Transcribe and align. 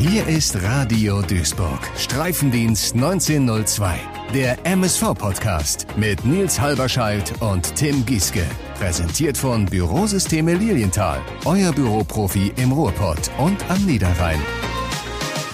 Hier 0.00 0.26
ist 0.26 0.62
Radio 0.62 1.20
Duisburg, 1.20 1.78
Streifendienst 1.98 2.94
1902, 2.94 4.00
der 4.32 4.56
MSV-Podcast 4.64 5.86
mit 5.94 6.24
Nils 6.24 6.58
Halberscheidt 6.58 7.42
und 7.42 7.76
Tim 7.76 8.06
Gieske. 8.06 8.46
Präsentiert 8.78 9.36
von 9.36 9.66
Bürosysteme 9.66 10.54
Lilienthal, 10.54 11.20
euer 11.44 11.70
Büroprofi 11.72 12.50
im 12.56 12.72
Ruhrpott 12.72 13.30
und 13.36 13.58
am 13.68 13.84
Niederrhein. 13.84 14.40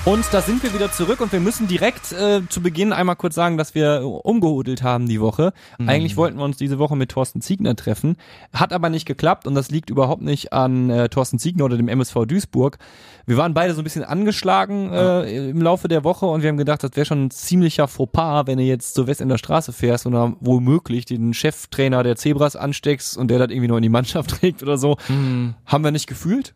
Und 0.06 0.24
da 0.32 0.40
sind 0.40 0.62
wir 0.62 0.72
wieder 0.72 0.92
zurück 0.92 1.20
und 1.20 1.32
wir 1.32 1.40
müssen 1.40 1.66
direkt 1.66 2.12
äh, 2.12 2.40
zu 2.48 2.62
Beginn 2.62 2.92
einmal 2.92 3.16
kurz 3.16 3.34
sagen, 3.34 3.56
dass 3.56 3.74
wir 3.74 4.02
umgehudelt 4.04 4.84
haben 4.84 5.08
die 5.08 5.20
Woche. 5.20 5.52
Mhm. 5.78 5.88
Eigentlich 5.88 6.16
wollten 6.16 6.38
wir 6.38 6.44
uns 6.44 6.56
diese 6.56 6.78
Woche 6.78 6.94
mit 6.94 7.10
Thorsten 7.10 7.40
Ziegner 7.40 7.74
treffen, 7.74 8.16
hat 8.52 8.72
aber 8.72 8.88
nicht 8.88 9.04
geklappt 9.04 9.48
und 9.48 9.56
das 9.56 9.68
liegt 9.72 9.90
überhaupt 9.90 10.22
nicht 10.22 10.52
an 10.52 10.90
äh, 10.90 11.08
Thorsten 11.08 11.40
Ziegner 11.40 11.64
oder 11.64 11.76
dem 11.76 11.88
MSV 11.88 12.24
Duisburg. 12.24 12.78
Wir 13.26 13.36
waren 13.36 13.52
beide 13.52 13.74
so 13.74 13.80
ein 13.80 13.84
bisschen 13.84 14.04
angeschlagen 14.04 14.92
äh, 14.92 15.48
im 15.50 15.60
Laufe 15.60 15.88
der 15.88 16.04
Woche 16.04 16.26
und 16.26 16.42
wir 16.42 16.50
haben 16.50 16.56
gedacht, 16.56 16.84
das 16.84 16.92
wäre 16.94 17.04
schon 17.04 17.24
ein 17.24 17.30
ziemlicher 17.32 17.88
Fauxpas, 17.88 18.46
wenn 18.46 18.58
du 18.58 18.64
jetzt 18.64 18.94
zur 18.94 19.08
West 19.08 19.20
in 19.20 19.28
der 19.28 19.38
Straße 19.38 19.72
fährst 19.72 20.06
und 20.06 20.12
dann 20.12 20.36
womöglich 20.38 21.06
den 21.06 21.34
Cheftrainer 21.34 22.04
der 22.04 22.14
Zebras 22.14 22.54
ansteckst 22.54 23.16
und 23.16 23.28
der 23.28 23.40
das 23.40 23.50
irgendwie 23.50 23.66
noch 23.66 23.76
in 23.78 23.82
die 23.82 23.88
Mannschaft 23.88 24.30
trägt 24.38 24.62
oder 24.62 24.78
so. 24.78 24.98
Mhm. 25.08 25.56
Haben 25.66 25.82
wir 25.82 25.90
nicht 25.90 26.06
gefühlt 26.06 26.54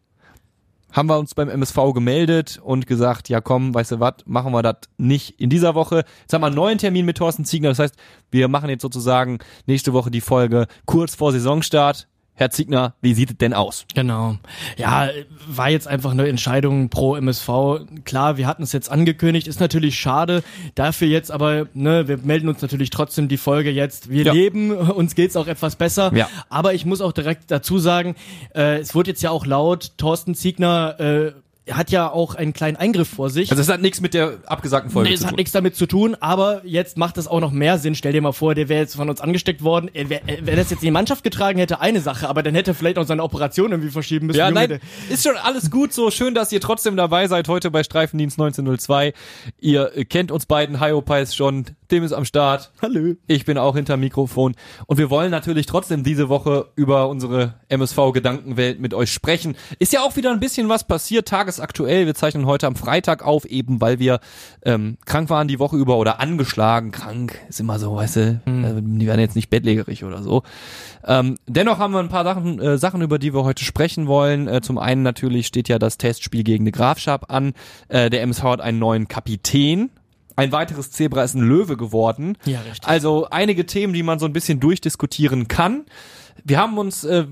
haben 0.92 1.08
wir 1.08 1.18
uns 1.18 1.34
beim 1.34 1.48
MSV 1.48 1.92
gemeldet 1.94 2.60
und 2.62 2.86
gesagt, 2.86 3.28
ja 3.28 3.40
komm, 3.40 3.74
weißt 3.74 3.92
du 3.92 4.00
was, 4.00 4.14
machen 4.26 4.52
wir 4.52 4.62
das 4.62 4.76
nicht 4.98 5.40
in 5.40 5.50
dieser 5.50 5.74
Woche. 5.74 6.04
Jetzt 6.20 6.32
haben 6.32 6.42
wir 6.42 6.46
einen 6.46 6.56
neuen 6.56 6.78
Termin 6.78 7.06
mit 7.06 7.18
Thorsten 7.18 7.44
Ziegner. 7.44 7.68
Das 7.68 7.78
heißt, 7.78 7.94
wir 8.30 8.48
machen 8.48 8.70
jetzt 8.70 8.82
sozusagen 8.82 9.38
nächste 9.66 9.92
Woche 9.92 10.10
die 10.10 10.20
Folge 10.20 10.66
kurz 10.86 11.14
vor 11.14 11.32
Saisonstart. 11.32 12.08
Herr 12.40 12.50
Ziegner, 12.50 12.94
wie 13.02 13.12
sieht 13.12 13.32
es 13.32 13.36
denn 13.36 13.52
aus? 13.52 13.84
Genau. 13.94 14.38
Ja, 14.78 15.10
war 15.46 15.68
jetzt 15.68 15.86
einfach 15.86 16.12
eine 16.12 16.26
Entscheidung 16.26 16.88
pro 16.88 17.14
MSV. 17.14 17.48
Klar, 18.06 18.38
wir 18.38 18.46
hatten 18.46 18.62
es 18.62 18.72
jetzt 18.72 18.90
angekündigt, 18.90 19.46
ist 19.46 19.60
natürlich 19.60 20.00
schade. 20.00 20.42
Dafür 20.74 21.06
jetzt 21.06 21.30
aber, 21.30 21.66
ne, 21.74 22.08
wir 22.08 22.16
melden 22.16 22.48
uns 22.48 22.62
natürlich 22.62 22.88
trotzdem 22.88 23.28
die 23.28 23.36
Folge 23.36 23.70
jetzt. 23.70 24.08
Wir 24.08 24.24
ja. 24.24 24.32
leben, 24.32 24.70
uns 24.70 25.14
geht's 25.14 25.36
auch 25.36 25.48
etwas 25.48 25.76
besser. 25.76 26.12
Ja. 26.14 26.30
Aber 26.48 26.72
ich 26.72 26.86
muss 26.86 27.02
auch 27.02 27.12
direkt 27.12 27.50
dazu 27.50 27.78
sagen, 27.78 28.14
äh, 28.54 28.78
es 28.78 28.94
wurde 28.94 29.10
jetzt 29.10 29.20
ja 29.20 29.28
auch 29.28 29.44
laut, 29.44 29.98
Thorsten 29.98 30.34
Ziegner 30.34 30.98
äh, 30.98 31.32
hat 31.70 31.90
ja 31.90 32.10
auch 32.10 32.34
einen 32.34 32.52
kleinen 32.52 32.76
Eingriff 32.76 33.08
vor 33.08 33.30
sich. 33.30 33.50
Also 33.50 33.60
es 33.60 33.68
hat 33.68 33.80
nichts 33.80 34.00
mit 34.00 34.14
der 34.14 34.38
abgesagten 34.46 34.90
Folge 34.90 35.10
nee, 35.10 35.16
zu 35.16 35.20
tun. 35.20 35.26
es 35.26 35.30
hat 35.30 35.36
nichts 35.36 35.52
damit 35.52 35.76
zu 35.76 35.86
tun, 35.86 36.16
aber 36.18 36.62
jetzt 36.64 36.96
macht 36.96 37.18
es 37.18 37.28
auch 37.28 37.40
noch 37.40 37.52
mehr 37.52 37.78
Sinn. 37.78 37.94
Stell 37.94 38.12
dir 38.12 38.22
mal 38.22 38.32
vor, 38.32 38.54
der 38.54 38.68
wäre 38.68 38.80
jetzt 38.80 38.96
von 38.96 39.08
uns 39.08 39.20
angesteckt 39.20 39.62
worden. 39.62 39.90
Wär, 39.92 40.20
wenn 40.26 40.48
er 40.48 40.56
das 40.56 40.70
jetzt 40.70 40.82
in 40.82 40.86
die 40.86 40.90
Mannschaft 40.90 41.22
getragen 41.22 41.58
hätte, 41.58 41.80
eine 41.80 42.00
Sache, 42.00 42.28
aber 42.28 42.42
dann 42.42 42.54
hätte 42.54 42.72
er 42.72 42.74
vielleicht 42.74 42.98
auch 42.98 43.06
seine 43.06 43.22
Operation 43.22 43.70
irgendwie 43.70 43.90
verschieben 43.90 44.26
müssen. 44.26 44.38
Ja, 44.38 44.48
Junge, 44.48 44.68
nein, 44.68 44.80
ist 45.10 45.24
schon 45.24 45.36
alles 45.36 45.70
gut 45.70 45.92
so. 45.92 46.10
Schön, 46.10 46.34
dass 46.34 46.50
ihr 46.52 46.60
trotzdem 46.60 46.96
dabei 46.96 47.28
seid 47.28 47.48
heute 47.48 47.70
bei 47.70 47.82
Streifendienst 47.84 48.38
1902. 48.38 49.12
Ihr 49.60 49.90
kennt 50.08 50.32
uns 50.32 50.46
beiden 50.46 50.80
Hyopies 50.80 51.34
schon. 51.34 51.66
Dem 51.90 52.04
ist 52.04 52.12
am 52.12 52.24
Start. 52.24 52.70
Hallo. 52.80 53.14
Ich 53.26 53.44
bin 53.44 53.58
auch 53.58 53.74
hinter 53.74 53.96
Mikrofon. 53.96 54.54
Und 54.86 54.98
wir 54.98 55.10
wollen 55.10 55.30
natürlich 55.30 55.66
trotzdem 55.66 56.04
diese 56.04 56.28
Woche 56.28 56.68
über 56.76 57.08
unsere 57.08 57.54
MSV-Gedankenwelt 57.68 58.80
mit 58.80 58.94
euch 58.94 59.12
sprechen. 59.12 59.56
Ist 59.78 59.92
ja 59.92 60.02
auch 60.02 60.16
wieder 60.16 60.30
ein 60.30 60.40
bisschen 60.40 60.68
was 60.68 60.86
passiert, 60.86 61.26
tagesaktuell. 61.50 62.06
Wir 62.06 62.14
zeichnen 62.14 62.46
heute 62.46 62.66
am 62.66 62.76
Freitag 62.76 63.24
auf, 63.24 63.44
eben 63.44 63.80
weil 63.80 63.98
wir 63.98 64.20
ähm, 64.64 64.96
krank 65.04 65.30
waren 65.30 65.48
die 65.48 65.58
Woche 65.58 65.76
über 65.76 65.96
oder 65.96 66.20
angeschlagen. 66.20 66.92
Krank 66.92 67.38
ist 67.48 67.60
immer 67.60 67.78
so, 67.78 67.96
weißt 67.96 68.16
du, 68.16 68.40
mhm. 68.46 68.98
die 68.98 69.06
werden 69.06 69.20
jetzt 69.20 69.36
nicht 69.36 69.50
bettlägerig 69.50 70.04
oder 70.04 70.22
so. 70.22 70.42
Ähm, 71.04 71.36
dennoch 71.46 71.78
haben 71.78 71.92
wir 71.92 72.00
ein 72.00 72.08
paar 72.08 72.24
Sachen, 72.24 72.60
äh, 72.60 72.78
Sachen, 72.78 73.02
über 73.02 73.18
die 73.18 73.34
wir 73.34 73.44
heute 73.44 73.64
sprechen 73.64 74.06
wollen. 74.06 74.48
Äh, 74.48 74.60
zum 74.60 74.78
einen 74.78 75.02
natürlich 75.02 75.46
steht 75.46 75.68
ja 75.68 75.78
das 75.78 75.98
Testspiel 75.98 76.44
gegen 76.44 76.64
die 76.64 76.72
Grafschap 76.72 77.30
an. 77.32 77.54
Äh, 77.88 78.10
der 78.10 78.22
MSV 78.22 78.42
hat 78.44 78.60
einen 78.60 78.78
neuen 78.78 79.08
Kapitän. 79.08 79.90
Ein 80.36 80.52
weiteres 80.52 80.90
Zebra 80.90 81.22
ist 81.22 81.34
ein 81.34 81.42
Löwe 81.42 81.76
geworden. 81.76 82.38
Ja, 82.46 82.60
richtig. 82.60 82.88
Also 82.88 83.28
einige 83.30 83.66
Themen, 83.66 83.92
die 83.92 84.02
man 84.02 84.18
so 84.18 84.26
ein 84.26 84.32
bisschen 84.32 84.60
durchdiskutieren 84.60 85.48
kann. 85.48 85.84
Wir 86.44 86.58
haben 86.58 86.78
uns 86.78 87.04
äh, 87.04 87.26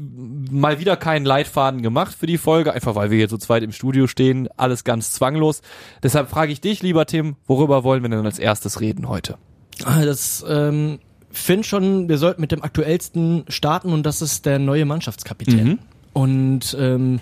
mal 0.50 0.78
wieder 0.80 0.96
keinen 0.96 1.24
Leitfaden 1.24 1.82
gemacht 1.82 2.16
für 2.18 2.26
die 2.26 2.38
Folge, 2.38 2.72
einfach 2.72 2.94
weil 2.94 3.10
wir 3.10 3.18
hier 3.18 3.28
so 3.28 3.38
zweit 3.38 3.62
im 3.62 3.72
Studio 3.72 4.06
stehen, 4.06 4.48
alles 4.56 4.84
ganz 4.84 5.12
zwanglos. 5.12 5.62
Deshalb 6.02 6.30
frage 6.30 6.52
ich 6.52 6.60
dich, 6.60 6.82
lieber 6.82 7.06
Tim, 7.06 7.36
worüber 7.46 7.84
wollen 7.84 8.02
wir 8.02 8.10
denn 8.10 8.24
als 8.24 8.38
erstes 8.38 8.80
reden 8.80 9.08
heute? 9.08 9.38
Ah, 9.84 10.04
das 10.04 10.44
ähm, 10.48 10.98
finde 11.30 11.64
schon, 11.64 12.08
wir 12.08 12.18
sollten 12.18 12.40
mit 12.40 12.52
dem 12.52 12.62
aktuellsten 12.62 13.44
starten 13.48 13.92
und 13.92 14.04
das 14.04 14.22
ist 14.22 14.46
der 14.46 14.58
neue 14.58 14.84
Mannschaftskapitän. 14.84 15.68
Mhm. 15.68 15.78
Und 16.12 16.76
ähm, 16.78 17.20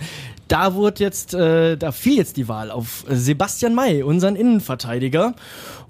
da 0.48 0.74
wurde 0.74 1.02
jetzt, 1.02 1.34
äh, 1.34 1.76
da 1.76 1.92
fiel 1.92 2.16
jetzt 2.16 2.36
die 2.36 2.48
Wahl 2.48 2.70
auf 2.70 3.04
Sebastian 3.08 3.74
May, 3.74 4.02
unseren 4.02 4.36
Innenverteidiger. 4.36 5.34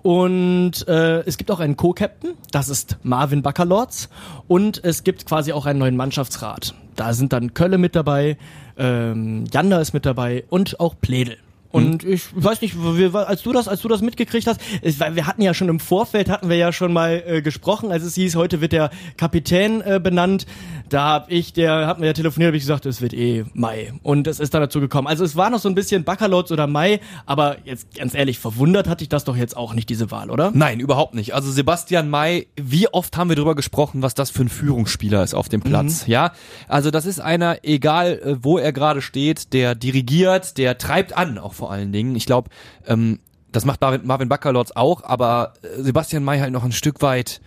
Und 0.06 0.86
äh, 0.86 1.22
es 1.22 1.36
gibt 1.36 1.50
auch 1.50 1.58
einen 1.58 1.76
Co-Captain, 1.76 2.34
das 2.52 2.68
ist 2.68 2.96
Marvin 3.02 3.42
Baccalords. 3.42 4.08
Und 4.46 4.84
es 4.84 5.02
gibt 5.02 5.26
quasi 5.26 5.52
auch 5.52 5.66
einen 5.66 5.80
neuen 5.80 5.96
Mannschaftsrat. 5.96 6.74
Da 6.94 7.12
sind 7.12 7.32
dann 7.32 7.54
Kölle 7.54 7.76
mit 7.76 7.96
dabei, 7.96 8.38
ähm, 8.78 9.46
Janda 9.52 9.80
ist 9.80 9.94
mit 9.94 10.06
dabei 10.06 10.44
und 10.48 10.78
auch 10.78 10.94
Pledel. 11.00 11.38
Und 11.72 12.04
hm. 12.04 12.12
ich 12.12 12.22
weiß 12.32 12.60
nicht, 12.60 12.76
als 13.14 13.42
du 13.42 13.52
das, 13.52 13.66
als 13.66 13.82
du 13.82 13.88
das 13.88 14.00
mitgekriegt 14.00 14.46
hast, 14.46 14.60
wir 14.80 15.26
hatten 15.26 15.42
ja 15.42 15.54
schon 15.54 15.68
im 15.68 15.80
Vorfeld 15.80 16.30
hatten 16.30 16.48
wir 16.48 16.56
ja 16.56 16.72
schon 16.72 16.92
mal 16.92 17.24
äh, 17.26 17.42
gesprochen, 17.42 17.90
als 17.90 18.04
es 18.04 18.14
hieß, 18.14 18.36
heute 18.36 18.60
wird 18.60 18.70
der 18.70 18.90
Kapitän 19.16 19.80
äh, 19.80 19.98
benannt. 20.00 20.46
Da 20.88 21.08
hab 21.08 21.30
ich, 21.30 21.52
der 21.52 21.86
hat 21.86 21.98
mir 21.98 22.06
ja 22.06 22.12
telefoniert, 22.12 22.48
habe 22.48 22.56
ich 22.56 22.62
gesagt, 22.62 22.86
es 22.86 23.00
wird 23.00 23.12
eh 23.12 23.44
Mai. 23.54 23.92
Und 24.02 24.26
es 24.26 24.40
ist 24.40 24.54
dann 24.54 24.60
dazu 24.60 24.80
gekommen. 24.80 25.08
Also 25.08 25.24
es 25.24 25.36
war 25.36 25.50
noch 25.50 25.58
so 25.58 25.68
ein 25.68 25.74
bisschen 25.74 26.04
Baccalords 26.04 26.52
oder 26.52 26.66
Mai, 26.66 27.00
aber 27.24 27.56
jetzt 27.64 27.94
ganz 27.94 28.14
ehrlich, 28.14 28.38
verwundert 28.38 28.88
hatte 28.88 29.02
ich 29.02 29.08
das 29.08 29.24
doch 29.24 29.36
jetzt 29.36 29.56
auch 29.56 29.74
nicht, 29.74 29.88
diese 29.88 30.10
Wahl, 30.10 30.30
oder? 30.30 30.52
Nein, 30.54 30.80
überhaupt 30.80 31.14
nicht. 31.14 31.34
Also 31.34 31.50
Sebastian 31.50 32.08
May, 32.08 32.46
wie 32.56 32.88
oft 32.88 33.16
haben 33.16 33.28
wir 33.28 33.36
darüber 33.36 33.54
gesprochen, 33.54 34.02
was 34.02 34.14
das 34.14 34.30
für 34.30 34.42
ein 34.42 34.48
Führungsspieler 34.48 35.22
ist 35.22 35.34
auf 35.34 35.48
dem 35.48 35.60
Platz, 35.60 36.06
mhm. 36.06 36.12
ja? 36.12 36.32
Also 36.68 36.90
das 36.90 37.06
ist 37.06 37.20
einer, 37.20 37.58
egal 37.64 38.20
äh, 38.22 38.36
wo 38.42 38.58
er 38.58 38.72
gerade 38.72 39.02
steht, 39.02 39.52
der 39.52 39.74
dirigiert, 39.74 40.58
der 40.58 40.78
treibt 40.78 41.16
an, 41.16 41.38
auch 41.38 41.54
vor 41.54 41.70
allen 41.70 41.92
Dingen. 41.92 42.14
Ich 42.14 42.26
glaube, 42.26 42.50
ähm, 42.86 43.18
das 43.52 43.64
macht 43.64 43.80
Marvin, 43.80 44.28
Baccalords 44.28 44.76
auch, 44.76 45.02
aber 45.02 45.54
äh, 45.62 45.82
Sebastian 45.82 46.22
May 46.22 46.38
halt 46.40 46.52
noch 46.52 46.64
ein 46.64 46.72
Stück 46.72 47.02
weit 47.02 47.40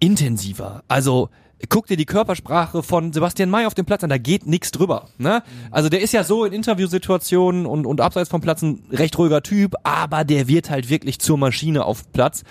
intensiver. 0.00 0.82
Also 0.88 1.28
guck 1.68 1.86
dir 1.86 1.96
die 1.96 2.06
Körpersprache 2.06 2.82
von 2.82 3.12
Sebastian 3.12 3.50
May 3.50 3.66
auf 3.66 3.74
dem 3.74 3.84
Platz 3.84 4.04
an, 4.04 4.10
da 4.10 4.18
geht 4.18 4.46
nichts 4.46 4.70
drüber. 4.70 5.08
Ne? 5.18 5.42
Also 5.70 5.88
der 5.88 6.00
ist 6.00 6.12
ja 6.12 6.24
so 6.24 6.44
in 6.44 6.52
Interviewsituationen 6.52 7.66
und, 7.66 7.86
und 7.86 8.00
abseits 8.00 8.30
vom 8.30 8.40
Platz 8.40 8.62
ein 8.62 8.84
recht 8.90 9.18
ruhiger 9.18 9.42
Typ, 9.42 9.74
aber 9.82 10.24
der 10.24 10.48
wird 10.48 10.70
halt 10.70 10.88
wirklich 10.88 11.18
zur 11.18 11.38
Maschine 11.38 11.84
auf 11.84 12.12
Platz. 12.12 12.44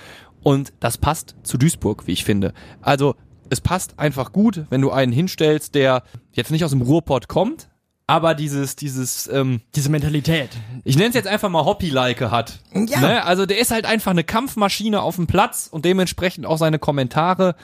Und 0.43 0.73
das 0.79 0.97
passt 0.97 1.35
zu 1.43 1.57
Duisburg, 1.57 2.07
wie 2.07 2.13
ich 2.13 2.23
finde. 2.23 2.53
Also 2.81 3.15
es 3.49 3.61
passt 3.61 3.97
einfach 3.97 4.33
gut, 4.33 4.65
wenn 4.69 4.81
du 4.81 4.91
einen 4.91 5.11
hinstellst, 5.11 5.75
der 5.75 6.03
jetzt 6.33 6.51
nicht 6.51 6.65
aus 6.65 6.71
dem 6.71 6.81
Ruhrpott 6.81 7.27
kommt, 7.27 7.69
aber 8.07 8.35
dieses, 8.35 8.77
dieses, 8.77 9.27
ähm, 9.27 9.61
diese 9.75 9.89
Mentalität. 9.89 10.49
Ich 10.85 10.95
nenne 10.95 11.09
es 11.09 11.15
jetzt 11.15 11.27
einfach 11.27 11.49
mal 11.49 11.65
Hoppy-like 11.65 12.21
hat. 12.21 12.59
Ja. 12.73 13.01
Ne? 13.01 13.25
Also 13.25 13.45
der 13.45 13.59
ist 13.59 13.71
halt 13.71 13.85
einfach 13.85 14.11
eine 14.11 14.23
Kampfmaschine 14.23 15.01
auf 15.01 15.17
dem 15.17 15.27
Platz 15.27 15.67
und 15.69 15.83
dementsprechend 15.83 16.45
auch 16.45 16.57
seine 16.57 16.79
Kommentare. 16.79 17.55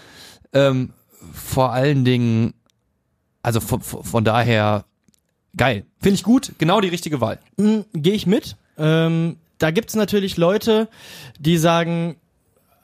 Ähm, 0.52 0.94
vor 1.32 1.72
allen 1.72 2.04
Dingen, 2.06 2.54
also 3.42 3.60
von, 3.60 3.82
von 3.82 4.24
daher 4.24 4.86
geil. 5.56 5.86
Finde 6.00 6.16
ich 6.16 6.24
gut, 6.24 6.54
genau 6.58 6.82
die 6.82 6.90
richtige 6.90 7.22
Wahl. 7.22 7.40
Mhm, 7.58 7.86
Gehe 7.94 8.14
ich 8.14 8.28
mit. 8.28 8.56
Ähm, 8.78 9.38
da 9.60 9.72
gibt's 9.72 9.96
natürlich 9.96 10.38
Leute, 10.38 10.90
die 11.40 11.58
sagen, 11.58 12.18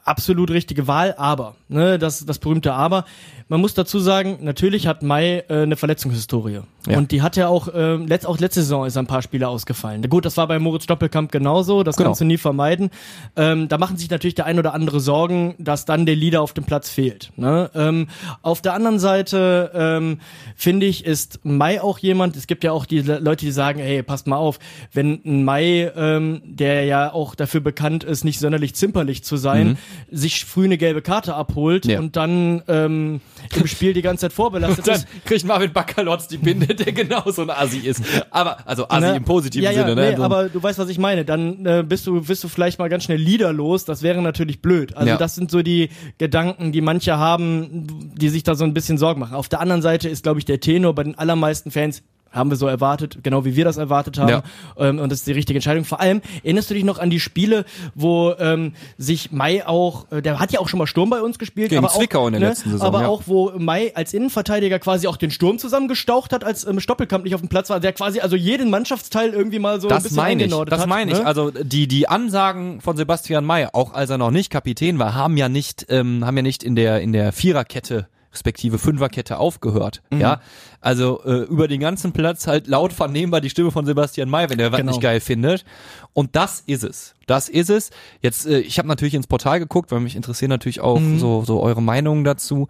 absolut 0.04 0.50
richtige 0.50 0.86
Wahl, 0.86 1.14
aber, 1.16 1.56
ne, 1.70 1.98
das, 1.98 2.24
das 2.26 2.38
berühmte 2.38 2.72
Aber. 2.74 3.04
Man 3.48 3.60
muss 3.60 3.74
dazu 3.74 3.98
sagen, 3.98 4.38
natürlich 4.42 4.86
hat 4.86 5.02
Mai 5.02 5.44
äh, 5.48 5.62
eine 5.62 5.74
Verletzungshistorie. 5.74 6.60
Ja. 6.86 6.96
Und 6.96 7.10
die 7.10 7.20
hat 7.20 7.36
ja 7.36 7.48
auch, 7.48 7.66
äh, 7.66 7.96
letzt, 7.96 8.24
auch 8.24 8.38
letzte 8.38 8.60
Saison 8.60 8.86
ist 8.86 8.96
ein 8.96 9.08
paar 9.08 9.22
Spiele 9.22 9.48
ausgefallen. 9.48 10.02
Gut, 10.08 10.24
das 10.24 10.36
war 10.36 10.46
bei 10.46 10.60
Moritz 10.60 10.86
Doppelkamp 10.86 11.32
genauso, 11.32 11.82
das 11.82 11.96
genau. 11.96 12.10
kannst 12.10 12.20
du 12.20 12.26
nie 12.26 12.36
vermeiden. 12.36 12.90
Ähm, 13.34 13.68
da 13.68 13.76
machen 13.76 13.96
sich 13.96 14.08
natürlich 14.08 14.36
der 14.36 14.46
ein 14.46 14.58
oder 14.58 14.72
andere 14.72 15.00
Sorgen, 15.00 15.56
dass 15.58 15.84
dann 15.84 16.06
der 16.06 16.14
Leader 16.14 16.42
auf 16.42 16.52
dem 16.52 16.62
Platz 16.62 16.90
fehlt. 16.90 17.32
Ne? 17.36 17.70
Ähm, 17.74 18.06
auf 18.42 18.62
der 18.62 18.74
anderen 18.74 19.00
Seite 19.00 19.72
ähm, 19.74 20.20
finde 20.54 20.86
ich, 20.86 21.04
ist 21.04 21.40
Mai 21.42 21.82
auch 21.82 21.98
jemand, 21.98 22.36
es 22.36 22.46
gibt 22.46 22.62
ja 22.62 22.70
auch 22.70 22.86
die 22.86 23.00
Leute, 23.00 23.44
die 23.44 23.52
sagen, 23.52 23.80
hey, 23.80 24.04
passt 24.04 24.28
mal 24.28 24.36
auf, 24.36 24.60
wenn 24.92 25.20
ein 25.24 25.44
Mai, 25.44 25.90
ähm, 25.96 26.40
der 26.44 26.84
ja 26.84 27.12
auch 27.12 27.34
dafür 27.34 27.60
bekannt 27.60 28.04
ist, 28.04 28.24
nicht 28.24 28.38
sonderlich 28.38 28.76
zimperlich 28.76 29.24
zu 29.24 29.36
sein, 29.36 29.70
mhm. 29.70 29.76
sich 30.16 30.44
früh 30.44 30.66
eine 30.66 30.78
gelbe 30.78 31.02
Karte 31.02 31.34
abholt 31.34 31.59
ja. 31.86 31.98
und 31.98 32.16
dann 32.16 32.62
ähm, 32.68 33.20
im 33.54 33.66
Spiel 33.66 33.92
die 33.92 34.02
ganze 34.02 34.22
Zeit 34.22 34.32
vorbelastet 34.32 34.86
und 34.86 34.88
dann 34.96 35.04
kriegt 35.24 35.44
Marvin 35.44 35.72
Baccalotz 35.72 36.28
die 36.28 36.38
Binde 36.38 36.74
der 36.74 36.92
genauso 36.92 37.42
ein 37.42 37.50
Assi 37.50 37.78
ist. 37.78 38.02
Aber, 38.30 38.58
also 38.66 38.88
Assi 38.88 39.00
Na, 39.00 39.14
im 39.14 39.24
positiven 39.24 39.64
ja, 39.64 39.70
ja, 39.70 39.82
Sinne, 39.82 39.94
ne? 39.94 40.16
Nee, 40.16 40.22
aber 40.22 40.48
du 40.48 40.62
weißt, 40.62 40.78
was 40.78 40.88
ich 40.88 40.98
meine. 40.98 41.24
Dann 41.24 41.64
äh, 41.66 41.84
bist 41.86 42.06
du, 42.06 42.20
bist 42.22 42.42
du 42.44 42.48
vielleicht 42.48 42.78
mal 42.78 42.88
ganz 42.88 43.04
schnell 43.04 43.18
liederlos. 43.18 43.84
Das 43.84 44.02
wäre 44.02 44.22
natürlich 44.22 44.62
blöd. 44.62 44.96
Also 44.96 45.16
das 45.16 45.34
sind 45.34 45.50
so 45.50 45.62
die 45.62 45.90
Gedanken, 46.18 46.72
die 46.72 46.80
manche 46.80 47.18
haben, 47.18 48.12
die 48.16 48.28
sich 48.28 48.42
da 48.42 48.54
so 48.54 48.64
ein 48.64 48.74
bisschen 48.74 48.98
Sorgen 48.98 49.20
machen. 49.20 49.34
Auf 49.34 49.48
der 49.48 49.60
anderen 49.60 49.82
Seite 49.82 50.08
ist, 50.08 50.22
glaube 50.22 50.38
ich, 50.38 50.44
der 50.44 50.60
Tenor 50.60 50.94
bei 50.94 51.04
den 51.04 51.16
allermeisten 51.16 51.70
Fans 51.70 52.02
haben 52.32 52.50
wir 52.50 52.56
so 52.56 52.66
erwartet, 52.66 53.18
genau 53.22 53.44
wie 53.44 53.56
wir 53.56 53.64
das 53.64 53.76
erwartet 53.76 54.18
haben. 54.18 54.28
Ja. 54.28 54.42
Ähm, 54.76 54.98
und 54.98 55.10
das 55.10 55.20
ist 55.20 55.26
die 55.26 55.32
richtige 55.32 55.58
Entscheidung. 55.58 55.84
Vor 55.84 56.00
allem 56.00 56.20
erinnerst 56.42 56.70
du 56.70 56.74
dich 56.74 56.84
noch 56.84 56.98
an 56.98 57.10
die 57.10 57.20
Spiele, 57.20 57.64
wo 57.94 58.32
ähm, 58.38 58.74
sich 58.98 59.32
Mai 59.32 59.66
auch, 59.66 60.10
äh, 60.10 60.22
der 60.22 60.38
hat 60.38 60.52
ja 60.52 60.60
auch 60.60 60.68
schon 60.68 60.78
mal 60.78 60.86
Sturm 60.86 61.10
bei 61.10 61.20
uns 61.20 61.38
gespielt, 61.38 61.70
Gegen 61.70 61.84
aber 61.84 61.92
Zwickau 61.92 62.22
auch, 62.22 62.26
in 62.26 62.32
der 62.34 62.40
ne, 62.40 62.48
letzten 62.48 62.70
Saison, 62.70 62.86
aber 62.86 63.02
ja. 63.02 63.08
auch 63.08 63.22
wo 63.26 63.52
Mai 63.58 63.92
als 63.94 64.14
Innenverteidiger 64.14 64.78
quasi 64.78 65.06
auch 65.08 65.16
den 65.16 65.30
Sturm 65.30 65.58
zusammengestaucht 65.58 66.32
hat, 66.32 66.44
als 66.44 66.64
ähm, 66.66 66.80
Stoppelkamp 66.80 67.24
nicht 67.24 67.34
auf 67.34 67.40
dem 67.40 67.48
Platz 67.48 67.70
war, 67.70 67.80
der 67.80 67.92
quasi 67.92 68.20
also 68.20 68.36
jeden 68.36 68.70
Mannschaftsteil 68.70 69.30
irgendwie 69.30 69.58
mal 69.58 69.80
so 69.80 69.88
ein 69.88 69.90
Das 69.90 70.04
bisschen 70.04 70.16
meine 70.16 70.44
ich, 70.44 70.54
das 70.66 70.86
meine 70.86 71.12
ich. 71.12 71.18
ne? 71.18 71.26
Also 71.26 71.50
die 71.50 71.88
die 71.88 72.08
Ansagen 72.08 72.80
von 72.80 72.96
Sebastian 72.96 73.44
May, 73.44 73.66
auch 73.72 73.92
als 73.92 74.10
er 74.10 74.18
noch 74.18 74.30
nicht 74.30 74.50
Kapitän 74.50 74.98
war, 74.98 75.14
haben 75.14 75.36
ja 75.36 75.48
nicht 75.48 75.86
ähm, 75.88 76.24
haben 76.24 76.36
ja 76.36 76.42
nicht 76.42 76.62
in 76.62 76.76
der 76.76 77.00
in 77.00 77.12
der 77.12 77.32
Viererkette 77.32 78.06
respektive 78.32 78.78
Fünferkette 78.78 79.38
aufgehört. 79.38 80.02
Mhm. 80.10 80.20
Ja, 80.20 80.40
also 80.80 81.22
äh, 81.24 81.42
über 81.44 81.66
den 81.68 81.80
ganzen 81.80 82.12
Platz 82.12 82.46
halt 82.46 82.66
laut 82.68 82.92
vernehmbar 82.92 83.40
die 83.40 83.50
Stimme 83.50 83.70
von 83.70 83.84
Sebastian 83.86 84.28
May, 84.30 84.48
wenn 84.50 84.58
er 84.60 84.70
was 84.72 84.78
Genau. 84.78 84.92
nicht 84.92 85.00
geil 85.02 85.20
findet. 85.20 85.64
Und 86.12 86.36
das 86.36 86.62
ist 86.66 86.84
es. 86.84 87.14
Das 87.26 87.48
ist 87.48 87.70
es. 87.70 87.90
Jetzt, 88.22 88.46
äh, 88.46 88.60
ich 88.60 88.78
habe 88.78 88.88
natürlich 88.88 89.14
ins 89.14 89.26
Portal 89.26 89.58
geguckt, 89.60 89.90
weil 89.92 90.00
mich 90.00 90.16
interessieren 90.16 90.50
natürlich 90.50 90.80
auch 90.80 90.98
Mhm. 91.00 91.18
so 91.18 91.44
so 91.44 91.60
eure 91.60 91.82
Meinungen 91.82 92.24
dazu. 92.24 92.68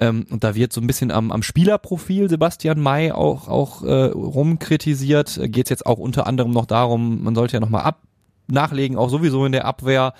Ähm, 0.00 0.26
und 0.30 0.44
da 0.44 0.54
wird 0.54 0.72
so 0.72 0.80
ein 0.80 0.86
bisschen 0.86 1.10
am, 1.10 1.32
am 1.32 1.42
Spielerprofil 1.42 2.28
Sebastian 2.28 2.78
May 2.80 3.10
auch, 3.10 3.48
auch 3.48 3.82
äh, 3.82 4.12
rumkritisiert. 4.58 5.40
Geht 5.44 5.66
es 5.66 5.70
jetzt 5.70 5.86
auch 5.86 5.98
unter 5.98 6.26
anderem 6.26 6.52
noch 6.52 6.66
darum, 6.66 7.22
man 7.22 7.34
sollte 7.34 7.54
ja 7.54 7.60
nochmal 7.60 7.82
ab 7.82 8.00
nachlegen, 8.50 8.96
auch 8.96 9.10
sowieso 9.10 9.44
in 9.44 9.52
der 9.52 9.64
Abwehr. 9.64 10.14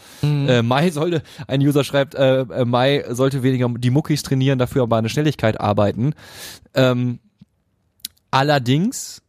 Äh, 0.48 0.62
Mai 0.62 0.90
sollte, 0.90 1.22
ein 1.46 1.60
User 1.60 1.84
schreibt, 1.84 2.14
äh, 2.14 2.40
äh, 2.42 2.64
Mai 2.64 3.04
sollte 3.08 3.42
weniger 3.42 3.69
die 3.69 3.90
Muckis 3.90 4.22
trainieren, 4.22 4.58
dafür 4.58 4.82
aber 4.82 4.96
an 4.96 5.04
der 5.04 5.10
Schnelligkeit 5.10 5.60
arbeiten. 5.60 6.14
Ähm, 6.75 7.19
allerdings 8.30 9.22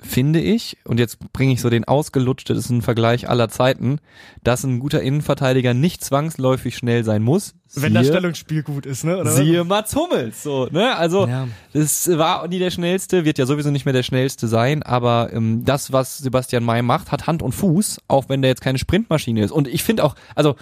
finde 0.00 0.40
ich, 0.40 0.76
und 0.84 1.00
jetzt 1.00 1.18
bringe 1.32 1.52
ich 1.52 1.60
so 1.60 1.70
den 1.70 1.84
ausgelutschtesten 1.84 2.82
Vergleich 2.82 3.28
aller 3.28 3.48
Zeiten, 3.48 3.98
dass 4.44 4.62
ein 4.64 4.78
guter 4.78 5.02
Innenverteidiger 5.02 5.74
nicht 5.74 6.04
zwangsläufig 6.04 6.76
schnell 6.76 7.02
sein 7.04 7.22
muss. 7.22 7.54
wenn 7.74 7.92
das 7.94 8.04
Siehe- 8.06 8.12
Stellungsspiel 8.12 8.62
gut 8.62 8.86
ist, 8.86 9.04
ne? 9.04 9.18
Oder? 9.18 9.30
Siehe 9.30 9.62
Mats 9.64 9.94
Hummels, 9.94 10.42
so, 10.42 10.68
ne? 10.70 10.96
Also, 10.96 11.26
Ja. 11.26 11.48
das 11.72 12.08
war 12.16 12.46
nie 12.48 12.58
der 12.58 12.70
schnellste, 12.70 13.24
wird 13.26 13.36
ja 13.38 13.44
sowieso 13.46 13.70
nicht 13.70 13.84
mehr 13.84 13.92
der 13.92 14.02
schnellste 14.04 14.48
sein, 14.48 14.82
aber 14.82 15.30
ähm, 15.32 15.64
das, 15.64 15.92
was 15.92 16.18
Sebastian 16.18 16.64
May 16.64 16.80
macht, 16.82 17.10
hat 17.12 17.26
Hand 17.26 17.42
und 17.42 17.52
Fuß, 17.52 17.98
auch 18.08 18.28
wenn 18.28 18.40
der 18.40 18.50
jetzt 18.50 18.62
keine 18.62 18.78
Sprintmaschine 18.78 19.42
ist. 19.44 19.50
Und 19.50 19.68
ich 19.68 19.82
finde 19.82 20.04
auch, 20.04 20.14
also, 20.34 20.54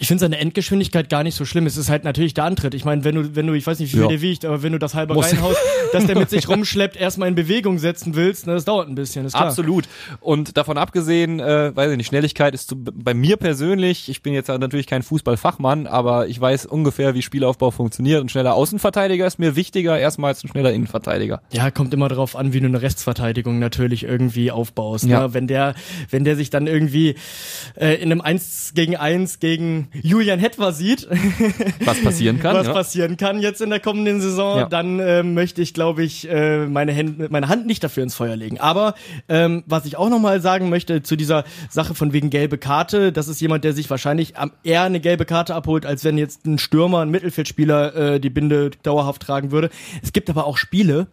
Ich 0.00 0.08
finde 0.08 0.22
seine 0.22 0.38
Endgeschwindigkeit 0.38 1.10
gar 1.10 1.22
nicht 1.22 1.34
so 1.34 1.44
schlimm. 1.44 1.66
Es 1.66 1.76
ist 1.76 1.90
halt 1.90 2.04
natürlich 2.04 2.32
der 2.32 2.44
Antritt. 2.44 2.72
Ich 2.74 2.86
meine, 2.86 3.04
wenn 3.04 3.14
du, 3.16 3.36
wenn 3.36 3.46
du, 3.46 3.52
ich 3.52 3.66
weiß 3.66 3.78
nicht, 3.80 3.90
wie 3.92 3.96
viel 3.96 4.02
Ja. 4.04 4.08
der 4.08 4.22
wiegt, 4.22 4.46
aber 4.46 4.62
wenn 4.62 4.72
du 4.72 4.78
das 4.78 4.94
halbe 4.94 5.12
Muss- 5.12 5.30
reinhaust, 5.30 5.58
dass 5.92 6.06
der 6.06 6.18
mit 6.18 6.30
sich 6.30 6.48
rumschleppt, 6.48 6.96
erstmal 6.96 7.28
in 7.28 7.34
Bewegung 7.34 7.78
setzen 7.78 8.14
willst, 8.16 8.46
ne, 8.46 8.54
das 8.54 8.64
dauert 8.64 8.88
ein 8.88 8.94
bisschen, 8.94 9.26
ist 9.26 9.34
klar. 9.34 9.48
Absolut. 9.48 9.84
Und 10.20 10.56
davon 10.56 10.78
abgesehen, 10.78 11.38
äh, 11.38 11.76
weiß 11.76 11.90
ich 11.90 11.96
nicht, 11.98 12.06
Schnelligkeit 12.06 12.54
ist 12.54 12.68
zu, 12.70 12.76
bei 12.76 13.12
mir 13.12 13.36
persönlich, 13.36 14.08
ich 14.08 14.22
bin 14.22 14.32
jetzt 14.32 14.48
natürlich 14.48 14.86
kein 14.86 15.02
Fußballfachmann, 15.02 15.86
aber 15.86 16.28
ich 16.28 16.40
weiß 16.40 16.64
ungefähr, 16.64 17.14
wie 17.14 17.20
Spielaufbau 17.20 17.70
funktioniert. 17.70 18.24
Ein 18.24 18.30
schneller 18.30 18.54
Außenverteidiger 18.54 19.26
ist 19.26 19.38
mir 19.38 19.54
wichtiger 19.54 19.98
erstmal 19.98 20.28
als 20.30 20.42
ein 20.42 20.48
schneller 20.48 20.72
Innenverteidiger. 20.72 21.42
Ja, 21.52 21.70
kommt 21.70 21.92
immer 21.92 22.08
darauf 22.08 22.36
an, 22.36 22.54
wie 22.54 22.60
du 22.60 22.66
eine 22.68 22.80
Restverteidigung 22.80 23.58
natürlich 23.58 24.04
irgendwie 24.04 24.50
aufbaust. 24.50 25.04
Ja. 25.04 25.26
Ne? 25.28 25.34
Wenn 25.34 25.46
der, 25.46 25.74
wenn 26.08 26.24
der 26.24 26.36
sich 26.36 26.48
dann 26.48 26.66
irgendwie 26.66 27.16
äh, 27.76 27.96
in 27.96 28.10
einem 28.12 28.22
1 28.22 28.72
gegen 28.74 28.96
1 28.96 29.40
gegen 29.40 29.88
Julian 29.92 30.38
Hetwer 30.38 30.72
sieht, 30.72 31.08
Was 31.84 32.00
passieren 32.02 32.38
kann. 32.40 32.54
was 32.60 32.66
ja. 32.66 32.72
passieren 32.72 33.16
kann 33.16 33.40
jetzt 33.40 33.60
in 33.60 33.70
der 33.70 33.80
kommenden 33.80 34.20
Saison, 34.20 34.58
Ja. 34.58 34.68
dann 34.68 35.00
äh, 35.00 35.22
möchte 35.22 35.62
ich, 35.62 35.74
glaube 35.74 36.04
ich, 36.04 36.28
äh, 36.28 36.66
meine, 36.66 36.92
Hände, 36.92 37.28
meine 37.30 37.48
Hand 37.48 37.66
nicht 37.66 37.82
dafür 37.82 38.02
ins 38.02 38.14
Feuer 38.14 38.36
legen. 38.36 38.60
Aber 38.60 38.94
ähm, 39.28 39.64
was 39.66 39.86
ich 39.86 39.96
auch 39.96 40.08
nochmal 40.08 40.40
sagen 40.40 40.68
möchte 40.68 41.02
zu 41.02 41.16
dieser 41.16 41.44
Sache 41.68 41.94
von 41.94 42.12
wegen 42.12 42.30
gelbe 42.30 42.58
Karte, 42.58 43.12
das 43.12 43.28
ist 43.28 43.40
jemand, 43.40 43.64
der 43.64 43.72
sich 43.72 43.90
wahrscheinlich 43.90 44.36
am 44.36 44.52
eher 44.62 44.82
eine 44.82 45.00
gelbe 45.00 45.24
Karte 45.24 45.54
abholt, 45.54 45.86
als 45.86 46.04
wenn 46.04 46.18
jetzt 46.18 46.46
ein 46.46 46.58
Stürmer, 46.58 47.00
ein 47.00 47.10
Mittelfeldspieler 47.10 47.94
äh, 48.14 48.20
die 48.20 48.30
Binde 48.30 48.70
dauerhaft 48.82 49.22
tragen 49.22 49.50
würde. 49.50 49.70
Es 50.02 50.12
gibt 50.12 50.30
aber 50.30 50.46
auch 50.46 50.56
Spiele, 50.56 51.08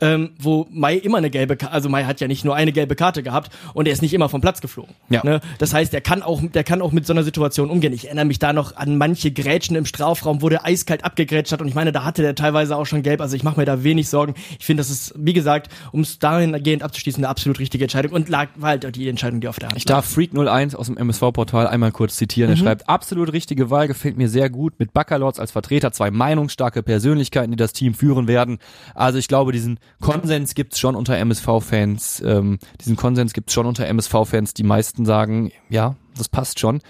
ähm, 0.00 0.30
wo 0.38 0.66
Mai 0.70 0.94
immer 0.96 1.18
eine 1.18 1.30
gelbe 1.30 1.56
Karte, 1.56 1.74
also 1.74 1.88
Mai 1.88 2.04
hat 2.04 2.20
ja 2.20 2.28
nicht 2.28 2.44
nur 2.44 2.54
eine 2.54 2.72
gelbe 2.72 2.94
Karte 2.96 3.22
gehabt 3.22 3.50
und 3.74 3.86
er 3.86 3.92
ist 3.92 4.02
nicht 4.02 4.14
immer 4.14 4.28
vom 4.28 4.40
Platz 4.40 4.60
geflogen. 4.60 4.94
Ja. 5.10 5.20
Ne? 5.24 5.40
Das 5.58 5.74
heißt, 5.74 5.92
er 5.92 6.00
kann 6.00 6.22
auch, 6.22 6.40
der 6.42 6.64
kann 6.64 6.80
auch 6.80 6.92
mit 6.92 7.06
so 7.06 7.12
einer 7.12 7.22
Situation 7.24 7.68
umgehen. 7.70 7.92
Ich 7.92 8.06
erinnere 8.06 8.21
mich 8.28 8.38
da 8.38 8.52
noch 8.52 8.76
an 8.76 8.98
manche 8.98 9.30
Grätschen 9.30 9.76
im 9.76 9.86
Strafraum, 9.86 10.38
der 10.38 10.64
eiskalt 10.64 11.04
abgegrätscht 11.04 11.52
hat 11.52 11.60
und 11.60 11.68
ich 11.68 11.74
meine, 11.74 11.92
da 11.92 12.04
hatte 12.04 12.22
der 12.22 12.34
teilweise 12.34 12.76
auch 12.76 12.84
schon 12.84 13.02
gelb. 13.02 13.20
Also 13.20 13.36
ich 13.36 13.42
mache 13.42 13.58
mir 13.60 13.66
da 13.66 13.82
wenig 13.84 14.08
Sorgen. 14.08 14.34
Ich 14.58 14.64
finde, 14.64 14.82
das 14.82 14.90
ist, 14.90 15.14
wie 15.16 15.32
gesagt, 15.32 15.68
um 15.92 16.00
es 16.00 16.18
dahingehend 16.18 16.82
abzuschließen, 16.82 17.22
eine 17.22 17.28
absolut 17.28 17.58
richtige 17.58 17.84
Entscheidung 17.84 18.12
und 18.12 18.28
lag, 18.28 18.48
war 18.56 18.70
halt 18.70 18.96
die 18.96 19.08
Entscheidung, 19.08 19.40
die 19.40 19.48
auf 19.48 19.58
der 19.58 19.68
Hand 19.68 19.78
Ich 19.78 19.84
darf 19.84 20.16
Freak01 20.16 20.74
aus 20.74 20.86
dem 20.86 20.96
MSV-Portal 20.96 21.66
einmal 21.66 21.92
kurz 21.92 22.16
zitieren. 22.16 22.50
Er 22.50 22.56
schreibt, 22.56 22.88
absolut 22.88 23.32
richtige 23.32 23.70
Wahl, 23.70 23.88
gefällt 23.88 24.16
mir 24.16 24.28
sehr 24.28 24.50
gut. 24.50 24.74
Mit 24.78 24.92
Baccalords 24.92 25.38
als 25.38 25.52
Vertreter 25.52 25.92
zwei 25.92 26.10
meinungsstarke 26.10 26.82
Persönlichkeiten, 26.82 27.50
die 27.52 27.56
das 27.56 27.72
Team 27.72 27.94
führen 27.94 28.28
werden. 28.28 28.58
Also 28.94 29.18
ich 29.18 29.28
glaube, 29.28 29.52
diesen 29.52 29.78
Konsens 30.00 30.54
gibt's 30.54 30.78
schon 30.78 30.96
unter 30.96 31.16
MSV-Fans. 31.16 32.22
Ähm, 32.26 32.58
diesen 32.80 32.96
Konsens 32.96 33.32
gibt's 33.32 33.52
schon 33.52 33.66
unter 33.66 33.86
MSV-Fans. 33.86 34.54
Die 34.54 34.64
meisten 34.64 35.04
sagen, 35.04 35.52
ja, 35.68 35.96
das 36.16 36.28
passt 36.28 36.60
schon. 36.60 36.80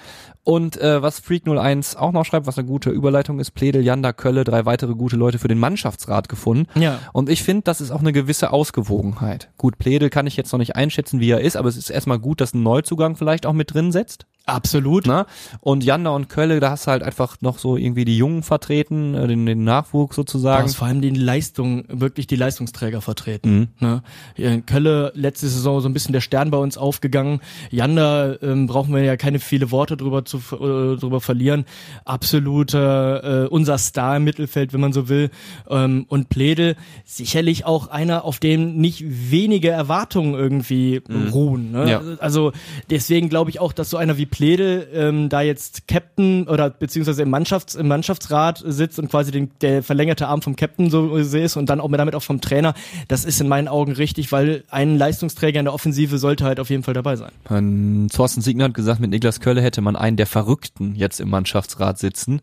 Und 0.45 0.77
äh, 0.81 1.03
was 1.03 1.23
Freak01 1.23 1.97
auch 1.97 2.13
noch 2.13 2.25
schreibt, 2.25 2.47
was 2.47 2.59
eine 2.59 2.67
gute 2.67 2.91
Überleitung 2.91 3.39
ist, 3.39 3.53
Pledel, 3.53 3.83
Janda, 3.83 4.13
Kölle, 4.13 4.43
drei 4.45 4.65
weitere 4.65 4.95
gute 4.95 5.17
Leute 5.17 5.39
für 5.39 5.49
den 5.49 5.59
Mannschaftsrat 5.59 6.29
gefunden. 6.29 6.67
Ja. 6.79 6.99
Und 7.13 7.29
ich 7.29 7.43
finde, 7.43 7.63
das 7.63 7.81
ist 7.81 7.93
auch 7.93 8.01
eine 8.01 8.13
gewisse 8.13 8.53
Ausgewogenheit. 8.53 9.51
Gut, 9.57 9.79
Pledel 9.79 10.11
kann 10.11 10.27
ich 10.27 10.37
jetzt 10.37 10.53
noch 10.53 10.59
nicht 10.59 10.75
einschätzen, 10.75 11.21
wie 11.21 11.31
er 11.31 11.41
ist, 11.41 11.57
aber 11.57 11.69
es 11.69 11.77
ist 11.77 11.91
erstmal 11.91 12.19
gut, 12.19 12.41
dass 12.41 12.55
ein 12.55 12.63
Neuzugang 12.63 13.15
vielleicht 13.17 13.47
auch 13.47 13.53
mit 13.53 13.73
drin 13.73 13.93
setzt. 13.93 14.27
Absolut. 14.45 15.07
Ne? 15.07 15.27
Und 15.61 15.85
Janda 15.85 16.11
und 16.11 16.29
Kölle, 16.29 16.59
da 16.59 16.71
hast 16.71 16.87
du 16.87 16.91
halt 16.91 17.03
einfach 17.03 17.37
noch 17.41 17.59
so 17.59 17.77
irgendwie 17.77 18.05
die 18.05 18.17
Jungen 18.17 18.43
vertreten, 18.43 19.15
äh, 19.15 19.29
den, 19.29 19.47
den 19.47 19.65
Nachwuchs 19.65 20.17
Du 20.17 20.23
sozusagen. 20.23 20.65
hast 20.65 20.75
vor 20.75 20.89
allem 20.89 21.01
die 21.01 21.11
Leistung, 21.11 21.85
wirklich 21.89 22.27
die 22.27 22.37
Leistungsträger 22.37 23.01
vertreten. 23.01 23.69
Ne? 23.79 24.03
In 24.35 24.67
Kölle 24.67 25.13
letzte 25.15 25.49
Saison 25.49 25.81
so 25.81 25.89
ein 25.89 25.93
bisschen 25.93 26.13
der 26.13 26.21
Stern 26.21 26.51
bei 26.51 26.59
uns 26.59 26.77
aufgegangen. 26.77 27.41
Janda 27.71 28.35
ähm, 28.43 28.67
brauchen 28.67 28.95
wir 28.95 29.03
ja 29.03 29.17
keine 29.17 29.39
viele 29.39 29.71
Worte 29.71 29.97
drüber 29.97 30.25
zu 30.25 30.39
äh, 30.39 30.97
drüber 30.97 31.21
verlieren. 31.21 31.65
Absoluter 32.05 33.45
äh, 33.45 33.49
unser 33.49 33.79
Star 33.79 34.17
im 34.17 34.25
Mittelfeld, 34.25 34.73
wenn 34.73 34.81
man 34.81 34.93
so 34.93 35.09
will. 35.09 35.31
Ähm, 35.69 36.05
und 36.09 36.29
Pledel 36.29 36.77
sicherlich 37.05 37.65
auch 37.65 37.89
einer, 37.89 38.25
auf 38.25 38.41
dem 38.41 38.77
nicht 38.77 39.05
wenige 39.07 39.69
Erwartungen 39.71 40.35
irgendwie 40.35 41.03
ruhen. 41.33 41.73
Ne? 41.73 41.91
Ja. 41.91 42.03
Also 42.19 42.53
deswegen 42.91 43.29
glaube 43.29 43.51
ich 43.51 43.61
auch, 43.61 43.73
dass 43.73 43.91
so 43.91 43.97
einer 43.97 44.17
wie 44.17 44.27
Pledel 44.33 44.89
ähm, 44.93 45.29
da 45.29 45.43
jetzt 45.43 45.87
Captain 45.87 46.49
oder 46.49 46.71
beziehungsweise 46.71 47.23
im, 47.23 47.31
Mannschafts-, 47.33 47.79
im 47.79 47.87
Mannschaftsrat 47.87 48.63
sitzt 48.67 48.99
und 48.99 49.09
quasi 49.09 49.31
den, 49.31 49.51
der 49.61 49.85
verlängerte 49.85 50.27
Arm 50.27 50.43
vom 50.43 50.57
Captain 50.57 50.91
so 50.91 51.15
ist 51.17 51.57
und 51.57 51.67
dann 51.71 51.81
auch 51.81 51.89
mit, 51.89 52.01
damit 52.01 52.17
auch 52.17 52.23
vom 52.23 52.41
Trainer, 52.41 52.75
das 53.07 53.25
ist 53.25 53.41
in 53.41 53.47
meinen 53.47 53.69
Augen 53.69 53.93
richtig, 53.93 54.33
weil 54.33 54.65
ein 54.71 54.99
Leistungsträger 54.99 55.61
in 55.61 55.67
der 55.67 55.75
Offensive 55.75 56.19
sollte 56.19 56.45
halt 56.45 56.59
auf 56.59 56.71
jeden 56.71 56.83
Fall 56.83 56.95
dabei 56.95 57.15
sein. 57.15 57.31
Ähm, 57.51 58.09
Thorsten 58.13 58.41
Siegner 58.41 58.65
hat 58.65 58.75
gesagt, 58.75 58.99
mit 58.99 59.11
Niklas 59.11 59.39
Kölle 59.41 59.61
hätte 59.61 59.83
man 59.83 59.95
einen 59.95 60.17
der 60.17 60.27
Verrückten 60.27 60.95
jetzt 60.97 61.21
im 61.21 61.31
Mannschaftsrat 61.31 61.99
sitzen. 61.99 62.41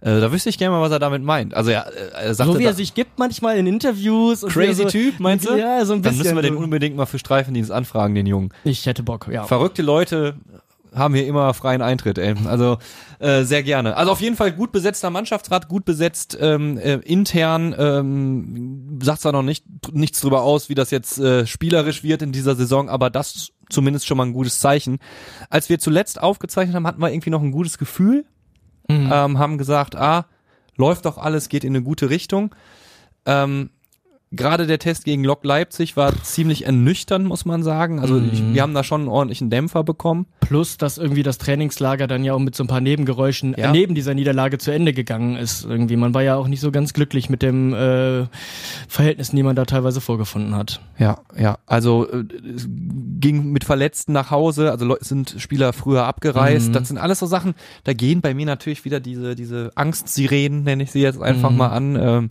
Äh, 0.00 0.20
da 0.20 0.32
wüsste 0.32 0.48
ich 0.48 0.58
gerne 0.58 0.74
mal, 0.76 0.82
was 0.82 0.90
er 0.90 0.98
damit 0.98 1.22
meint. 1.22 1.54
Also 1.54 1.70
ja, 1.70 1.82
äh, 1.82 2.24
er 2.24 2.34
sagte, 2.34 2.54
So 2.54 2.58
wie 2.58 2.64
er 2.64 2.74
sich 2.74 2.94
gibt 2.94 3.18
manchmal 3.18 3.56
in 3.56 3.66
Interviews. 3.66 4.42
Er 4.42 4.48
crazy 4.48 4.82
so, 4.82 4.88
Typ, 4.88 5.20
meinst 5.20 5.48
du? 5.48 5.56
Ja, 5.56 5.84
so 5.84 5.92
ein 5.92 6.02
Dann 6.02 6.12
bisschen. 6.12 6.34
müssen 6.34 6.36
wir 6.36 6.42
den 6.42 6.56
unbedingt 6.56 6.96
mal 6.96 7.06
für 7.06 7.18
Streifendienst 7.18 7.70
anfragen, 7.70 8.14
den 8.14 8.26
Jungen. 8.26 8.50
ich 8.64 8.86
hätte 8.86 9.02
Bock, 9.02 9.28
ja. 9.30 9.44
Verrückte 9.44 9.82
Leute 9.82 10.34
haben 10.94 11.14
hier 11.14 11.26
immer 11.26 11.54
freien 11.54 11.82
Eintritt, 11.82 12.18
ey. 12.18 12.34
Also 12.46 12.78
äh, 13.18 13.44
sehr 13.44 13.62
gerne. 13.62 13.96
Also 13.96 14.12
auf 14.12 14.20
jeden 14.20 14.36
Fall 14.36 14.52
gut 14.52 14.72
besetzter 14.72 15.10
Mannschaftsrat, 15.10 15.68
gut 15.68 15.84
besetzt 15.84 16.36
ähm, 16.40 16.78
äh, 16.78 16.94
intern. 16.96 17.74
Ähm, 17.78 18.98
sagt 19.02 19.22
zwar 19.22 19.32
noch 19.32 19.42
nicht 19.42 19.64
nichts 19.92 20.20
drüber 20.20 20.42
aus, 20.42 20.68
wie 20.68 20.74
das 20.74 20.90
jetzt 20.90 21.18
äh, 21.18 21.46
spielerisch 21.46 22.02
wird 22.02 22.22
in 22.22 22.32
dieser 22.32 22.54
Saison, 22.54 22.88
aber 22.88 23.10
das 23.10 23.52
zumindest 23.70 24.06
schon 24.06 24.16
mal 24.18 24.26
ein 24.26 24.32
gutes 24.32 24.60
Zeichen. 24.60 24.98
Als 25.50 25.68
wir 25.68 25.78
zuletzt 25.78 26.20
aufgezeichnet 26.20 26.76
haben, 26.76 26.86
hatten 26.86 27.00
wir 27.00 27.10
irgendwie 27.10 27.30
noch 27.30 27.42
ein 27.42 27.52
gutes 27.52 27.78
Gefühl. 27.78 28.24
Mhm. 28.88 29.10
Ähm, 29.12 29.38
haben 29.38 29.58
gesagt, 29.58 29.96
ah, 29.96 30.26
läuft 30.76 31.06
doch 31.06 31.18
alles, 31.18 31.48
geht 31.48 31.64
in 31.64 31.74
eine 31.74 31.82
gute 31.82 32.10
Richtung. 32.10 32.54
Ähm, 33.24 33.70
Gerade 34.34 34.66
der 34.66 34.78
Test 34.78 35.04
gegen 35.04 35.24
Lok 35.24 35.44
Leipzig 35.44 35.96
war 35.96 36.12
ziemlich 36.22 36.64
ernüchternd, 36.64 37.26
muss 37.26 37.44
man 37.44 37.62
sagen. 37.62 38.00
Also 38.00 38.18
ich, 38.18 38.42
wir 38.54 38.62
haben 38.62 38.72
da 38.72 38.82
schon 38.82 39.02
einen 39.02 39.08
ordentlichen 39.10 39.50
Dämpfer 39.50 39.84
bekommen. 39.84 40.26
Plus, 40.40 40.78
dass 40.78 40.96
irgendwie 40.98 41.22
das 41.22 41.36
Trainingslager 41.38 42.06
dann 42.06 42.24
ja 42.24 42.32
auch 42.32 42.38
mit 42.38 42.54
so 42.54 42.64
ein 42.64 42.66
paar 42.66 42.80
Nebengeräuschen 42.80 43.54
Ja. 43.58 43.68
äh, 43.68 43.72
neben 43.72 43.94
dieser 43.94 44.14
Niederlage 44.14 44.56
zu 44.58 44.70
Ende 44.70 44.92
gegangen 44.94 45.36
ist. 45.36 45.64
Irgendwie, 45.64 45.96
man 45.96 46.14
war 46.14 46.22
ja 46.22 46.36
auch 46.36 46.48
nicht 46.48 46.60
so 46.60 46.70
ganz 46.72 46.94
glücklich 46.94 47.28
mit 47.28 47.42
dem 47.42 47.74
äh, 47.74 48.24
Verhältnissen, 48.88 49.36
die 49.36 49.42
man 49.42 49.54
da 49.56 49.64
teilweise 49.64 50.00
vorgefunden 50.00 50.54
hat. 50.56 50.80
Ja, 50.98 51.18
ja. 51.38 51.58
Also 51.66 52.08
äh, 52.10 52.24
es 52.54 52.66
ging 53.20 53.52
mit 53.52 53.64
Verletzten 53.64 54.12
nach 54.12 54.30
Hause, 54.30 54.70
also 54.70 54.84
Leute 54.84 55.04
sind 55.04 55.34
Spieler 55.38 55.72
früher 55.72 56.04
abgereist. 56.04 56.68
Mhm. 56.68 56.72
Das 56.72 56.88
sind 56.88 56.98
alles 56.98 57.18
so 57.18 57.26
Sachen, 57.26 57.54
da 57.84 57.92
gehen 57.92 58.20
bei 58.20 58.34
mir 58.34 58.46
natürlich 58.46 58.84
wieder 58.84 58.98
diese, 59.00 59.34
diese 59.34 59.72
Angstsirenen, 59.74 60.64
nenne 60.64 60.82
ich 60.84 60.90
sie 60.90 61.00
jetzt 61.02 61.20
einfach 61.20 61.50
Mhm. 61.50 61.56
mal 61.56 61.68
an. 61.68 61.96
Ähm, 62.00 62.30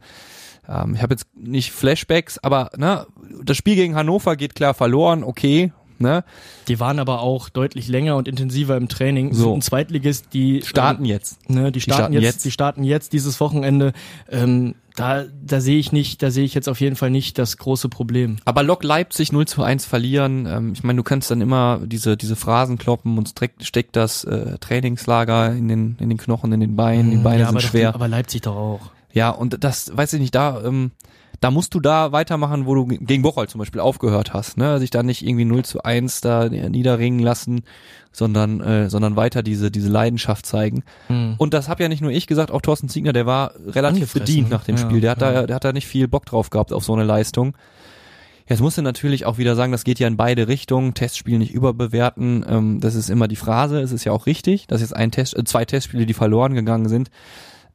ähm, 0.67 0.95
ich 0.95 1.01
habe 1.01 1.13
jetzt 1.13 1.27
nicht 1.35 1.71
Flashbacks, 1.71 2.37
aber 2.39 2.69
ne, 2.77 3.05
das 3.43 3.57
Spiel 3.57 3.75
gegen 3.75 3.95
Hannover 3.95 4.35
geht 4.35 4.55
klar 4.55 4.73
verloren, 4.73 5.23
okay, 5.23 5.71
ne? 6.01 6.23
Die 6.67 6.79
waren 6.79 6.99
aber 6.99 7.21
auch 7.21 7.49
deutlich 7.49 7.87
länger 7.87 8.17
und 8.17 8.27
intensiver 8.27 8.75
im 8.75 8.89
Training. 8.89 9.33
So. 9.33 9.53
Ein 9.53 9.61
Zweitligist, 9.61 10.33
die 10.33 10.61
Starten 10.63 11.05
ähm, 11.05 11.09
jetzt. 11.09 11.49
Ne, 11.49 11.71
die, 11.71 11.79
starten 11.79 11.99
starten 11.99 12.13
jetzt, 12.13 12.23
jetzt. 12.23 12.45
die 12.45 12.51
starten 12.51 12.83
jetzt 12.83 13.13
dieses 13.13 13.39
Wochenende. 13.39 13.93
Ähm, 14.29 14.75
da, 14.95 15.23
da 15.41 15.61
sehe 15.61 15.77
ich 15.77 15.93
nicht, 15.93 16.21
da 16.21 16.31
sehe 16.31 16.43
ich 16.43 16.53
jetzt 16.53 16.67
auf 16.67 16.81
jeden 16.81 16.97
Fall 16.97 17.11
nicht 17.11 17.37
das 17.37 17.57
große 17.57 17.87
Problem. 17.87 18.37
Aber 18.43 18.61
Lok 18.61 18.83
Leipzig 18.83 19.31
0 19.31 19.47
zu 19.47 19.63
1 19.63 19.85
verlieren, 19.85 20.45
ähm, 20.45 20.73
ich 20.73 20.83
meine, 20.83 20.97
du 20.97 21.03
kannst 21.03 21.31
dann 21.31 21.39
immer 21.39 21.79
diese, 21.85 22.17
diese 22.17 22.35
Phrasen 22.35 22.77
kloppen 22.77 23.17
und 23.17 23.33
steckt, 23.61 23.95
das 23.95 24.23
äh, 24.25 24.57
Trainingslager 24.59 25.53
in 25.53 25.69
den, 25.69 25.95
in 25.99 26.09
den 26.09 26.17
Knochen, 26.17 26.51
in 26.51 26.59
den 26.59 26.75
Beinen, 26.75 27.11
die 27.11 27.17
Beine 27.17 27.43
ja, 27.43 27.49
sind 27.49 27.61
schwer. 27.61 27.95
aber 27.95 28.07
Leipzig 28.07 28.41
doch 28.41 28.55
auch. 28.55 28.91
Ja, 29.13 29.29
und 29.29 29.63
das, 29.63 29.95
weiß 29.95 30.13
ich 30.13 30.19
nicht, 30.19 30.35
da, 30.35 30.63
ähm, 30.63 30.91
da 31.39 31.49
musst 31.49 31.73
du 31.73 31.79
da 31.79 32.11
weitermachen, 32.11 32.65
wo 32.65 32.75
du 32.75 32.85
gegen 32.85 33.23
Bocholt 33.23 33.49
zum 33.49 33.59
Beispiel 33.59 33.81
aufgehört 33.81 34.33
hast, 34.33 34.57
ne? 34.57 34.79
Sich 34.79 34.91
da 34.91 35.01
nicht 35.01 35.25
irgendwie 35.25 35.45
0 35.45 35.65
zu 35.65 35.83
1 35.83 36.21
da 36.21 36.47
niederringen 36.49 37.19
lassen, 37.19 37.63
sondern, 38.11 38.61
äh, 38.61 38.89
sondern 38.89 39.15
weiter 39.15 39.41
diese, 39.41 39.71
diese 39.71 39.89
Leidenschaft 39.89 40.45
zeigen. 40.45 40.83
Hm. 41.07 41.35
Und 41.37 41.53
das 41.53 41.67
habe 41.67 41.81
ja 41.81 41.89
nicht 41.89 42.01
nur 42.01 42.11
ich 42.11 42.27
gesagt, 42.27 42.51
auch 42.51 42.61
Thorsten 42.61 42.89
Ziegner, 42.89 43.11
der 43.11 43.25
war 43.25 43.53
relativ 43.65 44.13
bedient 44.13 44.49
nach 44.49 44.65
dem 44.65 44.75
Ja, 44.75 44.83
Spiel. 44.83 45.01
Der 45.01 45.11
hat 45.11 45.21
ja. 45.21 45.31
da, 45.31 45.47
der 45.47 45.55
hat 45.55 45.63
da 45.63 45.73
nicht 45.73 45.87
viel 45.87 46.07
Bock 46.07 46.25
drauf 46.25 46.51
gehabt 46.51 46.73
auf 46.73 46.83
so 46.83 46.93
eine 46.93 47.03
Leistung. 47.03 47.55
Jetzt 48.47 48.59
musst 48.59 48.77
du 48.77 48.81
natürlich 48.81 49.25
auch 49.25 49.37
wieder 49.37 49.55
sagen, 49.55 49.71
das 49.71 49.83
geht 49.83 49.99
ja 49.99 50.07
in 50.07 50.17
beide 50.17 50.47
Richtungen. 50.47 50.93
Testspiel 50.93 51.37
nicht 51.37 51.53
überbewerten. 51.53 52.45
Ähm, 52.47 52.79
das 52.81 52.95
ist 52.95 53.09
immer 53.09 53.27
die 53.27 53.35
Phrase. 53.35 53.79
Es 53.79 53.91
ist 53.91 54.03
ja 54.03 54.11
auch 54.11 54.25
richtig, 54.25 54.67
dass 54.67 54.81
jetzt 54.81 54.95
ein 54.95 55.09
Test, 55.09 55.37
äh, 55.37 55.43
zwei 55.45 55.65
Testspiele, 55.65 56.05
die 56.05 56.13
verloren 56.13 56.53
gegangen 56.53 56.89
sind. 56.89 57.09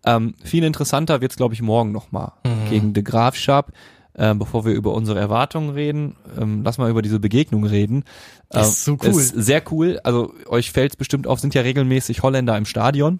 Ähm, 0.06 0.34
viel 0.42 0.64
interessanter 0.64 1.20
wird's, 1.20 1.36
glaube 1.36 1.54
ich, 1.54 1.62
morgen 1.62 1.92
nochmal 1.92 2.32
Mhm. 2.44 2.70
gegen 2.70 2.92
De 2.94 3.02
Graafschap. 3.02 3.72
Ähm, 4.18 4.38
bevor 4.38 4.64
wir 4.64 4.72
über 4.72 4.94
unsere 4.94 5.18
Erwartungen 5.20 5.68
reden, 5.68 6.16
ähm, 6.40 6.62
lass 6.64 6.78
mal 6.78 6.88
über 6.88 7.02
diese 7.02 7.20
Begegnung 7.20 7.66
reden. 7.66 8.02
Das 8.48 8.68
ist 8.70 8.84
so 8.86 8.96
cool. 9.02 9.10
Ist 9.10 9.34
sehr 9.36 9.62
cool. 9.70 10.00
Also 10.04 10.32
euch 10.46 10.72
fällt's 10.72 10.96
bestimmt 10.96 11.26
auf, 11.26 11.38
sind 11.38 11.52
ja 11.54 11.60
regelmäßig 11.60 12.22
Holländer 12.22 12.56
im 12.56 12.64
Stadion. 12.64 13.18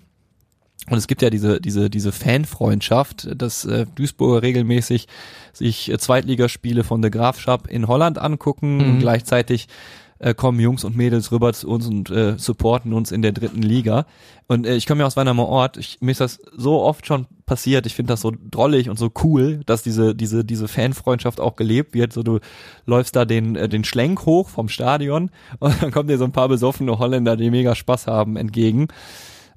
Und 0.89 0.97
es 0.97 1.07
gibt 1.07 1.21
ja 1.21 1.29
diese, 1.29 1.61
diese, 1.61 1.91
diese 1.91 2.13
Fanfreundschaft, 2.13 3.29
dass 3.37 3.67
äh, 3.67 3.85
Duisburger 3.95 4.41
regelmäßig 4.43 5.07
sich 5.53 5.91
äh, 5.93 5.99
Zweitligaspiele 5.99 6.83
von 6.85 7.03
der 7.03 7.11
Grafschap 7.11 7.67
in 7.67 7.89
Holland 7.89 8.17
angucken 8.19 8.79
Mhm. 8.79 8.89
und 8.93 8.99
gleichzeitig 9.01 9.69
äh, 10.19 10.35
kommen 10.35 10.59
Jungs 10.61 10.85
und 10.85 10.97
Mädels 10.97 11.31
rüber 11.33 11.53
zu 11.53 11.69
uns 11.69 11.87
und 11.87 12.11
äh, 12.11 12.39
supporten 12.39 12.93
uns 12.93 13.13
in 13.13 13.23
der 13.23 13.33
dritten 13.33 13.63
Liga. 13.63 14.07
Und 14.47 14.67
äh, 14.67 14.77
ich 14.77 14.87
komme 14.87 15.01
ja 15.01 15.07
aus 15.07 15.17
Weinermer 15.17 15.47
Ort. 15.47 15.77
Ich, 15.77 15.99
mir 16.01 16.13
ist 16.13 16.21
das 16.21 16.41
so 16.57 16.81
oft 16.83 17.07
schon 17.07 17.27
passiert. 17.45 17.87
Ich 17.87 17.95
finde 17.95 18.13
das 18.13 18.21
so 18.23 18.33
drollig 18.51 18.89
und 18.89 18.99
so 18.99 19.11
cool, 19.23 19.61
dass 19.67 19.83
diese 19.83 20.15
diese 20.15 20.45
diese 20.45 20.69
Fanfreundschaft 20.69 21.41
auch 21.41 21.57
gelebt 21.57 21.95
wird. 21.95 22.13
So 22.13 22.23
du 22.23 22.41
läufst 22.87 23.15
da 23.17 23.25
den 23.25 23.57
äh, 23.57 23.69
den 23.69 23.85
Schlenk 23.85 24.25
hoch 24.27 24.49
vom 24.49 24.69
Stadion 24.69 25.31
und 25.59 25.83
dann 25.83 25.91
kommen 25.91 26.09
dir 26.09 26.19
so 26.19 26.25
ein 26.25 26.33
paar 26.33 26.49
besoffene 26.49 26.99
Holländer, 26.99 27.37
die 27.37 27.51
mega 27.51 27.75
Spaß 27.75 28.07
haben, 28.07 28.37
entgegen. 28.37 28.89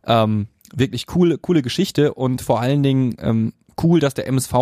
Ähm, 0.05 0.47
wirklich 0.73 1.07
coole 1.07 1.37
coole 1.37 1.61
Geschichte 1.61 2.13
und 2.13 2.41
vor 2.41 2.59
allen 2.59 2.83
Dingen 2.83 3.15
ähm, 3.19 3.53
cool, 3.81 3.99
dass 3.99 4.13
der 4.13 4.27
MSV 4.27 4.53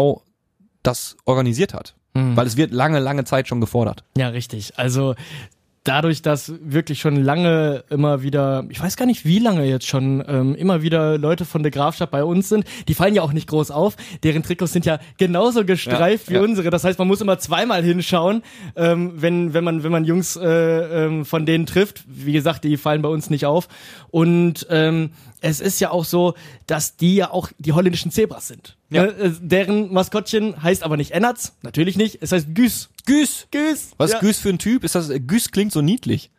das 0.83 1.17
organisiert 1.25 1.73
hat, 1.73 1.95
Mhm. 2.13 2.37
weil 2.37 2.47
es 2.47 2.55
wird 2.55 2.71
lange 2.71 2.99
lange 2.99 3.23
Zeit 3.25 3.47
schon 3.47 3.59
gefordert. 3.61 4.03
Ja, 4.17 4.29
richtig. 4.29 4.77
Also 4.77 5.15
dadurch, 5.87 6.21
dass 6.21 6.53
wirklich 6.61 6.99
schon 6.99 7.15
lange 7.15 7.83
immer 7.89 8.21
wieder, 8.21 8.65
ich 8.69 8.81
weiß 8.81 8.97
gar 8.97 9.05
nicht 9.05 9.25
wie 9.25 9.39
lange 9.39 9.65
jetzt 9.65 9.87
schon, 9.87 10.23
ähm, 10.27 10.55
immer 10.55 10.81
wieder 10.81 11.17
Leute 11.17 11.45
von 11.45 11.63
der 11.63 11.71
Grafschaft 11.71 12.11
bei 12.11 12.23
uns 12.23 12.49
sind, 12.49 12.65
die 12.87 12.93
fallen 12.93 13.15
ja 13.15 13.21
auch 13.21 13.33
nicht 13.33 13.47
groß 13.47 13.71
auf. 13.71 13.95
Deren 14.23 14.43
Trikots 14.43 14.73
sind 14.73 14.85
ja 14.85 14.99
genauso 15.17 15.65
gestreift 15.65 16.27
Ja, 16.27 16.31
wie 16.31 16.37
ja. 16.37 16.41
unsere. 16.41 16.69
Das 16.69 16.83
heißt, 16.83 16.99
man 16.99 17.07
muss 17.07 17.21
immer 17.21 17.39
zweimal 17.39 17.83
hinschauen, 17.83 18.43
ähm, 18.75 19.13
wenn, 19.15 19.53
wenn 19.53 19.63
man, 19.63 19.83
wenn 19.83 19.91
man 19.91 20.05
Jungs 20.05 20.35
äh, 20.35 21.05
ähm, 21.05 21.25
von 21.25 21.45
denen 21.45 21.65
trifft. 21.65 22.03
Wie 22.07 22.33
gesagt, 22.33 22.63
die 22.63 22.77
fallen 22.77 23.01
bei 23.01 23.09
uns 23.09 23.29
nicht 23.29 23.45
auf. 23.45 23.67
Und 24.09 24.67
ähm, 24.69 25.11
es 25.41 25.59
ist 25.59 25.79
ja 25.79 25.91
auch 25.91 26.05
so, 26.05 26.33
dass 26.65 26.95
die 26.97 27.15
ja 27.15 27.31
auch 27.31 27.49
die 27.59 27.73
holländischen 27.73 28.11
Zebras 28.11 28.47
sind. 28.47 28.77
Ja. 28.89 29.03
Ne? 29.03 29.09
Äh, 29.09 29.31
Deren 29.41 29.93
Maskottchen 29.93 30.61
heißt 30.63 30.83
aber 30.83 30.97
nicht 30.97 31.11
Ennerts, 31.11 31.53
natürlich 31.61 31.97
nicht. 31.97 32.19
Es 32.21 32.31
heißt 32.31 32.55
Güs. 32.55 32.89
Güs. 33.05 33.47
Güs. 33.51 33.91
Was 33.97 34.11
Ja. 34.11 34.17
ist 34.17 34.21
Güs 34.21 34.39
für 34.39 34.49
ein 34.49 34.59
Typ? 34.59 34.83
Ist 34.83 34.95
das 34.95 35.09
äh, 35.09 35.19
Güs 35.19 35.51
klingt 35.51 35.71
so 35.71 35.81
niedlich. 35.81 36.31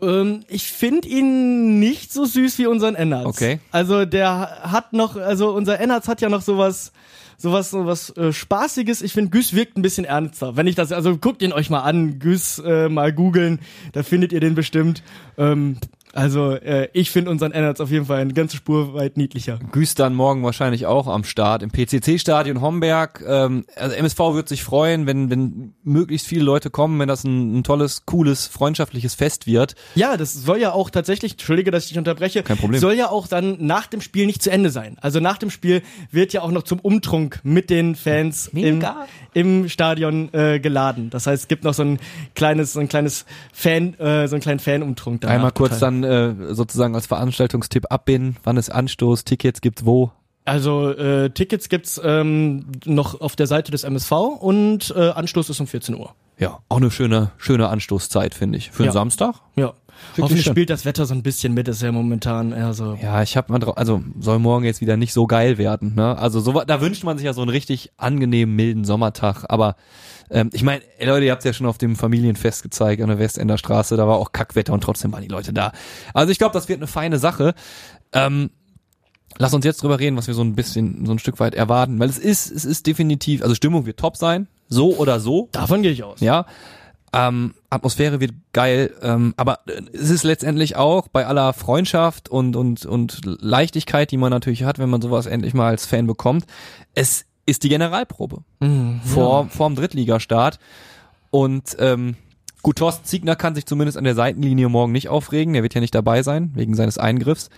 Ähm, 0.00 0.44
ich 0.48 0.64
finde 0.70 1.08
ihn 1.08 1.78
nicht 1.78 2.12
so 2.12 2.24
süß 2.24 2.58
wie 2.58 2.66
unseren 2.66 2.94
Ennerts. 2.94 3.26
Okay. 3.26 3.60
Also 3.70 4.04
der 4.04 4.58
hat 4.62 4.92
noch, 4.92 5.16
also 5.16 5.50
unser 5.54 5.78
Ennerts 5.80 6.08
hat 6.08 6.20
ja 6.20 6.28
noch 6.28 6.42
sowas, 6.42 6.92
sowas, 7.38 7.70
sowas 7.70 8.10
äh, 8.16 8.32
Spaßiges. 8.32 9.00
Ich 9.02 9.12
finde, 9.12 9.30
Güs 9.30 9.54
wirkt 9.54 9.76
ein 9.78 9.82
bisschen 9.82 10.04
ernster. 10.04 10.56
Wenn 10.56 10.66
ich 10.66 10.74
das, 10.74 10.90
also 10.92 11.16
guckt 11.16 11.40
ihn 11.42 11.52
euch 11.52 11.70
mal 11.70 11.80
an, 11.82 12.18
Güs 12.18 12.58
äh, 12.58 12.88
mal 12.88 13.12
googeln, 13.12 13.60
da 13.92 14.02
findet 14.02 14.32
ihr 14.32 14.40
den 14.40 14.54
bestimmt. 14.56 15.02
Ähm, 15.38 15.78
also 16.12 16.52
äh, 16.52 16.88
ich 16.92 17.10
finde 17.10 17.30
unseren 17.30 17.52
Ennerts 17.52 17.80
auf 17.80 17.90
jeden 17.90 18.06
Fall 18.06 18.20
eine 18.20 18.32
ganze 18.34 18.56
Spur 18.56 18.94
weit 18.94 19.16
niedlicher. 19.16 19.58
Güs 19.72 19.94
dann 19.94 20.14
morgen 20.14 20.42
wahrscheinlich 20.42 20.86
auch 20.86 21.06
am 21.06 21.24
Start 21.24 21.62
im 21.62 21.70
PCC-Stadion 21.70 22.60
Homberg. 22.60 23.24
Ähm, 23.26 23.64
also 23.76 23.96
MSV 23.96 24.18
wird 24.34 24.48
sich 24.48 24.62
freuen, 24.62 25.06
wenn, 25.06 25.30
wenn 25.30 25.74
möglichst 25.84 26.26
viele 26.26 26.44
Leute 26.44 26.70
kommen, 26.70 26.98
wenn 26.98 27.08
das 27.08 27.24
ein, 27.24 27.58
ein 27.58 27.64
tolles, 27.64 28.04
cooles, 28.04 28.46
freundschaftliches 28.46 29.14
Fest 29.14 29.46
wird. 29.46 29.74
Ja, 29.94 30.16
das 30.16 30.34
soll 30.34 30.58
ja 30.58 30.72
auch 30.72 30.90
tatsächlich, 30.90 31.32
entschuldige, 31.32 31.70
dass 31.70 31.84
ich 31.84 31.90
dich 31.90 31.98
unterbreche, 31.98 32.42
Kein 32.42 32.58
Problem. 32.58 32.80
soll 32.80 32.94
ja 32.94 33.08
auch 33.08 33.26
dann 33.26 33.56
nach 33.60 33.86
dem 33.86 34.00
Spiel 34.00 34.26
nicht 34.26 34.42
zu 34.42 34.50
Ende 34.50 34.70
sein. 34.70 34.96
Also 35.00 35.20
nach 35.20 35.38
dem 35.38 35.50
Spiel 35.50 35.82
wird 36.10 36.32
ja 36.32 36.42
auch 36.42 36.50
noch 36.50 36.62
zum 36.62 36.78
Umtrunk 36.80 37.40
mit 37.42 37.70
den 37.70 37.96
Fans 37.96 38.48
im, 38.48 38.78
Mega. 38.78 39.06
im 39.32 39.68
Stadion 39.68 40.28
äh, 40.32 40.60
geladen. 40.60 41.10
Das 41.10 41.26
heißt, 41.26 41.44
es 41.44 41.48
gibt 41.48 41.64
noch 41.64 41.74
so 41.74 41.82
ein 41.84 41.98
kleines, 42.34 42.74
so 42.74 42.80
ein 42.80 42.88
kleines 42.88 43.24
Fan, 43.52 43.94
äh, 43.98 44.28
so 44.28 44.36
einen 44.36 44.42
kleinen 44.42 44.60
Fanumtrunk 44.60 45.22
danach. 45.22 45.36
Einmal 45.36 45.52
kurz 45.52 45.78
Total. 45.78 46.01
Dann 46.02 46.50
äh, 46.50 46.54
sozusagen 46.54 46.94
als 46.94 47.06
Veranstaltungstipp 47.06 47.86
abbinden, 47.90 48.36
wann 48.44 48.56
ist 48.56 48.70
Anstoß, 48.70 49.24
Tickets 49.24 49.60
gibt's 49.60 49.84
wo. 49.84 50.10
Also 50.44 50.90
äh, 50.90 51.30
Tickets 51.30 51.68
gibt's 51.68 52.00
ähm, 52.04 52.66
noch 52.84 53.20
auf 53.20 53.36
der 53.36 53.46
Seite 53.46 53.70
des 53.70 53.84
MSV 53.84 54.10
und 54.40 54.92
äh, 54.96 55.10
Anstoß 55.10 55.50
ist 55.50 55.60
um 55.60 55.66
14 55.68 55.94
Uhr. 55.96 56.14
Ja, 56.38 56.58
auch 56.68 56.78
eine 56.78 56.90
schöne, 56.90 57.30
schöne 57.36 57.68
Anstoßzeit, 57.68 58.34
finde 58.34 58.58
ich. 58.58 58.70
Für 58.72 58.82
einen 58.82 58.86
Ja. 58.86 58.92
Samstag? 58.92 59.36
Ja. 59.54 59.74
Hoffentlich 60.18 60.42
schön. 60.44 60.54
spielt 60.54 60.70
das 60.70 60.84
Wetter 60.84 61.06
so 61.06 61.14
ein 61.14 61.22
bisschen 61.22 61.54
mit, 61.54 61.68
ist 61.68 61.80
ja 61.82 61.92
momentan 61.92 62.50
eher 62.50 62.72
so. 62.74 62.98
Ja, 63.00 63.22
ich 63.22 63.36
habe 63.36 63.52
mal 63.52 63.60
drauf, 63.60 63.76
also 63.76 64.02
soll 64.18 64.40
morgen 64.40 64.64
jetzt 64.64 64.80
wieder 64.80 64.96
nicht 64.96 65.12
so 65.12 65.28
geil 65.28 65.58
werden, 65.58 65.94
ne? 65.94 66.18
Also 66.18 66.40
so, 66.40 66.60
da 66.66 66.80
wünscht 66.80 67.04
man 67.04 67.18
sich 67.18 67.26
ja 67.26 67.34
so 67.34 67.42
einen 67.42 67.50
richtig 67.50 67.92
angenehmen, 67.98 68.56
milden 68.56 68.84
Sommertag, 68.84 69.44
aber 69.48 69.76
ähm, 70.32 70.50
ich 70.52 70.62
meine, 70.62 70.82
Leute, 71.00 71.26
ihr 71.26 71.32
habt 71.32 71.44
ja 71.44 71.52
schon 71.52 71.66
auf 71.66 71.78
dem 71.78 71.94
Familienfest 71.94 72.62
gezeigt 72.62 73.02
an 73.02 73.08
der 73.08 73.18
Westender 73.18 73.58
Straße, 73.58 73.96
da 73.96 74.08
war 74.08 74.16
auch 74.16 74.32
Kackwetter 74.32 74.72
und 74.72 74.82
trotzdem 74.82 75.12
waren 75.12 75.22
die 75.22 75.28
Leute 75.28 75.52
da. 75.52 75.72
Also 76.14 76.32
ich 76.32 76.38
glaube, 76.38 76.54
das 76.54 76.68
wird 76.68 76.78
eine 76.78 76.86
feine 76.86 77.18
Sache. 77.18 77.54
Ähm, 78.12 78.50
lass 79.38 79.52
uns 79.52 79.64
jetzt 79.64 79.82
drüber 79.82 80.00
reden, 80.00 80.16
was 80.16 80.26
wir 80.26 80.34
so 80.34 80.42
ein 80.42 80.54
bisschen, 80.54 81.04
so 81.06 81.12
ein 81.12 81.18
Stück 81.18 81.38
weit 81.38 81.54
erwarten, 81.54 81.98
weil 81.98 82.08
es 82.08 82.18
ist, 82.18 82.50
es 82.50 82.64
ist 82.64 82.86
definitiv, 82.86 83.42
also 83.42 83.54
Stimmung 83.54 83.86
wird 83.86 83.98
top 83.98 84.16
sein, 84.16 84.48
so 84.68 84.96
oder 84.96 85.20
so. 85.20 85.48
Davon 85.52 85.82
gehe 85.82 85.92
ich 85.92 86.02
aus. 86.02 86.20
Ja. 86.20 86.46
Ähm, 87.14 87.54
Atmosphäre 87.68 88.20
wird 88.20 88.32
geil, 88.54 88.94
ähm, 89.02 89.34
aber 89.36 89.58
es 89.92 90.08
ist 90.08 90.22
letztendlich 90.22 90.76
auch 90.76 91.08
bei 91.08 91.26
aller 91.26 91.52
Freundschaft 91.52 92.30
und, 92.30 92.56
und, 92.56 92.86
und 92.86 93.20
Leichtigkeit, 93.24 94.10
die 94.10 94.16
man 94.16 94.30
natürlich 94.30 94.64
hat, 94.64 94.78
wenn 94.78 94.88
man 94.88 95.02
sowas 95.02 95.26
endlich 95.26 95.52
mal 95.52 95.68
als 95.68 95.84
Fan 95.84 96.06
bekommt, 96.06 96.46
es 96.94 97.26
ist 97.46 97.62
die 97.64 97.68
Generalprobe 97.68 98.42
Mhm, 98.60 99.00
vor, 99.04 99.48
vorm 99.48 99.74
Drittligastart. 99.76 100.58
Und 101.30 101.76
ähm, 101.78 102.14
gut, 102.62 102.76
Thorsten 102.76 103.04
Ziegner 103.04 103.36
kann 103.36 103.54
sich 103.54 103.66
zumindest 103.66 103.96
an 103.98 104.04
der 104.04 104.14
Seitenlinie 104.14 104.68
morgen 104.68 104.92
nicht 104.92 105.08
aufregen, 105.08 105.54
der 105.54 105.62
wird 105.62 105.74
ja 105.74 105.80
nicht 105.80 105.94
dabei 105.94 106.22
sein, 106.22 106.52
wegen 106.54 106.74
seines 106.74 106.98
Eingriffs. 106.98 107.48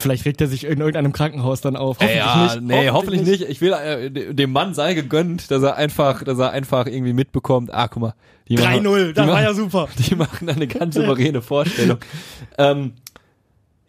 Vielleicht 0.00 0.24
regt 0.24 0.40
er 0.40 0.46
sich 0.46 0.64
in 0.64 0.78
irgendeinem 0.80 1.12
Krankenhaus 1.12 1.60
dann 1.60 1.76
auf. 1.76 1.98
Hoffentlich 1.98 2.16
ja, 2.16 2.54
nicht. 2.56 2.62
Nee, 2.62 2.88
hoffentlich, 2.88 3.22
nicht. 3.22 3.42
Ich 3.42 3.60
will 3.60 3.74
äh, 3.74 4.10
de- 4.10 4.32
dem 4.32 4.50
Mann 4.50 4.72
sei 4.72 4.94
gegönnt, 4.94 5.50
dass 5.50 5.62
er 5.62 5.76
einfach, 5.76 6.22
dass 6.24 6.38
er 6.38 6.52
einfach 6.52 6.86
irgendwie 6.86 7.12
mitbekommt, 7.12 7.72
ah, 7.72 7.86
guck 7.86 8.00
mal, 8.02 8.14
die 8.48 8.56
machen- 8.56 8.86
3-0, 8.86 9.08
die 9.08 9.12
das 9.12 9.26
war 9.26 9.34
machen- 9.34 9.44
ja 9.44 9.52
super. 9.54 9.88
Die 10.08 10.14
machen 10.14 10.48
eine 10.48 10.66
ganz 10.66 10.94
souveräne 10.94 11.42
Vorstellung. 11.42 11.98
ähm, 12.58 12.94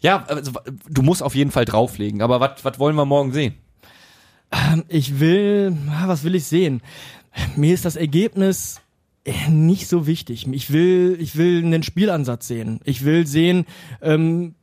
ja, 0.02 0.24
also, 0.28 0.52
du 0.90 1.02
musst 1.02 1.24
auf 1.24 1.34
jeden 1.34 1.52
Fall 1.52 1.64
drauflegen, 1.66 2.22
aber 2.22 2.40
was 2.42 2.64
was 2.66 2.78
wollen 2.78 2.96
wir 2.98 3.06
morgen 3.06 3.32
sehen? 3.32 3.54
Ähm, 4.52 4.84
Ich 4.88 5.20
will, 5.20 5.76
ah, 5.90 6.08
was 6.08 6.24
will 6.24 6.36
ich 6.36 6.46
sehen? 6.46 6.82
Mir 7.56 7.74
ist 7.74 7.86
das 7.86 7.96
Ergebnis 7.96 8.82
äh, 9.24 9.50
nicht 9.50 9.88
so 9.88 10.08
wichtig. 10.08 10.48
Ich 10.52 10.72
will, 10.72 11.18
ich 11.20 11.36
will 11.36 11.64
einen 11.64 11.84
Spielansatz 11.84 12.48
sehen. 12.48 12.80
Ich 12.84 13.06
will 13.06 13.28
sehen, 13.28 13.66
ähm, 14.02 14.56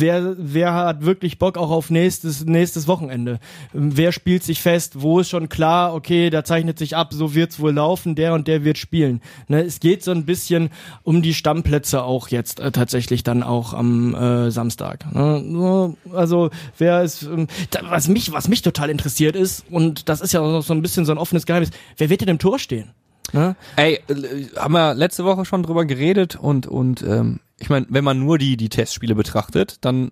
wer, 0.00 0.34
wer 0.38 0.74
hat 0.74 1.04
wirklich 1.04 1.38
Bock 1.38 1.58
auch 1.58 1.70
auf 1.70 1.90
nächstes, 1.90 2.44
nächstes 2.44 2.88
Wochenende? 2.88 3.38
Wer 3.72 4.12
spielt 4.12 4.42
sich 4.44 4.60
fest? 4.62 5.00
Wo 5.00 5.20
ist 5.20 5.30
schon 5.30 5.48
klar, 5.48 5.94
okay, 5.94 6.30
da 6.30 6.44
zeichnet 6.44 6.78
sich 6.78 6.96
ab, 6.96 7.12
so 7.12 7.34
wird's 7.34 7.60
wohl 7.60 7.72
laufen, 7.72 8.14
der 8.14 8.34
und 8.34 8.48
der 8.48 8.64
wird 8.64 8.78
spielen. 8.78 9.20
Ne, 9.48 9.62
es 9.62 9.80
geht 9.80 10.02
so 10.02 10.10
ein 10.10 10.24
bisschen 10.24 10.70
um 11.02 11.22
die 11.22 11.34
Stammplätze 11.34 12.02
auch 12.02 12.28
jetzt 12.28 12.60
äh, 12.60 12.72
tatsächlich 12.72 13.22
dann 13.22 13.42
auch 13.42 13.74
am 13.74 14.14
äh, 14.14 14.50
Samstag. 14.50 15.12
Ne? 15.12 15.94
Also 16.12 16.50
wer 16.76 17.02
ist, 17.02 17.22
ähm, 17.22 17.48
da, 17.70 17.80
was 17.84 18.08
mich, 18.08 18.32
was 18.32 18.48
mich 18.48 18.62
total 18.62 18.90
interessiert 18.90 19.36
ist, 19.36 19.64
und 19.70 20.08
das 20.08 20.20
ist 20.20 20.32
ja 20.32 20.40
auch 20.40 20.62
so 20.62 20.74
ein 20.74 20.82
bisschen 20.82 21.04
so 21.04 21.12
ein 21.12 21.18
offenes 21.18 21.46
Geheimnis, 21.46 21.70
wer 21.96 22.10
wird 22.10 22.20
denn 22.20 22.28
im 22.28 22.38
Tor 22.38 22.58
stehen? 22.58 22.92
Ne? 23.32 23.56
Ey, 23.76 24.00
äh, 24.08 24.46
haben 24.56 24.72
wir 24.72 24.94
letzte 24.94 25.24
Woche 25.24 25.44
schon 25.44 25.62
drüber 25.62 25.84
geredet 25.84 26.36
und 26.36 26.66
und 26.66 27.02
ähm, 27.02 27.40
ich 27.58 27.70
meine, 27.70 27.86
wenn 27.90 28.04
man 28.04 28.18
nur 28.18 28.38
die 28.38 28.56
die 28.56 28.68
Testspiele 28.68 29.14
betrachtet, 29.14 29.76
dann 29.84 30.10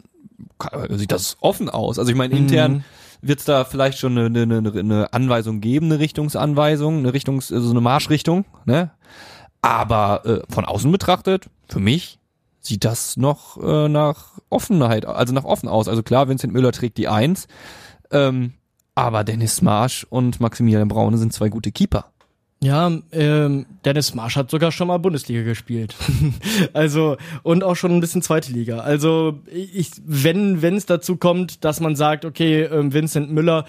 sieht 0.90 1.12
das 1.12 1.36
offen 1.40 1.68
aus. 1.68 1.98
Also 1.98 2.10
ich 2.10 2.16
meine, 2.16 2.36
intern 2.36 2.72
mhm. 2.72 2.84
wird 3.22 3.38
es 3.40 3.44
da 3.44 3.64
vielleicht 3.64 3.98
schon 3.98 4.18
eine, 4.18 4.42
eine, 4.42 4.72
eine 4.72 5.12
Anweisung 5.12 5.60
geben, 5.60 5.86
eine 5.86 5.98
Richtungsanweisung, 5.98 6.98
eine 6.98 7.12
Richtungs, 7.12 7.52
also 7.52 7.70
eine 7.70 7.80
Marschrichtung, 7.80 8.44
ne? 8.64 8.90
Aber 9.62 10.24
äh, 10.26 10.52
von 10.52 10.64
außen 10.64 10.92
betrachtet, 10.92 11.48
für 11.68 11.80
mich 11.80 12.18
sieht 12.60 12.84
das 12.84 13.16
noch 13.16 13.56
äh, 13.62 13.88
nach 13.88 14.38
Offenheit, 14.50 15.06
also 15.06 15.32
nach 15.32 15.44
offen 15.44 15.68
aus. 15.68 15.88
Also 15.88 16.02
klar, 16.02 16.28
Vincent 16.28 16.52
Müller 16.52 16.72
trägt 16.72 16.98
die 16.98 17.08
Eins, 17.08 17.48
ähm, 18.10 18.52
aber 18.94 19.24
Dennis 19.24 19.62
Marsch 19.62 20.06
und 20.08 20.40
Maximilian 20.40 20.88
Braune 20.88 21.18
sind 21.18 21.32
zwei 21.32 21.48
gute 21.48 21.72
Keeper. 21.72 22.12
Ja, 22.62 22.90
ähm, 23.12 23.66
Dennis 23.84 24.14
Marsch 24.14 24.36
hat 24.36 24.50
sogar 24.50 24.72
schon 24.72 24.88
mal 24.88 24.98
Bundesliga 24.98 25.42
gespielt. 25.42 25.94
also 26.72 27.16
und 27.42 27.62
auch 27.62 27.76
schon 27.76 27.92
ein 27.92 28.00
bisschen 28.00 28.22
zweite 28.22 28.50
Liga. 28.50 28.78
Also 28.78 29.40
ich, 29.52 29.90
wenn 30.04 30.62
wenn 30.62 30.74
es 30.74 30.86
dazu 30.86 31.16
kommt, 31.16 31.64
dass 31.64 31.80
man 31.80 31.96
sagt, 31.96 32.24
okay, 32.24 32.62
ähm, 32.62 32.92
Vincent 32.94 33.30
Müller 33.30 33.66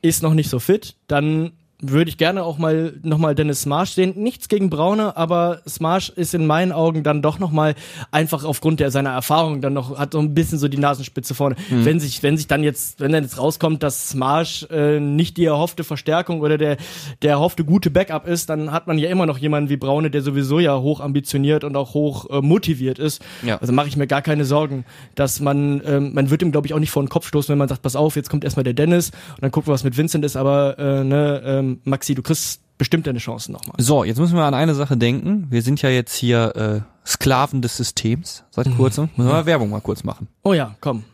ist 0.00 0.22
noch 0.22 0.34
nicht 0.34 0.48
so 0.48 0.60
fit, 0.60 0.94
dann 1.08 1.52
würde 1.82 2.10
ich 2.10 2.18
gerne 2.18 2.42
auch 2.42 2.58
mal 2.58 2.94
nochmal 3.02 3.34
Dennis 3.34 3.62
Smarsh 3.62 3.92
sehen. 3.92 4.14
Nichts 4.16 4.48
gegen 4.48 4.70
Braune, 4.70 5.16
aber 5.16 5.62
Smarsh 5.68 6.10
ist 6.10 6.34
in 6.34 6.46
meinen 6.46 6.72
Augen 6.72 7.02
dann 7.02 7.22
doch 7.22 7.38
nochmal 7.38 7.74
einfach 8.10 8.44
aufgrund 8.44 8.80
der 8.80 8.90
seiner 8.90 9.10
Erfahrung 9.10 9.60
dann 9.60 9.72
noch, 9.72 9.98
hat 9.98 10.12
so 10.12 10.18
ein 10.18 10.34
bisschen 10.34 10.58
so 10.58 10.68
die 10.68 10.78
Nasenspitze 10.78 11.34
vorne. 11.34 11.56
Mhm. 11.70 11.84
Wenn 11.84 12.00
sich, 12.00 12.22
wenn 12.22 12.36
sich 12.36 12.46
dann 12.46 12.62
jetzt, 12.62 13.00
wenn 13.00 13.12
dann 13.12 13.22
jetzt 13.22 13.38
rauskommt, 13.38 13.82
dass 13.82 14.10
Smarsh 14.10 14.66
äh, 14.70 15.00
nicht 15.00 15.36
die 15.36 15.44
erhoffte 15.44 15.84
Verstärkung 15.84 16.40
oder 16.40 16.58
der, 16.58 16.76
der 17.22 17.30
erhoffte 17.30 17.64
gute 17.64 17.90
Backup 17.90 18.26
ist, 18.26 18.50
dann 18.50 18.72
hat 18.72 18.86
man 18.86 18.98
ja 18.98 19.08
immer 19.08 19.26
noch 19.26 19.38
jemanden 19.38 19.70
wie 19.70 19.76
Braune, 19.76 20.10
der 20.10 20.22
sowieso 20.22 20.58
ja 20.58 20.78
hoch 20.78 21.00
ambitioniert 21.00 21.64
und 21.64 21.76
auch 21.76 21.94
hoch 21.94 22.28
äh, 22.30 22.40
motiviert 22.40 22.98
ist. 22.98 23.22
Ja. 23.42 23.58
Also 23.58 23.72
mache 23.72 23.88
ich 23.88 23.96
mir 23.96 24.06
gar 24.06 24.22
keine 24.22 24.44
Sorgen, 24.44 24.84
dass 25.14 25.40
man, 25.40 25.82
ähm, 25.86 26.12
man 26.14 26.30
wird 26.30 26.42
ihm 26.42 26.52
glaube 26.52 26.66
ich 26.66 26.74
auch 26.74 26.78
nicht 26.78 26.90
vor 26.90 27.02
den 27.02 27.08
Kopf 27.08 27.26
stoßen, 27.26 27.52
wenn 27.52 27.58
man 27.58 27.68
sagt, 27.68 27.82
pass 27.82 27.96
auf, 27.96 28.16
jetzt 28.16 28.28
kommt 28.28 28.44
erstmal 28.44 28.64
der 28.64 28.74
Dennis 28.74 29.10
und 29.10 29.42
dann 29.42 29.50
gucken 29.50 29.68
wir, 29.68 29.74
was 29.74 29.84
mit 29.84 29.96
Vincent 29.96 30.24
ist, 30.24 30.36
aber 30.36 30.78
äh, 30.78 31.04
ne, 31.04 31.42
ähm, 31.44 31.69
Maxi, 31.84 32.14
du 32.14 32.22
kriegst 32.22 32.60
bestimmt 32.78 33.06
deine 33.06 33.18
Chancen 33.18 33.52
nochmal. 33.52 33.74
So, 33.78 34.04
jetzt 34.04 34.18
müssen 34.18 34.36
wir 34.36 34.44
an 34.44 34.54
eine 34.54 34.74
Sache 34.74 34.96
denken. 34.96 35.46
Wir 35.50 35.62
sind 35.62 35.82
ja 35.82 35.90
jetzt 35.90 36.14
hier 36.14 36.56
äh, 36.56 37.06
Sklaven 37.06 37.62
des 37.62 37.76
Systems 37.76 38.44
seit 38.50 38.66
mhm. 38.66 38.76
kurzem. 38.76 39.10
Müssen 39.16 39.28
wir 39.28 39.34
mal 39.34 39.46
Werbung 39.46 39.70
mal 39.70 39.80
kurz 39.80 40.02
machen. 40.02 40.28
Oh 40.42 40.54
ja, 40.54 40.74
komm. 40.80 41.04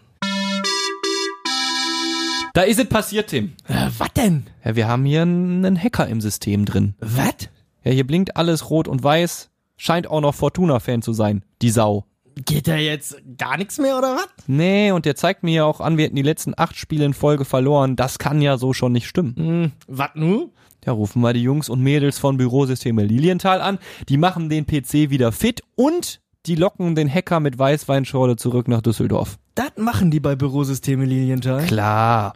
Da 2.54 2.62
ist 2.62 2.78
es 2.78 2.88
passiert, 2.88 3.28
Tim. 3.28 3.52
Äh, 3.68 3.88
was 3.98 4.12
denn? 4.14 4.46
Ja, 4.64 4.76
wir 4.76 4.88
haben 4.88 5.04
hier 5.04 5.22
einen 5.22 5.76
Hacker 5.76 6.06
im 6.06 6.20
System 6.22 6.64
drin. 6.64 6.94
Was? 7.00 7.50
Ja, 7.84 7.92
hier 7.92 8.06
blinkt 8.06 8.36
alles 8.36 8.70
rot 8.70 8.88
und 8.88 9.02
weiß. 9.02 9.50
Scheint 9.76 10.06
auch 10.06 10.22
noch 10.22 10.34
Fortuna-Fan 10.34 11.02
zu 11.02 11.12
sein, 11.12 11.44
die 11.60 11.70
Sau. 11.70 12.06
Geht 12.44 12.68
da 12.68 12.76
jetzt 12.76 13.16
gar 13.38 13.56
nichts 13.56 13.78
mehr 13.78 13.96
oder 13.96 14.16
was? 14.16 14.28
Nee, 14.46 14.92
und 14.92 15.06
der 15.06 15.16
zeigt 15.16 15.42
mir 15.42 15.54
ja 15.54 15.64
auch 15.64 15.80
an, 15.80 15.96
wir 15.96 16.04
hätten 16.04 16.16
die 16.16 16.22
letzten 16.22 16.52
acht 16.56 16.76
Spiele 16.76 17.06
in 17.06 17.14
Folge 17.14 17.46
verloren. 17.46 17.96
Das 17.96 18.18
kann 18.18 18.42
ja 18.42 18.58
so 18.58 18.74
schon 18.74 18.92
nicht 18.92 19.08
stimmen. 19.08 19.34
Hm, 19.36 19.72
was 19.86 20.10
nu? 20.14 20.52
Ja, 20.84 20.92
rufen 20.92 21.22
wir 21.22 21.32
die 21.32 21.42
Jungs 21.42 21.68
und 21.68 21.82
Mädels 21.82 22.18
von 22.18 22.36
Bürosysteme 22.36 23.04
Lilienthal 23.04 23.60
an. 23.60 23.78
Die 24.08 24.18
machen 24.18 24.50
den 24.50 24.66
PC 24.66 25.10
wieder 25.10 25.32
fit 25.32 25.62
und 25.74 26.20
die 26.44 26.54
locken 26.54 26.94
den 26.94 27.12
Hacker 27.12 27.40
mit 27.40 27.58
Weißweinschorle 27.58 28.36
zurück 28.36 28.68
nach 28.68 28.82
Düsseldorf. 28.82 29.38
Das 29.54 29.72
machen 29.76 30.10
die 30.10 30.20
bei 30.20 30.36
Bürosysteme 30.36 31.06
Lilienthal? 31.06 31.64
Klar. 31.66 32.34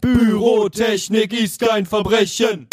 Bürotechnik 0.00 1.32
ist 1.32 1.60
kein 1.60 1.84
Verbrechen. 1.84 2.68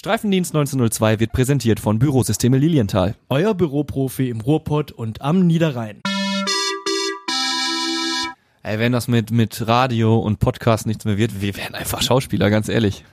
Streifendienst 0.00 0.54
1902 0.54 1.20
wird 1.20 1.32
präsentiert 1.32 1.78
von 1.78 1.98
Bürosysteme 1.98 2.56
Lilienthal. 2.56 3.16
Euer 3.28 3.52
Büroprofi 3.52 4.30
im 4.30 4.40
Ruhrpott 4.40 4.92
und 4.92 5.20
am 5.20 5.46
Niederrhein. 5.46 6.00
Ey, 8.62 8.78
wenn 8.78 8.92
das 8.92 9.08
mit, 9.08 9.30
mit 9.30 9.68
Radio 9.68 10.18
und 10.18 10.38
Podcast 10.38 10.86
nichts 10.86 11.04
mehr 11.04 11.18
wird, 11.18 11.42
wir 11.42 11.54
werden 11.54 11.74
einfach 11.74 12.00
Schauspieler, 12.00 12.48
ganz 12.48 12.70
ehrlich. 12.70 13.04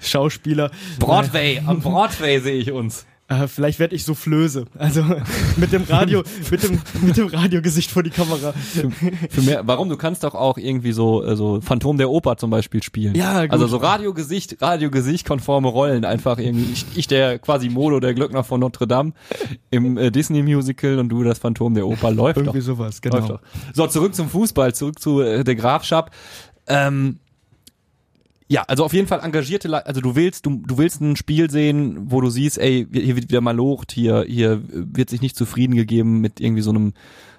Schauspieler. 0.00 0.72
Broadway, 0.98 1.62
am 1.64 1.78
Broadway 1.78 2.40
sehe 2.40 2.56
ich 2.56 2.72
uns. 2.72 3.06
Äh, 3.26 3.46
vielleicht 3.48 3.78
werde 3.78 3.96
ich 3.96 4.04
so 4.04 4.14
Flöse. 4.14 4.66
Also 4.76 5.02
mit 5.56 5.72
dem 5.72 5.84
Radio, 5.84 6.22
mit 6.50 6.62
dem, 6.62 6.78
mit 7.00 7.16
dem 7.16 7.28
Radiogesicht 7.28 7.90
vor 7.90 8.02
die 8.02 8.10
Kamera. 8.10 8.52
Für, 8.52 8.90
für 8.90 9.42
mehr, 9.42 9.66
warum? 9.66 9.88
Du 9.88 9.96
kannst 9.96 10.24
doch 10.24 10.34
auch 10.34 10.58
irgendwie 10.58 10.92
so, 10.92 11.24
äh, 11.24 11.34
so 11.34 11.60
Phantom 11.62 11.96
der 11.96 12.10
Oper 12.10 12.36
zum 12.36 12.50
Beispiel 12.50 12.82
spielen. 12.82 13.14
Ja, 13.14 13.42
gut. 13.42 13.52
Also 13.52 13.66
so 13.66 13.78
Radiogesicht, 13.78 14.60
Radiogesicht 14.60 15.26
konforme 15.26 15.68
Rollen 15.68 16.04
einfach 16.04 16.38
irgendwie. 16.38 16.70
Ich, 16.72 16.84
ich 16.94 17.06
der 17.06 17.38
quasi 17.38 17.70
Molo, 17.70 17.98
der 17.98 18.12
Glöckner 18.12 18.44
von 18.44 18.60
Notre 18.60 18.86
Dame 18.86 19.12
im 19.70 19.96
äh, 19.96 20.10
Disney 20.10 20.42
Musical 20.42 20.98
und 20.98 21.08
du 21.08 21.22
das 21.22 21.38
Phantom 21.38 21.72
der 21.72 21.86
Oper 21.86 22.10
läuft 22.10 22.36
Irgendwie 22.36 22.58
doch. 22.58 22.66
sowas, 22.66 23.00
genau. 23.00 23.38
So, 23.72 23.86
zurück 23.86 24.14
zum 24.14 24.28
Fußball, 24.28 24.74
zurück 24.74 24.98
zu 24.98 25.22
äh, 25.22 25.44
der 25.44 25.54
Grafschaft. 25.54 26.12
Ähm, 26.66 27.20
ja, 28.54 28.62
also 28.68 28.84
auf 28.84 28.92
jeden 28.92 29.08
Fall 29.08 29.18
engagierte 29.18 29.66
Leute, 29.66 29.86
also 29.86 30.00
du 30.00 30.14
willst, 30.14 30.46
du, 30.46 30.62
du 30.64 30.78
willst 30.78 31.00
ein 31.00 31.16
Spiel 31.16 31.50
sehen, 31.50 32.12
wo 32.12 32.20
du 32.20 32.30
siehst, 32.30 32.56
ey, 32.58 32.86
hier 32.92 33.16
wird 33.16 33.28
wieder 33.28 33.40
mal 33.40 33.50
locht, 33.50 33.90
hier, 33.90 34.24
hier 34.28 34.62
wird 34.68 35.10
sich 35.10 35.20
nicht 35.20 35.34
zufrieden 35.34 35.74
gegeben 35.74 36.20
mit 36.20 36.38
irgendwie 36.38 36.62
so 36.62 36.70
einem, 36.70 36.92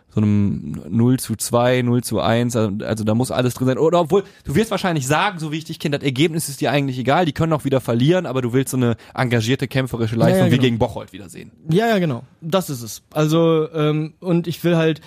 so 0.10 0.20
einem 0.20 0.82
0 0.90 1.18
zu 1.18 1.38
2, 1.38 1.84
0 1.84 2.04
zu 2.04 2.20
1, 2.20 2.58
also, 2.58 2.86
also 2.86 3.06
da 3.06 3.16
muss 3.16 3.32
alles 3.32 3.54
drin 3.54 3.68
sein. 3.68 3.78
Oder 3.78 4.02
obwohl, 4.02 4.26
du 4.44 4.56
wirst 4.56 4.72
wahrscheinlich 4.72 5.08
sagen, 5.08 5.40
so 5.40 5.54
wie 5.54 5.58
ich 5.58 5.64
dich 5.64 5.80
kenne, 5.80 5.98
das 5.98 6.06
Ergebnis 6.06 6.50
ist 6.50 6.60
dir 6.60 6.70
eigentlich 6.70 7.00
egal, 7.00 7.24
die 7.26 7.32
können 7.32 7.54
auch 7.54 7.64
wieder 7.64 7.80
verlieren, 7.80 8.26
aber 8.26 8.42
du 8.42 8.52
willst 8.52 8.72
so 8.72 8.78
eine 8.78 8.98
engagierte, 9.14 9.70
kämpferische 9.70 10.18
Leistung 10.18 10.40
ja, 10.40 10.44
ja, 10.44 10.50
genau. 10.50 10.62
wie 10.62 10.66
gegen 10.66 10.80
Bocholt 10.80 11.14
wiedersehen. 11.14 11.52
Ja, 11.70 11.88
ja, 11.88 12.00
genau. 12.00 12.24
Das 12.42 12.70
ist 12.70 12.82
es. 12.82 13.04
Also, 13.14 13.72
ähm, 13.74 14.16
und 14.20 14.48
ich 14.48 14.62
will 14.66 14.76
halt, 14.76 15.00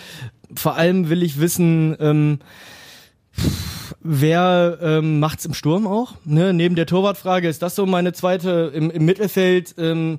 vor 0.54 0.74
allem 0.74 1.10
will 1.10 1.22
ich 1.22 1.38
wissen, 1.38 1.98
ähm, 2.00 2.38
wer 4.00 4.78
ähm, 4.80 5.20
macht's 5.20 5.44
im 5.44 5.54
Sturm 5.54 5.86
auch? 5.86 6.14
Ne? 6.24 6.52
Neben 6.52 6.74
der 6.74 6.86
Torwartfrage 6.86 7.48
ist 7.48 7.62
das 7.62 7.74
so 7.74 7.86
meine 7.86 8.12
zweite 8.12 8.72
im, 8.74 8.90
im 8.90 9.04
Mittelfeld. 9.04 9.74
Ähm, 9.78 10.18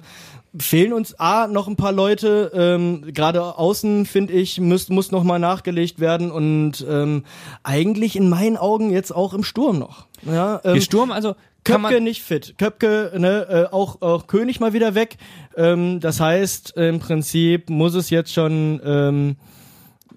fehlen 0.57 0.93
uns 0.93 1.19
A 1.19 1.47
noch 1.47 1.67
ein 1.67 1.75
paar 1.75 1.91
Leute, 1.91 2.51
ähm, 2.55 3.13
gerade 3.13 3.57
außen 3.57 4.05
finde 4.05 4.33
ich, 4.33 4.59
muss, 4.59 4.89
muss 4.89 5.11
noch 5.11 5.23
mal 5.23 5.39
nachgelegt 5.39 5.99
werden 5.99 6.31
und 6.31 6.85
ähm, 6.89 7.23
eigentlich 7.63 8.15
in 8.15 8.29
meinen 8.29 8.57
Augen 8.57 8.89
jetzt 8.89 9.11
auch 9.11 9.33
im 9.33 9.43
Sturm 9.43 9.77
noch. 9.77 10.07
Ja, 10.23 10.59
ähm, 10.63 10.81
Sturm 10.81 11.11
also 11.11 11.35
Köpke 11.63 12.01
nicht 12.01 12.23
fit. 12.23 12.55
Köpke, 12.57 13.11
ne, 13.17 13.67
äh, 13.69 13.73
auch, 13.73 14.01
auch 14.01 14.27
König 14.27 14.59
mal 14.59 14.73
wieder 14.73 14.95
weg. 14.95 15.17
Ähm, 15.55 15.99
das 15.99 16.19
heißt, 16.19 16.77
im 16.77 16.99
Prinzip 16.99 17.69
muss 17.69 17.93
es 17.93 18.09
jetzt 18.09 18.33
schon 18.33 18.81
ähm, 18.83 19.35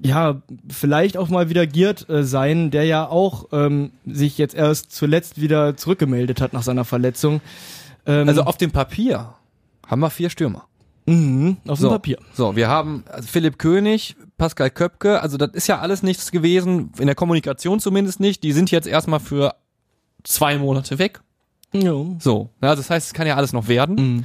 ja, 0.04 0.42
vielleicht 0.68 1.16
auch 1.16 1.28
mal 1.28 1.48
wieder 1.48 1.66
Giert 1.66 2.08
äh, 2.08 2.24
sein, 2.24 2.70
der 2.70 2.84
ja 2.84 3.06
auch 3.06 3.46
ähm, 3.52 3.92
sich 4.06 4.38
jetzt 4.38 4.54
erst 4.54 4.92
zuletzt 4.92 5.40
wieder 5.40 5.76
zurückgemeldet 5.76 6.40
hat 6.40 6.52
nach 6.52 6.62
seiner 6.62 6.84
Verletzung. 6.84 7.40
Ähm, 8.06 8.28
also 8.28 8.42
auf 8.42 8.56
dem 8.56 8.72
Papier 8.72 9.34
haben 9.86 10.00
wir 10.00 10.10
vier 10.10 10.30
Stürmer. 10.30 10.66
Mhm, 11.06 11.56
auf 11.66 11.78
so, 11.78 11.88
dem 11.88 11.92
Papier. 11.92 12.18
So, 12.34 12.56
wir 12.56 12.68
haben 12.68 13.04
also 13.08 13.28
Philipp 13.28 13.58
König, 13.58 14.16
Pascal 14.38 14.70
Köpke, 14.70 15.20
also 15.20 15.36
das 15.36 15.50
ist 15.52 15.66
ja 15.66 15.80
alles 15.80 16.02
nichts 16.02 16.30
gewesen, 16.30 16.92
in 16.98 17.06
der 17.06 17.14
Kommunikation 17.14 17.80
zumindest 17.80 18.20
nicht. 18.20 18.42
Die 18.42 18.52
sind 18.52 18.70
jetzt 18.70 18.86
erstmal 18.86 19.20
für 19.20 19.54
zwei 20.24 20.58
Monate 20.58 20.98
weg. 20.98 21.20
Ja. 21.72 21.94
So, 22.18 22.50
ja, 22.62 22.74
das 22.74 22.90
heißt, 22.90 23.08
es 23.08 23.14
kann 23.14 23.26
ja 23.26 23.36
alles 23.36 23.52
noch 23.52 23.68
werden. 23.68 23.96
Mhm. 23.96 24.24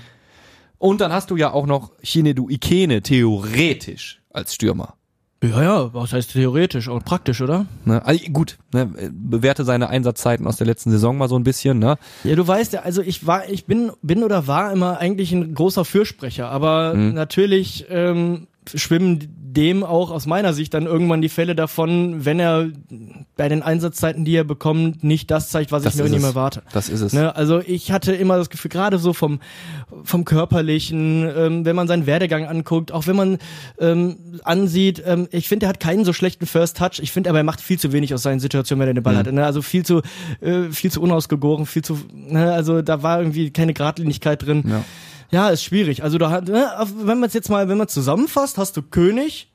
Und 0.80 1.02
dann 1.02 1.12
hast 1.12 1.32
du 1.32 1.38
ja 1.38 1.52
auch 1.52 1.66
noch 1.66 1.92
Chinedu 2.02 2.50
Ikene 2.50 3.02
theoretisch 3.02 4.22
als 4.32 4.54
Stürmer. 4.54 4.96
Ja, 5.44 5.62
ja, 5.62 5.94
was 5.94 6.14
heißt 6.14 6.34
theoretisch 6.34 6.88
und 6.88 7.06
praktisch, 7.06 7.42
oder? 7.42 7.68
Ne, 7.86 8.04
also 8.04 8.26
gut, 8.32 8.58
ne, 8.74 8.90
bewerte 9.12 9.66
seine 9.66 9.88
Einsatzzeiten 9.90 10.48
aus 10.48 10.58
der 10.58 10.66
letzten 10.66 10.90
Saison 10.90 11.16
mal 11.16 11.30
so 11.30 11.38
ein 11.38 11.44
bisschen, 11.44 11.78
ne? 11.78 11.98
Ja, 12.24 12.36
du 12.36 12.48
weißt 12.48 12.74
ja, 12.74 12.82
also 12.82 13.04
ich 13.04 13.28
war, 13.28 13.48
ich 13.48 13.66
bin, 13.66 13.92
bin 14.02 14.24
oder 14.24 14.48
war 14.48 14.72
immer 14.72 14.98
eigentlich 14.98 15.32
ein 15.32 15.54
großer 15.54 15.86
Fürsprecher, 15.86 16.50
aber 16.50 16.96
mhm. 16.96 17.14
natürlich 17.14 17.86
ähm, 17.90 18.48
schwimmen 18.76 19.28
dem 19.58 19.84
auch 19.84 20.12
aus 20.12 20.28
meiner 20.28 20.54
Sicht 20.54 20.74
dann 20.76 20.86
irgendwann 20.86 21.22
die 21.22 21.30
Fälle 21.30 21.56
davon, 21.56 22.26
wenn 22.26 22.40
er 22.40 22.68
bei 23.36 23.50
den 23.50 23.64
Einsatzzeiten, 23.64 24.24
die 24.24 24.36
er 24.36 24.44
bekommt, 24.44 25.04
nicht 25.04 25.32
das 25.32 25.50
zeigt, 25.50 25.72
was 25.72 25.82
Das 25.84 25.96
ich 25.96 26.02
mir 26.02 26.08
von 26.10 26.18
ihm 26.20 26.24
erwarte. 26.24 26.62
Das 26.74 26.90
ist 26.90 27.02
es. 27.02 27.14
Ne, 27.14 27.36
also 27.36 27.60
ich 27.66 27.92
hatte 27.92 28.14
immer 28.14 28.38
das 28.38 28.50
Gefühl, 28.52 28.70
gerade 28.70 29.00
so 29.00 29.14
vom, 29.14 29.40
vom 30.04 30.26
körperlichen, 30.26 31.28
ähm, 31.36 31.66
wenn 31.66 31.76
man 31.76 31.88
seinen 31.88 32.06
Werdegang 32.06 32.46
anguckt, 32.46 32.92
auch 32.92 33.08
wenn 33.08 33.16
man 33.16 33.38
ähm, 33.80 34.18
ansieht, 34.44 35.02
ähm, 35.06 35.28
ich 35.32 35.48
finde, 35.48 35.66
er 35.66 35.70
hat 35.70 35.80
keinen 35.80 36.06
so 36.06 36.14
schlechten 36.14 36.46
First 36.46 36.78
Touch. 36.78 37.00
Ich 37.02 37.12
finde 37.12 37.30
aber, 37.30 37.40
er 37.40 37.44
macht 37.44 37.62
viel 37.62 37.80
zu 37.80 37.92
wenig 37.92 38.14
aus 38.14 38.22
seinen 38.24 38.40
Situationen, 38.40 38.82
wenn 38.82 38.90
er 38.90 38.94
den 38.94 39.04
Ball 39.04 39.14
Mhm. 39.16 39.20
hat. 39.20 39.32
Ne? 39.32 39.46
Also 39.46 39.62
viel 39.62 39.84
zu, 39.86 40.02
äh, 40.42 40.70
viel 40.72 40.92
zu 40.92 41.02
unausgegoren, 41.02 41.66
viel 41.66 41.84
zu, 41.84 41.98
ne? 42.14 42.52
also 42.54 42.82
da 42.82 43.02
war 43.04 43.20
irgendwie 43.20 43.50
keine 43.52 43.74
Geradlinigkeit 43.74 44.46
drin. 44.46 44.64
Ja. 44.68 44.84
Ja, 45.32 45.50
ist 45.50 45.64
schwierig. 45.64 46.04
Also 46.04 46.18
da 46.18 46.30
hat, 46.30 46.48
ne, 46.48 46.70
wenn 47.00 47.20
man 47.20 47.28
es 47.28 47.34
jetzt 47.34 47.50
mal, 47.50 47.68
wenn 47.70 47.78
man 47.78 47.88
zusammenfasst, 47.88 48.58
hast 48.58 48.78
du 48.78 48.82
König, 48.82 49.52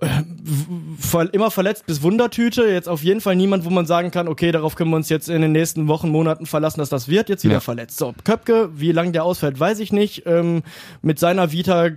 äh, 0.00 1.26
immer 1.32 1.50
verletzt 1.50 1.86
bis 1.86 2.02
Wundertüte. 2.02 2.64
Jetzt 2.64 2.88
auf 2.88 3.02
jeden 3.02 3.20
Fall 3.22 3.36
niemand, 3.36 3.64
wo 3.64 3.70
man 3.70 3.86
sagen 3.86 4.10
kann, 4.10 4.28
okay, 4.28 4.52
darauf 4.52 4.76
können 4.76 4.90
wir 4.90 4.96
uns 4.96 5.08
jetzt 5.08 5.28
in 5.30 5.40
den 5.40 5.52
nächsten 5.52 5.88
Wochen, 5.88 6.10
Monaten 6.10 6.44
verlassen, 6.46 6.80
dass 6.80 6.90
das 6.90 7.08
wird. 7.08 7.28
Jetzt 7.30 7.44
wieder 7.44 7.54
Ja. 7.54 7.60
verletzt. 7.60 7.96
So, 7.98 8.14
Köpke, 8.24 8.68
wie 8.74 8.92
lang 8.92 9.12
der 9.12 9.24
ausfällt, 9.24 9.58
weiß 9.58 9.78
ich 9.80 9.90
nicht. 9.92 10.24
Ähm, 10.26 10.62
mit 11.00 11.18
seiner 11.18 11.52
Vita 11.52 11.88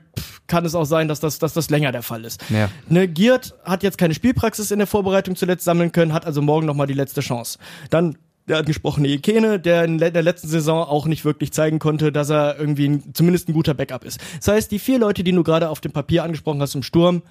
kann 0.47 0.63
es 0.65 0.73
auch 0.75 0.85
sein, 0.85 1.07
dass 1.09 1.19
das, 1.19 1.39
dass 1.39 1.53
das 1.53 1.69
länger 1.69 1.91
der 1.91 2.01
Fall 2.03 2.23
ist. 2.23 2.41
Ja. 2.49 2.69
Ne, 2.87 3.07
Giert 3.07 3.55
hat 3.65 3.83
jetzt 3.83 3.97
keine 3.97 4.13
Spielpraxis 4.13 4.71
in 4.71 4.79
der 4.79 4.87
Vorbereitung 4.87 5.35
zuletzt 5.35 5.65
sammeln 5.65 5.91
können, 5.91 6.13
hat 6.13 6.25
also 6.25 6.41
morgen 6.41 6.65
nochmal 6.65 6.87
die 6.87 6.93
letzte 6.93 7.19
Chance. 7.21 7.57
Dann 7.89 8.17
der 8.51 8.59
angesprochene 8.59 9.07
Ikene, 9.07 9.59
der 9.59 9.85
in 9.85 9.97
der 9.97 10.21
letzten 10.21 10.47
Saison 10.47 10.83
auch 10.83 11.07
nicht 11.07 11.25
wirklich 11.25 11.51
zeigen 11.51 11.79
konnte, 11.79 12.11
dass 12.11 12.29
er 12.29 12.59
irgendwie 12.59 12.89
ein, 12.89 13.13
zumindest 13.13 13.49
ein 13.49 13.53
guter 13.53 13.73
Backup 13.73 14.03
ist. 14.03 14.19
Das 14.37 14.49
heißt, 14.49 14.71
die 14.71 14.79
vier 14.79 14.99
Leute, 14.99 15.23
die 15.23 15.31
du 15.31 15.43
gerade 15.43 15.69
auf 15.69 15.81
dem 15.81 15.91
Papier 15.91 16.23
angesprochen 16.23 16.61
hast 16.61 16.75
im 16.75 16.83
Sturm, 16.83 17.23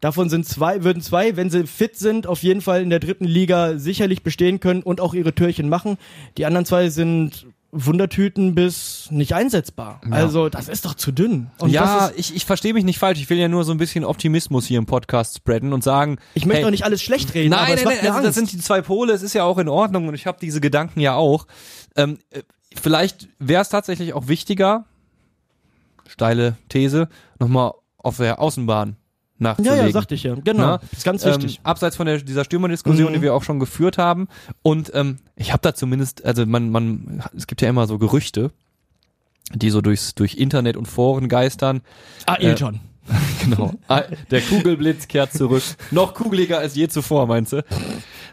davon 0.00 0.28
sind 0.28 0.46
zwei, 0.46 0.84
würden 0.84 1.02
zwei, 1.02 1.36
wenn 1.36 1.50
sie 1.50 1.66
fit 1.66 1.96
sind, 1.96 2.26
auf 2.26 2.42
jeden 2.42 2.60
Fall 2.60 2.82
in 2.82 2.90
der 2.90 2.98
dritten 2.98 3.24
Liga 3.24 3.78
sicherlich 3.78 4.22
bestehen 4.22 4.60
können 4.60 4.82
und 4.82 5.00
auch 5.00 5.14
ihre 5.14 5.34
Türchen 5.34 5.68
machen. 5.68 5.96
Die 6.36 6.46
anderen 6.46 6.66
zwei 6.66 6.90
sind 6.90 7.46
Wundertüten 7.72 8.54
bis 8.54 9.08
nicht 9.10 9.34
einsetzbar. 9.34 10.00
Also 10.10 10.48
das 10.48 10.68
ist 10.68 10.84
doch 10.84 10.94
zu 10.94 11.12
dünn. 11.12 11.50
Und 11.58 11.70
ja, 11.70 12.10
ich, 12.16 12.34
ich 12.34 12.44
verstehe 12.44 12.74
mich 12.74 12.84
nicht 12.84 12.98
falsch. 12.98 13.20
Ich 13.20 13.30
will 13.30 13.38
ja 13.38 13.48
nur 13.48 13.64
so 13.64 13.72
ein 13.72 13.78
bisschen 13.78 14.04
Optimismus 14.04 14.66
hier 14.66 14.78
im 14.78 14.86
Podcast 14.86 15.36
spreaden 15.36 15.72
und 15.72 15.84
sagen. 15.84 16.18
ich 16.34 16.46
möchte 16.46 16.58
hey, 16.58 16.64
doch 16.64 16.70
nicht 16.70 16.84
alles 16.84 17.02
schlecht 17.02 17.32
reden, 17.34 17.50
Nein, 17.50 17.60
aber 17.60 17.74
es 17.74 17.84
nein, 17.84 17.98
nein, 18.02 18.10
also 18.10 18.22
das 18.26 18.34
sind 18.34 18.52
die 18.52 18.58
zwei 18.58 18.82
Pole, 18.82 19.12
es 19.12 19.22
ist 19.22 19.34
ja 19.34 19.44
auch 19.44 19.58
in 19.58 19.68
Ordnung 19.68 20.08
und 20.08 20.14
ich 20.14 20.26
habe 20.26 20.38
diese 20.40 20.60
Gedanken 20.60 21.00
ja 21.00 21.14
auch. 21.14 21.46
Ähm, 21.96 22.18
äh, 22.30 22.42
vielleicht 22.74 23.28
wäre 23.38 23.62
es 23.62 23.68
tatsächlich 23.68 24.14
auch 24.14 24.26
wichtiger, 24.26 24.86
steile 26.08 26.56
These, 26.68 27.08
nochmal 27.38 27.72
auf 27.98 28.16
der 28.16 28.40
Außenbahn 28.40 28.90
Ja, 28.90 28.96
nachzulegen. 29.40 29.86
ja, 29.86 29.90
sagte 29.92 30.14
ich 30.14 30.22
ja. 30.22 30.34
Genau. 30.34 30.62
Na, 30.62 30.80
ist 30.92 31.04
ganz 31.04 31.24
wichtig. 31.24 31.56
Ähm, 31.56 31.60
abseits 31.64 31.96
von 31.96 32.06
der, 32.06 32.18
dieser 32.18 32.44
Stürmerdiskussion, 32.44 33.10
Mhm. 33.10 33.14
die 33.16 33.22
wir 33.22 33.34
auch 33.34 33.42
schon 33.42 33.58
geführt 33.58 33.98
haben. 33.98 34.28
Und 34.62 34.92
ähm, 34.94 35.18
ich 35.36 35.52
habe 35.52 35.60
da 35.62 35.74
zumindest, 35.74 36.24
also 36.24 36.46
man, 36.46 36.70
man, 36.70 37.22
es 37.36 37.46
gibt 37.46 37.62
ja 37.62 37.68
immer 37.68 37.86
so 37.86 37.98
Gerüchte, 37.98 38.50
die 39.54 39.70
so 39.70 39.80
durchs, 39.80 40.14
durch 40.14 40.36
Internet 40.36 40.76
und 40.76 40.86
Foren 40.86 41.28
geistern. 41.28 41.80
ah, 42.26 42.36
Ilton. 42.38 42.80
Genau. 43.42 43.72
Ah, 43.88 44.02
Der 44.30 44.40
Kugelblitz 44.42 45.08
kehrt 45.08 45.32
zurück. 45.32 45.62
Noch 45.90 46.14
kugeliger 46.14 46.58
als 46.58 46.74
je 46.76 46.86
zuvor, 46.88 47.26
meinst 47.26 47.52
du? 47.54 47.64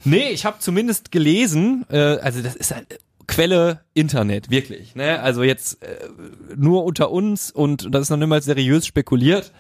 Nee, 0.04 0.30
ich 0.30 0.46
habe 0.46 0.60
zumindest 0.60 1.12
gelesen, 1.12 1.86
äh, 1.89 1.98
also 1.98 2.41
das 2.41 2.56
ist 2.56 2.76
halt 2.76 3.00
Quelle 3.26 3.82
Internet, 3.93 4.50
wirklich. 4.52 4.96
Ne? 4.96 5.20
Also 5.22 5.43
jetzt 5.43 5.82
äh, 5.84 5.88
nur 6.56 6.84
unter 6.86 7.10
uns 7.12 7.52
und 7.52 7.88
das 7.93 8.04
ist 8.04 8.10
noch 8.10 8.17
nicht 8.17 8.28
mal 8.28 8.41
seriös 8.41 8.86
spekuliert. 8.86 9.52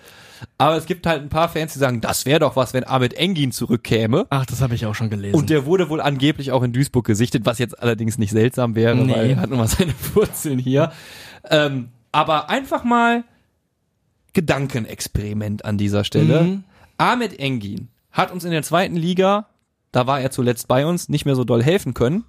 Aber 0.57 0.75
es 0.77 0.85
gibt 0.85 1.05
halt 1.05 1.21
ein 1.21 1.29
paar 1.29 1.49
Fans, 1.49 1.73
die 1.73 1.79
sagen, 1.79 2.01
das 2.01 2.25
wäre 2.25 2.39
doch 2.39 2.55
was, 2.55 2.73
wenn 2.73 2.85
Ahmed 2.85 3.13
Engin 3.13 3.51
zurückkäme. 3.51 4.27
Ach, 4.29 4.45
das 4.45 4.61
habe 4.61 4.75
ich 4.75 4.85
auch 4.85 4.95
schon 4.95 5.09
gelesen. 5.09 5.35
Und 5.35 5.49
der 5.49 5.65
wurde 5.65 5.89
wohl 5.89 6.01
angeblich 6.01 6.51
auch 6.51 6.63
in 6.63 6.73
Duisburg 6.73 7.05
gesichtet, 7.05 7.45
was 7.45 7.59
jetzt 7.59 7.79
allerdings 7.81 8.17
nicht 8.17 8.31
seltsam 8.31 8.75
wäre, 8.75 8.95
Nee. 8.95 9.13
weil 9.13 9.29
er 9.31 9.37
hat 9.37 9.49
nun 9.49 9.59
mal 9.59 9.67
seine 9.67 9.93
Wurzeln 10.13 10.59
hier. 10.59 10.91
Ähm, 11.49 11.89
aber 12.11 12.49
einfach 12.49 12.83
mal 12.83 13.23
Gedankenexperiment 14.33 15.65
an 15.65 15.77
dieser 15.77 16.03
Stelle. 16.03 16.43
Mhm. 16.43 16.63
Ahmed 16.97 17.39
Engin 17.39 17.89
hat 18.11 18.31
uns 18.31 18.43
in 18.43 18.51
der 18.51 18.63
zweiten 18.63 18.95
Liga, 18.95 19.47
da 19.91 20.07
war 20.07 20.19
er 20.21 20.31
zuletzt 20.31 20.67
bei 20.67 20.85
uns, 20.85 21.09
nicht 21.09 21.25
mehr 21.25 21.35
so 21.35 21.43
doll 21.43 21.63
helfen 21.63 21.93
können. 21.93 22.23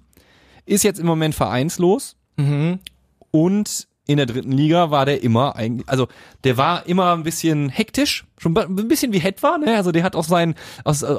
Ist 0.65 0.83
jetzt 0.83 0.99
im 0.99 1.05
Moment 1.05 1.35
vereinslos 1.35 2.15
mhm. 2.37 2.79
und 3.31 3.87
in 4.09 4.17
der 4.17 4.25
dritten 4.25 4.51
Liga 4.51 4.89
war 4.89 5.05
der 5.05 5.21
immer 5.21 5.55
eigentlich, 5.55 5.87
also 5.87 6.07
der 6.43 6.57
war 6.57 6.87
immer 6.87 7.13
ein 7.13 7.21
bisschen 7.21 7.69
hektisch, 7.69 8.25
schon 8.39 8.57
ein 8.57 8.87
bisschen 8.87 9.13
wie 9.13 9.19
Het 9.19 9.43
war, 9.43 9.59
ne? 9.59 9.75
Also 9.77 9.91
der 9.91 10.01
hat 10.03 10.15
auch 10.15 10.23
seinen, 10.23 10.55
aus, 10.83 11.03
äh, 11.03 11.15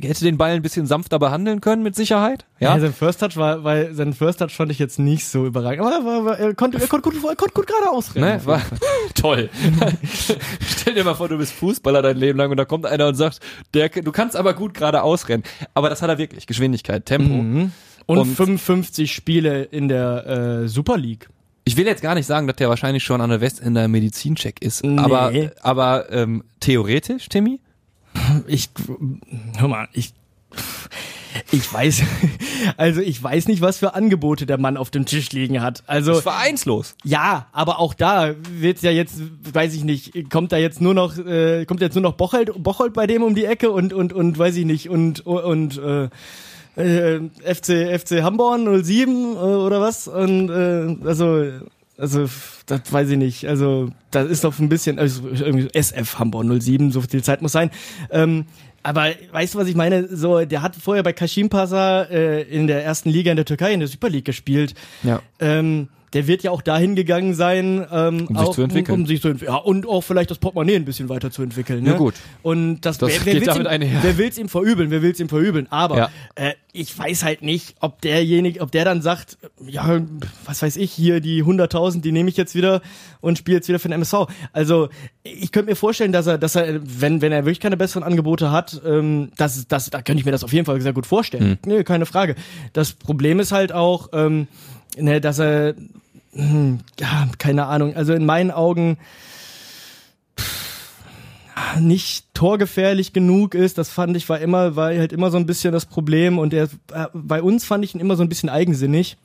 hätte 0.00 0.24
den 0.24 0.38
Ball 0.38 0.52
ein 0.52 0.62
bisschen 0.62 0.86
sanfter 0.86 1.18
behandeln 1.18 1.60
können 1.60 1.82
mit 1.82 1.96
Sicherheit. 1.96 2.46
Ja, 2.60 2.74
Ja, 2.76 2.80
sein 2.80 2.92
First 2.94 3.20
Touch 3.20 3.36
war, 3.36 3.64
weil 3.64 3.94
sein 3.94 4.12
First 4.12 4.38
Touch 4.38 4.52
fand 4.54 4.70
ich 4.70 4.78
jetzt 4.78 4.98
nicht 5.00 5.26
so 5.26 5.44
überragend. 5.44 5.84
Aber 5.84 5.92
er, 5.96 6.04
war, 6.04 6.24
war, 6.24 6.38
er 6.38 6.54
konnte, 6.54 6.80
er 6.80 6.86
konnte 6.86 7.10
gut, 7.10 7.18
er 7.28 7.34
konnte 7.34 7.54
gut 7.54 7.66
gerade 7.66 7.90
ausrennen. 7.90 8.36
ne? 8.36 8.46
War 8.46 8.62
toll. 9.14 9.50
Stell 10.66 10.94
dir 10.94 11.02
mal 11.04 11.14
vor, 11.14 11.28
du 11.28 11.36
bist 11.38 11.52
Fußballer 11.54 12.02
dein 12.02 12.16
Leben 12.16 12.38
lang 12.38 12.50
und 12.50 12.56
da 12.58 12.64
kommt 12.64 12.86
einer 12.86 13.08
und 13.08 13.14
sagt, 13.16 13.40
der, 13.74 13.88
du 13.88 14.12
kannst 14.12 14.36
aber 14.36 14.54
gut 14.54 14.74
gerade 14.74 15.02
ausrennen. 15.02 15.42
Aber 15.74 15.88
das 15.90 16.00
hat 16.02 16.08
er 16.10 16.18
wirklich, 16.18 16.46
Geschwindigkeit, 16.46 17.06
Tempo. 17.06 17.34
Mhm. 17.34 17.72
Und, 18.06 18.18
Und- 18.18 18.34
55 18.36 19.12
Spiele 19.12 19.62
in 19.64 19.88
der 19.88 20.62
äh, 20.64 20.68
Super 20.68 20.96
League. 20.96 21.28
Ich 21.70 21.76
will 21.76 21.86
jetzt 21.86 22.02
gar 22.02 22.16
nicht 22.16 22.26
sagen, 22.26 22.48
dass 22.48 22.56
der 22.56 22.68
wahrscheinlich 22.68 23.04
schon 23.04 23.20
an 23.20 23.30
der 23.30 23.40
Westender 23.40 23.86
Medizincheck 23.86 24.60
ist, 24.60 24.84
Nee. 24.84 24.98
aber, 24.98 25.32
aber 25.62 26.10
ähm, 26.10 26.42
theoretisch, 26.58 27.28
Timmy? 27.28 27.60
Ich, 28.48 28.70
hör 29.56 29.68
mal, 29.68 29.86
ich, 29.92 30.12
ich 31.52 31.72
weiß, 31.72 32.02
also 32.76 33.00
ich 33.00 33.22
weiß 33.22 33.46
nicht, 33.46 33.60
was 33.62 33.78
für 33.78 33.94
Angebote 33.94 34.46
der 34.46 34.58
Mann 34.58 34.76
auf 34.76 34.90
dem 34.90 35.06
Tisch 35.06 35.30
liegen 35.30 35.62
hat. 35.62 35.84
Also 35.86 36.14
ist 36.14 36.22
vereinslos. 36.22 36.96
ja, 37.04 37.46
aber 37.52 37.78
auch 37.78 37.94
da 37.94 38.34
wird's 38.50 38.82
ja 38.82 38.90
jetzt, 38.90 39.20
weiß 39.52 39.72
ich 39.74 39.84
nicht, 39.84 40.28
kommt 40.28 40.50
da 40.50 40.56
jetzt 40.56 40.80
nur 40.80 40.94
noch, 40.94 41.16
äh, 41.18 41.66
kommt 41.66 41.82
jetzt 41.82 41.94
nur 41.94 42.02
noch 42.02 42.14
Bocholt, 42.14 42.50
Bocholt 42.60 42.94
bei 42.94 43.06
dem 43.06 43.22
um 43.22 43.36
die 43.36 43.44
Ecke 43.44 43.70
und 43.70 43.92
und 43.92 44.12
und 44.12 44.36
weiß 44.36 44.56
ich 44.56 44.64
nicht 44.64 44.90
und 44.90 45.24
und 45.24 45.78
äh, 45.78 46.08
äh, 46.76 47.18
FC 47.42 47.98
FC 48.00 48.22
Hamborn 48.22 48.84
07 48.84 49.34
äh, 49.34 49.38
oder 49.38 49.80
was 49.80 50.08
und 50.08 50.50
äh, 50.50 50.96
also 51.06 51.44
also 51.98 52.26
das 52.66 52.80
weiß 52.90 53.10
ich 53.10 53.18
nicht. 53.18 53.46
Also 53.46 53.90
das 54.10 54.28
ist 54.28 54.44
doch 54.44 54.58
ein 54.58 54.68
bisschen 54.68 54.98
also 54.98 55.28
irgendwie 55.28 55.68
SF 55.72 56.18
Hamborn 56.18 56.60
07, 56.60 56.92
so 56.92 57.02
viel 57.02 57.22
Zeit 57.22 57.42
muss 57.42 57.52
sein. 57.52 57.70
Ähm, 58.10 58.46
aber 58.82 59.10
weißt 59.32 59.54
du, 59.54 59.58
was 59.58 59.68
ich 59.68 59.74
meine? 59.74 60.08
So, 60.08 60.44
der 60.44 60.62
hat 60.62 60.74
vorher 60.74 61.02
bei 61.02 61.12
Kashimpasa 61.12 62.04
äh, 62.04 62.42
in 62.42 62.66
der 62.66 62.82
ersten 62.82 63.10
Liga 63.10 63.30
in 63.30 63.36
der 63.36 63.44
Türkei 63.44 63.74
in 63.74 63.80
der 63.80 63.88
Super 63.88 64.08
League 64.08 64.24
gespielt. 64.24 64.74
Ja. 65.02 65.20
Ähm, 65.38 65.88
der 66.12 66.26
wird 66.26 66.42
ja 66.42 66.50
auch 66.50 66.62
dahin 66.62 66.96
gegangen 66.96 67.34
sein, 67.34 67.86
ähm, 67.92 68.26
Um 68.26 68.36
sich 68.36 68.46
auch, 68.46 68.54
zu 68.54 68.62
entwickeln. 68.62 69.00
Um, 69.00 69.06
sich 69.06 69.20
zu 69.22 69.28
entwickeln. 69.28 69.54
Ja, 69.54 69.60
und 69.60 69.86
auch 69.86 70.00
vielleicht 70.02 70.30
das 70.30 70.38
Portemonnaie 70.38 70.76
ein 70.76 70.84
bisschen 70.84 71.08
weiterzuentwickeln. 71.08 71.82
Ne? 71.84 71.90
Ja, 71.90 71.96
gut. 71.96 72.14
Und 72.42 72.80
das, 72.80 72.98
Das 72.98 73.10
wer, 73.10 73.26
wer 73.26 73.34
geht 73.34 73.46
damit 73.48 73.62
ihm, 73.62 73.68
einher. 73.68 73.98
Wer 74.02 74.18
will's 74.18 74.38
ihm 74.38 74.48
verübeln? 74.48 74.90
Wer 74.90 75.02
will's 75.02 75.20
ihm 75.20 75.28
verübeln? 75.28 75.66
Aber 75.70 75.96
Ja. 75.96 76.10
äh, 76.34 76.54
ich 76.72 76.96
weiß 76.96 77.24
halt 77.24 77.42
nicht, 77.42 77.74
ob 77.80 78.00
derjenige, 78.00 78.60
ob 78.60 78.70
der 78.70 78.84
dann 78.84 79.02
sagt, 79.02 79.38
ja, 79.66 80.00
was 80.44 80.62
weiß 80.62 80.76
ich, 80.76 80.92
hier 80.92 81.20
die 81.20 81.42
100.000, 81.44 82.00
die 82.00 82.12
nehme 82.12 82.28
ich 82.28 82.36
jetzt 82.36 82.54
wieder 82.54 82.80
und 83.20 83.38
spiele 83.38 83.56
jetzt 83.56 83.68
wieder 83.68 83.78
für 83.78 83.88
den 83.88 83.94
MSV. 83.94 84.26
Also 84.52 84.88
ich 85.24 85.50
könnte 85.52 85.70
mir 85.70 85.76
vorstellen, 85.76 86.12
dass 86.12 86.26
er, 86.26 86.38
dass 86.38 86.54
er, 86.54 86.80
wenn 86.82 87.20
wenn 87.22 87.32
er 87.32 87.44
wirklich 87.44 87.60
keine 87.60 87.76
besseren 87.76 88.02
Angebote 88.02 88.50
hat, 88.50 88.80
ähm, 88.86 89.30
das, 89.36 89.66
das, 89.68 89.90
da 89.90 90.02
könnte 90.02 90.20
ich 90.20 90.24
mir 90.24 90.32
das 90.32 90.44
auf 90.44 90.52
jeden 90.52 90.64
Fall 90.66 90.80
sehr 90.80 90.92
gut 90.92 91.06
vorstellen. 91.06 91.42
Hm. 91.50 91.58
Nee, 91.66 91.84
keine 91.84 92.06
Frage. 92.06 92.34
Das 92.72 92.92
Problem 92.92 93.40
ist 93.40 93.52
halt 93.52 93.72
auch, 93.72 94.08
ähm, 94.12 94.46
ne, 94.96 95.20
dass 95.20 95.38
er 95.38 95.74
hm, 96.32 96.80
ja, 96.98 97.28
keine 97.38 97.66
Ahnung. 97.66 97.96
Also 97.96 98.14
in 98.14 98.24
meinen 98.24 98.50
Augen 98.50 98.98
nicht 101.78 102.26
torgefährlich 102.34 103.12
genug 103.12 103.54
ist. 103.54 103.78
Das 103.78 103.90
fand 103.90 104.16
ich 104.16 104.28
war 104.28 104.40
immer, 104.40 104.76
war 104.76 104.88
halt 104.88 105.12
immer 105.12 105.30
so 105.30 105.36
ein 105.36 105.46
bisschen 105.46 105.72
das 105.72 105.86
Problem. 105.86 106.38
Und 106.38 106.54
er, 106.54 106.64
äh, 106.92 107.06
bei 107.12 107.42
uns 107.42 107.64
fand 107.64 107.84
ich 107.84 107.94
ihn 107.94 108.00
immer 108.00 108.16
so 108.16 108.22
ein 108.22 108.28
bisschen 108.28 108.48
eigensinnig. 108.48 109.16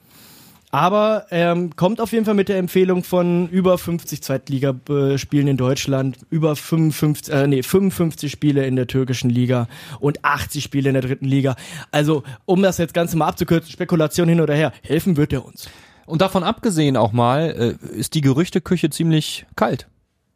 Aber 0.75 1.27
ähm, 1.31 1.73
kommt 1.77 2.01
auf 2.01 2.11
jeden 2.11 2.25
Fall 2.25 2.33
mit 2.33 2.49
der 2.49 2.57
Empfehlung 2.57 3.05
von 3.05 3.47
über 3.47 3.77
50 3.77 4.21
Zweitligaspielen 4.21 5.47
in 5.47 5.55
Deutschland, 5.55 6.17
über 6.29 6.57
55, 6.57 7.33
äh, 7.33 7.47
nee, 7.47 7.63
55 7.63 8.29
Spiele 8.29 8.65
in 8.65 8.75
der 8.75 8.85
türkischen 8.85 9.29
Liga 9.29 9.69
und 10.01 10.25
80 10.25 10.61
Spiele 10.61 10.89
in 10.89 10.95
der 10.95 11.01
dritten 11.01 11.23
Liga. 11.23 11.55
Also, 11.91 12.23
um 12.43 12.61
das 12.61 12.77
jetzt 12.77 12.93
Ganze 12.93 13.15
mal 13.15 13.27
abzukürzen, 13.27 13.71
Spekulation 13.71 14.27
hin 14.27 14.41
oder 14.41 14.53
her, 14.53 14.73
helfen 14.81 15.15
wird 15.15 15.31
er 15.31 15.45
uns. 15.45 15.69
Und 16.07 16.19
davon 16.19 16.43
abgesehen 16.43 16.97
auch 16.97 17.13
mal, 17.13 17.77
äh, 17.81 17.97
ist 17.97 18.13
die 18.13 18.19
Gerüchteküche 18.19 18.89
ziemlich 18.89 19.45
kalt. 19.55 19.87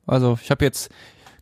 Also 0.08 0.40
ich 0.42 0.52
habe 0.52 0.64
jetzt 0.64 0.90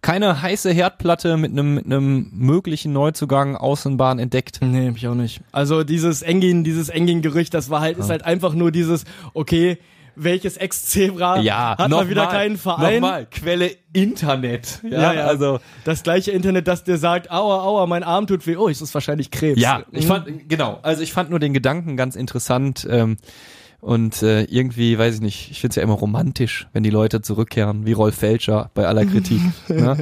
keine 0.02 0.42
heiße 0.42 0.72
Herdplatte 0.72 1.38
mit 1.38 1.52
einem 1.52 1.76
mit 1.76 1.86
einem 1.86 2.30
möglichen 2.34 2.94
Neuzugang 2.94 3.56
Außenbahn 3.56 4.20
entdeckt. 4.20 4.60
Nee, 4.62 4.88
hab 4.90 4.98
ich 4.98 5.08
auch 5.08 5.16
nicht. 5.16 5.42
Also 5.52 5.84
dieses 5.84 6.22
Engin, 6.22 6.64
dieses 6.64 6.90
Engin-Gerücht, 6.90 7.54
das 7.54 7.70
war 7.70 7.82
halt, 7.82 7.98
ist 7.98 8.10
halt 8.10 8.24
einfach 8.24 8.54
nur 8.54 8.72
dieses, 8.72 9.04
okay, 9.34 9.78
welches 10.20 10.58
Ex-Zebra 10.58 11.42
Ja, 11.42 11.76
hat 11.78 11.90
noch 11.90 12.00
mal 12.00 12.10
wieder 12.10 12.26
mal, 12.26 12.32
keinen 12.32 12.58
Verein. 12.58 13.02
Nochmal, 13.02 13.28
Quelle 13.30 13.72
Internet. 13.94 14.80
Ja, 14.84 14.90
Ja, 14.90 15.14
ja, 15.14 15.26
also 15.28 15.60
das 15.84 16.02
gleiche 16.02 16.32
Internet, 16.32 16.68
das 16.68 16.84
dir 16.84 16.98
sagt, 16.98 17.30
aua, 17.30 17.64
aua, 17.64 17.86
mein 17.86 18.02
Arm 18.04 18.26
tut 18.26 18.48
weh. 18.48 18.56
Oh, 18.56 18.68
ist 18.68 18.82
das 18.82 18.94
wahrscheinlich 18.96 19.30
Krebs. 19.30 19.62
Ja, 19.62 19.84
ich 19.92 20.06
Mhm. 20.06 20.08
fand, 20.08 20.50
genau, 20.50 20.80
also 20.82 21.04
ich 21.04 21.14
fand 21.14 21.30
nur 21.30 21.38
den 21.40 21.54
Gedanken 21.54 21.98
ganz 21.98 22.16
interessant 22.16 22.88
ähm, 22.90 23.18
und 23.82 24.22
äh, 24.24 24.44
irgendwie, 24.44 24.98
weiß 24.98 25.16
ich 25.16 25.22
nicht, 25.22 25.52
ich 25.52 25.62
finde 25.62 25.72
es 25.72 25.76
ja 25.76 25.84
immer 25.84 25.94
romantisch, 25.94 26.68
wenn 26.74 26.84
die 26.84 26.90
Leute 26.90 27.22
zurückkehren, 27.22 27.86
wie 27.86 27.94
Rolf 27.94 28.16
Felscher 28.16 28.72
bei 28.74 28.88
aller 28.88 29.06
Kritik 29.06 29.42
ne? 29.70 29.98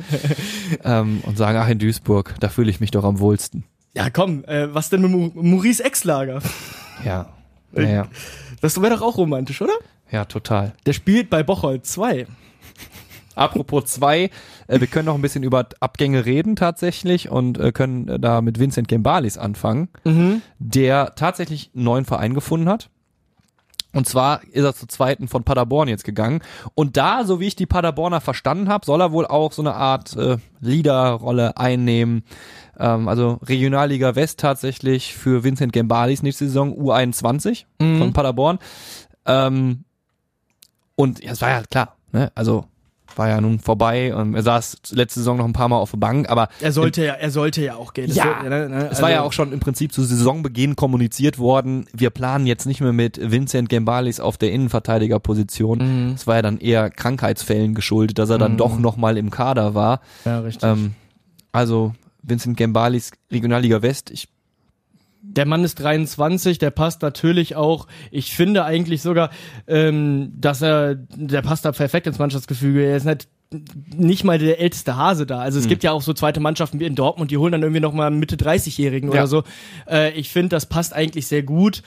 ähm, 0.84 1.20
und 1.24 1.38
sagen, 1.38 1.58
ach 1.58 1.68
in 1.68 1.80
Duisburg, 1.80 2.36
da 2.40 2.50
fühle 2.50 2.70
ich 2.70 2.80
mich 2.80 2.92
doch 2.92 3.04
am 3.04 3.20
wohlsten. 3.20 3.64
Ja, 3.96 4.10
komm, 4.10 4.44
äh, 4.46 4.74
was 4.74 4.90
denn 4.90 5.02
mit 5.02 5.12
Mu- 5.12 5.32
Maurice 5.36 5.84
Exlager? 5.84 6.42
Ja, 7.04 7.28
ja, 7.76 8.08
Das 8.62 8.82
wäre 8.82 8.96
doch 8.96 9.02
auch 9.02 9.18
romantisch, 9.18 9.62
oder? 9.62 9.74
ja, 10.12 10.24
total. 10.26 10.74
Der 10.86 10.94
spielt 10.94 11.30
bei 11.30 11.44
Bocholt 11.44 11.86
2. 11.86 12.26
Apropos 13.36 13.86
zwei, 13.88 14.30
äh, 14.68 14.80
wir 14.80 14.88
können 14.88 15.08
noch 15.08 15.16
ein 15.16 15.22
bisschen 15.22 15.44
über 15.44 15.68
Abgänge 15.82 16.26
reden 16.26 16.56
tatsächlich 16.56 17.30
und 17.30 17.58
äh, 17.58 17.74
können 17.74 18.08
äh, 18.08 18.18
da 18.20 18.40
mit 18.40 18.60
Vincent 18.60 18.88
Gembalis 18.88 19.38
anfangen, 19.38 19.90
der 20.60 21.16
tatsächlich 21.16 21.72
einen 21.76 21.84
neuen 21.84 22.06
Verein 22.06 22.34
gefunden 22.34 22.70
hat. 22.70 22.90
Und 23.96 24.08
zwar 24.08 24.44
ist 24.52 24.64
er 24.64 24.76
zur 24.76 24.90
zweiten 24.90 25.28
von 25.28 25.44
Paderborn 25.44 25.88
jetzt 25.88 26.04
gegangen. 26.04 26.42
Und 26.74 26.98
da, 26.98 27.24
so 27.24 27.40
wie 27.40 27.48
ich 27.48 27.56
die 27.56 27.66
Paderborner 27.66 28.20
verstanden 28.20 28.68
habe, 28.68 28.86
soll 28.86 29.02
er 29.02 29.14
wohl 29.14 29.26
auch 29.26 29.54
so 29.54 29.62
eine 29.62 29.74
Art 29.74 30.16
äh, 30.18 30.38
Leaderrolle 30.60 31.58
einnehmen. 31.58 32.24
Ähm, 32.78 33.08
also 33.08 33.40
Regionalliga 33.44 34.16
West 34.16 34.42
tatsächlich 34.42 35.16
für 35.16 35.46
Vincent 35.46 35.72
Gembalis 35.72 36.24
nächste 36.24 36.46
Saison 36.46 36.74
U21 36.78 37.66
von 37.80 38.14
Paderborn. 38.14 38.60
Ähm, 39.26 39.86
und 40.96 41.24
ja, 41.24 41.32
es 41.32 41.42
war 41.42 41.50
ja 41.50 41.64
klar, 41.64 41.96
ne? 42.12 42.32
Also 42.36 42.66
war 43.18 43.30
ja 43.30 43.40
nun 43.42 43.60
vorbei 43.60 44.14
und 44.16 44.36
er 44.36 44.44
saß 44.44 44.78
letzte 44.92 45.20
Saison 45.22 45.38
noch 45.38 45.46
ein 45.46 45.54
paar 45.54 45.70
Mal 45.70 45.78
auf 45.78 45.92
der 45.92 45.98
Bank, 45.98 46.30
aber 46.30 46.50
Er 46.62 46.72
sollte 46.72 47.04
ja, 47.06 47.14
er 47.14 47.32
sollte 47.32 47.64
ja 47.64 47.76
auch 47.76 47.94
gehen. 47.94 48.12
Ja, 48.12 48.42
wird- 48.42 48.50
ne, 48.50 48.70
ne, 48.70 48.90
es 48.92 49.02
war 49.02 49.10
ja 49.10 49.18
also- 49.18 49.28
auch 49.28 49.34
schon 49.34 49.52
im 49.54 49.60
Prinzip 49.60 49.94
zu 49.94 50.04
Saisonbeginn 50.04 50.76
kommuniziert 50.76 51.38
worden, 51.40 51.86
wir 51.94 52.10
planen 52.10 52.46
jetzt 52.46 52.66
nicht 52.66 52.82
mehr 52.82 52.94
mit 52.94 53.20
Vincent 53.32 53.70
Gembalis 53.70 54.20
auf 54.20 54.38
der 54.38 54.52
Innenverteidigerposition. 54.52 56.08
Mhm. 56.08 56.14
Es 56.16 56.28
war 56.28 56.36
ja 56.36 56.42
dann 56.42 56.58
eher 56.58 56.90
Krankheitsfällen 56.90 57.74
geschuldet, 57.76 58.20
dass 58.20 58.30
er 58.30 58.38
dann 58.38 58.58
doch 58.58 58.78
noch 58.80 58.98
mal 58.98 59.18
im 59.18 59.30
Kader 59.30 59.76
war. 59.76 60.02
Ja, 60.26 60.40
richtig. 60.40 60.64
Ähm, 60.70 60.94
also 61.52 61.94
Vincent 62.22 62.58
Gembalis 62.58 63.12
Regionalliga 63.32 63.82
West, 63.82 64.10
ich 64.12 64.28
Der 65.28 65.46
Mann 65.46 65.64
ist 65.64 65.76
23, 65.82 66.60
der 66.60 66.72
passt 66.72 67.02
natürlich 67.02 67.56
auch. 67.56 67.88
Ich 68.12 68.34
finde 68.36 68.64
eigentlich 68.66 69.02
sogar, 69.02 69.30
ähm, 69.68 70.32
dass 70.38 70.62
er, 70.62 70.96
der 70.96 71.42
passt 71.42 71.66
da 71.66 71.72
perfekt 71.72 72.08
ins 72.08 72.20
Mannschaftsgefüge. 72.20 72.86
Er 72.86 72.98
ist 72.98 73.06
nicht, 73.06 73.28
nicht 73.96 74.24
mal 74.24 74.38
der 74.40 74.60
älteste 74.60 74.96
Hase 74.96 75.26
da. 75.26 75.40
Also 75.40 75.60
es 75.60 75.68
gibt 75.68 75.84
ja 75.84 75.92
auch 75.92 76.02
so 76.02 76.14
zweite 76.14 76.40
Mannschaften 76.40 76.80
wie 76.80 76.86
in 76.86 76.96
Dortmund, 76.96 77.32
die 77.32 77.38
holen 77.38 77.52
dann 77.52 77.62
irgendwie 77.64 77.82
noch 77.82 77.94
mal 77.94 78.12
Mitte 78.12 78.36
30-Jährigen 78.38 79.10
Ja. 79.10 79.14
oder 79.20 79.28
so. 79.28 79.44
Äh, 79.90 80.12
ich 80.14 80.30
finde, 80.30 80.50
das 80.50 80.66
passt 80.68 80.94
eigentlich 80.94 81.28
sehr 81.28 81.44
gut. 81.44 81.84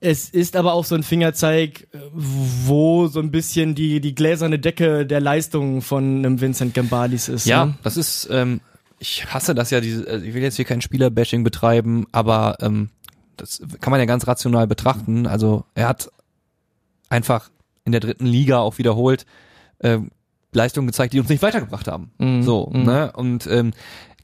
Es 0.00 0.28
ist 0.28 0.54
aber 0.56 0.74
auch 0.74 0.84
so 0.84 0.94
ein 0.94 1.02
Fingerzeig, 1.02 1.88
wo 2.12 3.06
so 3.08 3.20
ein 3.20 3.30
bisschen 3.30 3.74
die, 3.74 4.00
die 4.00 4.14
gläserne 4.14 4.58
Decke 4.58 5.04
der 5.06 5.20
Leistung 5.20 5.82
von 5.82 6.18
einem 6.18 6.40
Vincent 6.40 6.74
Gambalis 6.74 7.28
ist. 7.28 7.46
Ja, 7.46 7.66
Ne? 7.66 7.74
das 7.82 7.96
ist, 7.96 8.28
ähm, 8.30 8.60
ich 8.98 9.32
hasse 9.32 9.54
das 9.54 9.70
ja, 9.70 9.80
diese, 9.80 10.06
äh, 10.08 10.18
ich 10.18 10.34
will 10.34 10.42
jetzt 10.42 10.56
hier 10.56 10.64
kein 10.64 10.80
Spielerbashing 10.80 11.44
betreiben, 11.44 12.06
aber 12.12 12.56
ähm, 12.60 12.90
das 13.36 13.62
kann 13.80 13.90
man 13.90 14.00
ja 14.00 14.06
ganz 14.06 14.26
rational 14.26 14.66
betrachten. 14.66 15.26
Also 15.26 15.64
er 15.74 15.88
hat 15.88 16.10
einfach 17.08 17.50
in 17.84 17.92
der 17.92 18.00
dritten 18.00 18.26
Liga 18.26 18.58
auch 18.58 18.78
wiederholt 18.78 19.24
äh, 19.78 19.98
Leistungen 20.52 20.86
gezeigt, 20.86 21.12
die 21.12 21.20
uns 21.20 21.28
nicht 21.28 21.42
weitergebracht 21.42 21.88
haben. 21.88 22.10
Mhm, 22.18 22.42
So, 22.42 22.70
mhm. 22.72 22.82
ne? 22.82 23.12
Und 23.12 23.46
ähm, 23.46 23.72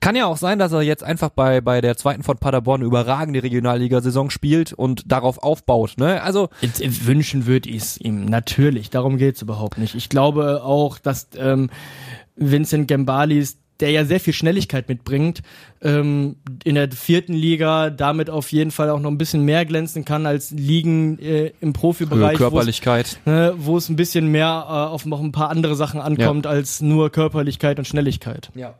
kann 0.00 0.16
ja 0.16 0.26
auch 0.26 0.36
sein, 0.36 0.58
dass 0.58 0.72
er 0.72 0.82
jetzt 0.82 1.02
einfach 1.02 1.30
bei, 1.30 1.62
bei 1.62 1.80
der 1.80 1.96
zweiten 1.96 2.22
von 2.22 2.36
Paderborn 2.36 2.82
überragende 2.82 3.42
Regionalliga-Saison 3.42 4.28
spielt 4.28 4.72
und 4.74 5.10
darauf 5.10 5.42
aufbaut. 5.42 5.94
Ne? 5.96 6.20
Also 6.20 6.50
Jetzt, 6.60 6.82
äh, 6.82 7.06
wünschen 7.06 7.46
würde 7.46 7.70
ich 7.70 7.76
es 7.76 7.98
ihm, 7.98 8.26
natürlich. 8.26 8.90
Darum 8.90 9.16
geht's 9.16 9.40
überhaupt 9.40 9.78
nicht. 9.78 9.94
Ich 9.94 10.10
glaube 10.10 10.62
auch, 10.62 10.98
dass 10.98 11.28
ähm, 11.38 11.70
Vincent 12.36 12.86
Gambalis, 12.88 13.56
der 13.80 13.90
ja 13.90 14.04
sehr 14.04 14.20
viel 14.20 14.32
Schnelligkeit 14.32 14.88
mitbringt, 14.88 15.42
ähm, 15.82 16.36
in 16.64 16.76
der 16.76 16.90
vierten 16.92 17.32
Liga 17.34 17.90
damit 17.90 18.30
auf 18.30 18.52
jeden 18.52 18.70
Fall 18.70 18.88
auch 18.90 19.00
noch 19.00 19.10
ein 19.10 19.18
bisschen 19.18 19.44
mehr 19.44 19.64
glänzen 19.64 20.04
kann 20.04 20.26
als 20.26 20.50
Ligen 20.52 21.18
äh, 21.18 21.52
im 21.60 21.72
Profibereich, 21.72 22.22
wo 22.22 22.32
es- 22.32 22.38
Körperlichkeit. 22.38 23.18
ne, 23.24 23.54
wo 23.58 23.76
es 23.76 23.88
ein 23.88 23.96
bisschen 23.96 24.28
mehr 24.28 24.64
äh, 24.68 24.72
auf 24.72 25.06
noch 25.06 25.20
ein 25.20 25.32
paar 25.32 25.50
andere 25.50 25.74
Sachen 25.74 26.00
ankommt 26.00 26.46
als 26.46 26.80
nur 26.82 27.10
Körperlichkeit 27.10 27.78
und 27.78 27.86
Schnelligkeit. 27.86 28.50
Ja. 28.54 28.74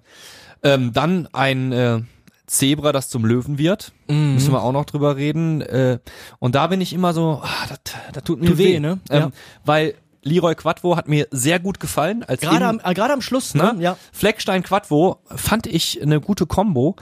Ähm, 0.62 0.92
dann 0.92 1.28
ein 1.32 1.72
äh, 1.72 2.00
Zebra, 2.46 2.92
das 2.92 3.08
zum 3.08 3.24
Löwen 3.24 3.58
wird. 3.58 3.92
Mhm. 4.08 4.34
Müssen 4.34 4.52
wir 4.52 4.62
auch 4.62 4.72
noch 4.72 4.84
drüber 4.84 5.16
reden. 5.16 5.60
Äh, 5.62 5.98
und 6.38 6.54
da 6.54 6.66
bin 6.68 6.80
ich 6.80 6.92
immer 6.92 7.12
so, 7.14 7.40
ah, 7.42 7.66
das, 8.12 8.22
tut 8.24 8.40
mir 8.40 8.48
Tut 8.50 8.58
weh, 8.58 8.74
weh, 8.74 8.80
ne? 8.80 8.98
Ähm, 9.10 9.20
Ja. 9.20 9.30
Weil 9.64 9.94
Leroy 10.24 10.54
Quadvo 10.54 10.96
hat 10.96 11.08
mir 11.08 11.28
sehr 11.30 11.60
gut 11.60 11.80
gefallen. 11.80 12.24
Als 12.24 12.40
Gerade 12.40 12.66
am, 12.66 12.80
äh, 12.82 12.94
gerade 12.94 13.12
am 13.12 13.20
Schluss, 13.20 13.54
ne? 13.54 13.74
Ne? 13.74 13.82
Ja. 13.82 13.96
Fleckstein 14.12 14.62
Quadvo 14.62 15.20
fand 15.34 15.66
ich 15.66 16.02
eine 16.02 16.20
gute 16.20 16.46
Kombo. 16.46 16.96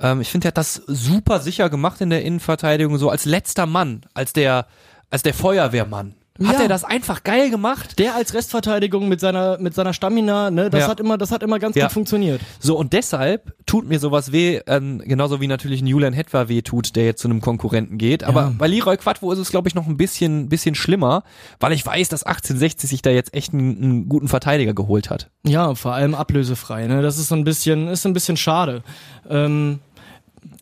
Ähm, 0.00 0.20
ich 0.20 0.28
finde, 0.28 0.48
er 0.48 0.48
hat 0.48 0.58
das 0.58 0.82
super 0.86 1.40
sicher 1.40 1.70
gemacht 1.70 2.00
in 2.00 2.10
der 2.10 2.22
Innenverteidigung, 2.24 2.98
so 2.98 3.10
als 3.10 3.24
letzter 3.24 3.66
Mann, 3.66 4.04
als 4.14 4.32
der, 4.32 4.66
als 5.10 5.22
der 5.22 5.34
Feuerwehrmann. 5.34 6.14
Hat 6.42 6.54
Ja. 6.56 6.62
er 6.62 6.68
das 6.68 6.82
einfach 6.82 7.22
geil 7.22 7.48
gemacht? 7.48 7.96
Der 8.00 8.16
als 8.16 8.34
Restverteidigung 8.34 9.08
mit 9.08 9.20
seiner 9.20 9.56
mit 9.58 9.72
seiner 9.72 9.92
Stamina, 9.92 10.50
ne, 10.50 10.68
das 10.68 10.80
Ja. 10.80 10.88
hat 10.88 10.98
immer 10.98 11.16
das 11.16 11.30
hat 11.30 11.44
immer 11.44 11.60
ganz 11.60 11.76
Ja. 11.76 11.84
gut 11.84 11.92
funktioniert. 11.92 12.40
So, 12.58 12.76
und 12.76 12.92
deshalb 12.92 13.54
tut 13.66 13.86
mir 13.88 14.00
sowas 14.00 14.32
weh, 14.32 14.60
ähm, 14.66 14.98
genauso 15.04 15.40
wie 15.40 15.46
natürlich 15.46 15.80
ein 15.80 15.86
Julian 15.86 16.12
Hetwa 16.12 16.48
weh 16.48 16.60
tut, 16.62 16.96
der 16.96 17.04
jetzt 17.04 17.22
zu 17.22 17.28
einem 17.28 17.40
Konkurrenten 17.40 17.98
geht. 17.98 18.24
Aber 18.24 18.40
Ja. 18.42 18.52
bei 18.58 18.66
Leroy 18.66 18.96
Quadvo 18.96 19.30
ist 19.30 19.38
es, 19.38 19.50
glaube 19.52 19.68
ich, 19.68 19.76
noch 19.76 19.86
ein 19.86 19.96
bisschen, 19.96 20.48
bisschen 20.48 20.74
schlimmer, 20.74 21.22
weil 21.60 21.70
ich 21.72 21.86
weiß, 21.86 22.08
dass 22.08 22.24
1860 22.24 22.90
sich 22.90 23.00
da 23.02 23.10
jetzt 23.10 23.32
echt 23.32 23.52
einen, 23.54 23.80
einen 23.80 24.08
guten 24.08 24.26
Verteidiger 24.26 24.74
geholt 24.74 25.10
hat. 25.10 25.30
Ja, 25.46 25.76
vor 25.76 25.92
allem 25.94 26.16
ablösefrei. 26.16 26.88
Ne? 26.88 27.00
Das 27.00 27.16
ist 27.16 27.28
so 27.28 27.36
ein 27.36 27.44
bisschen, 27.44 27.86
ist 27.86 28.04
ein 28.06 28.12
bisschen 28.12 28.36
schade. 28.36 28.82
Ähm, 29.30 29.78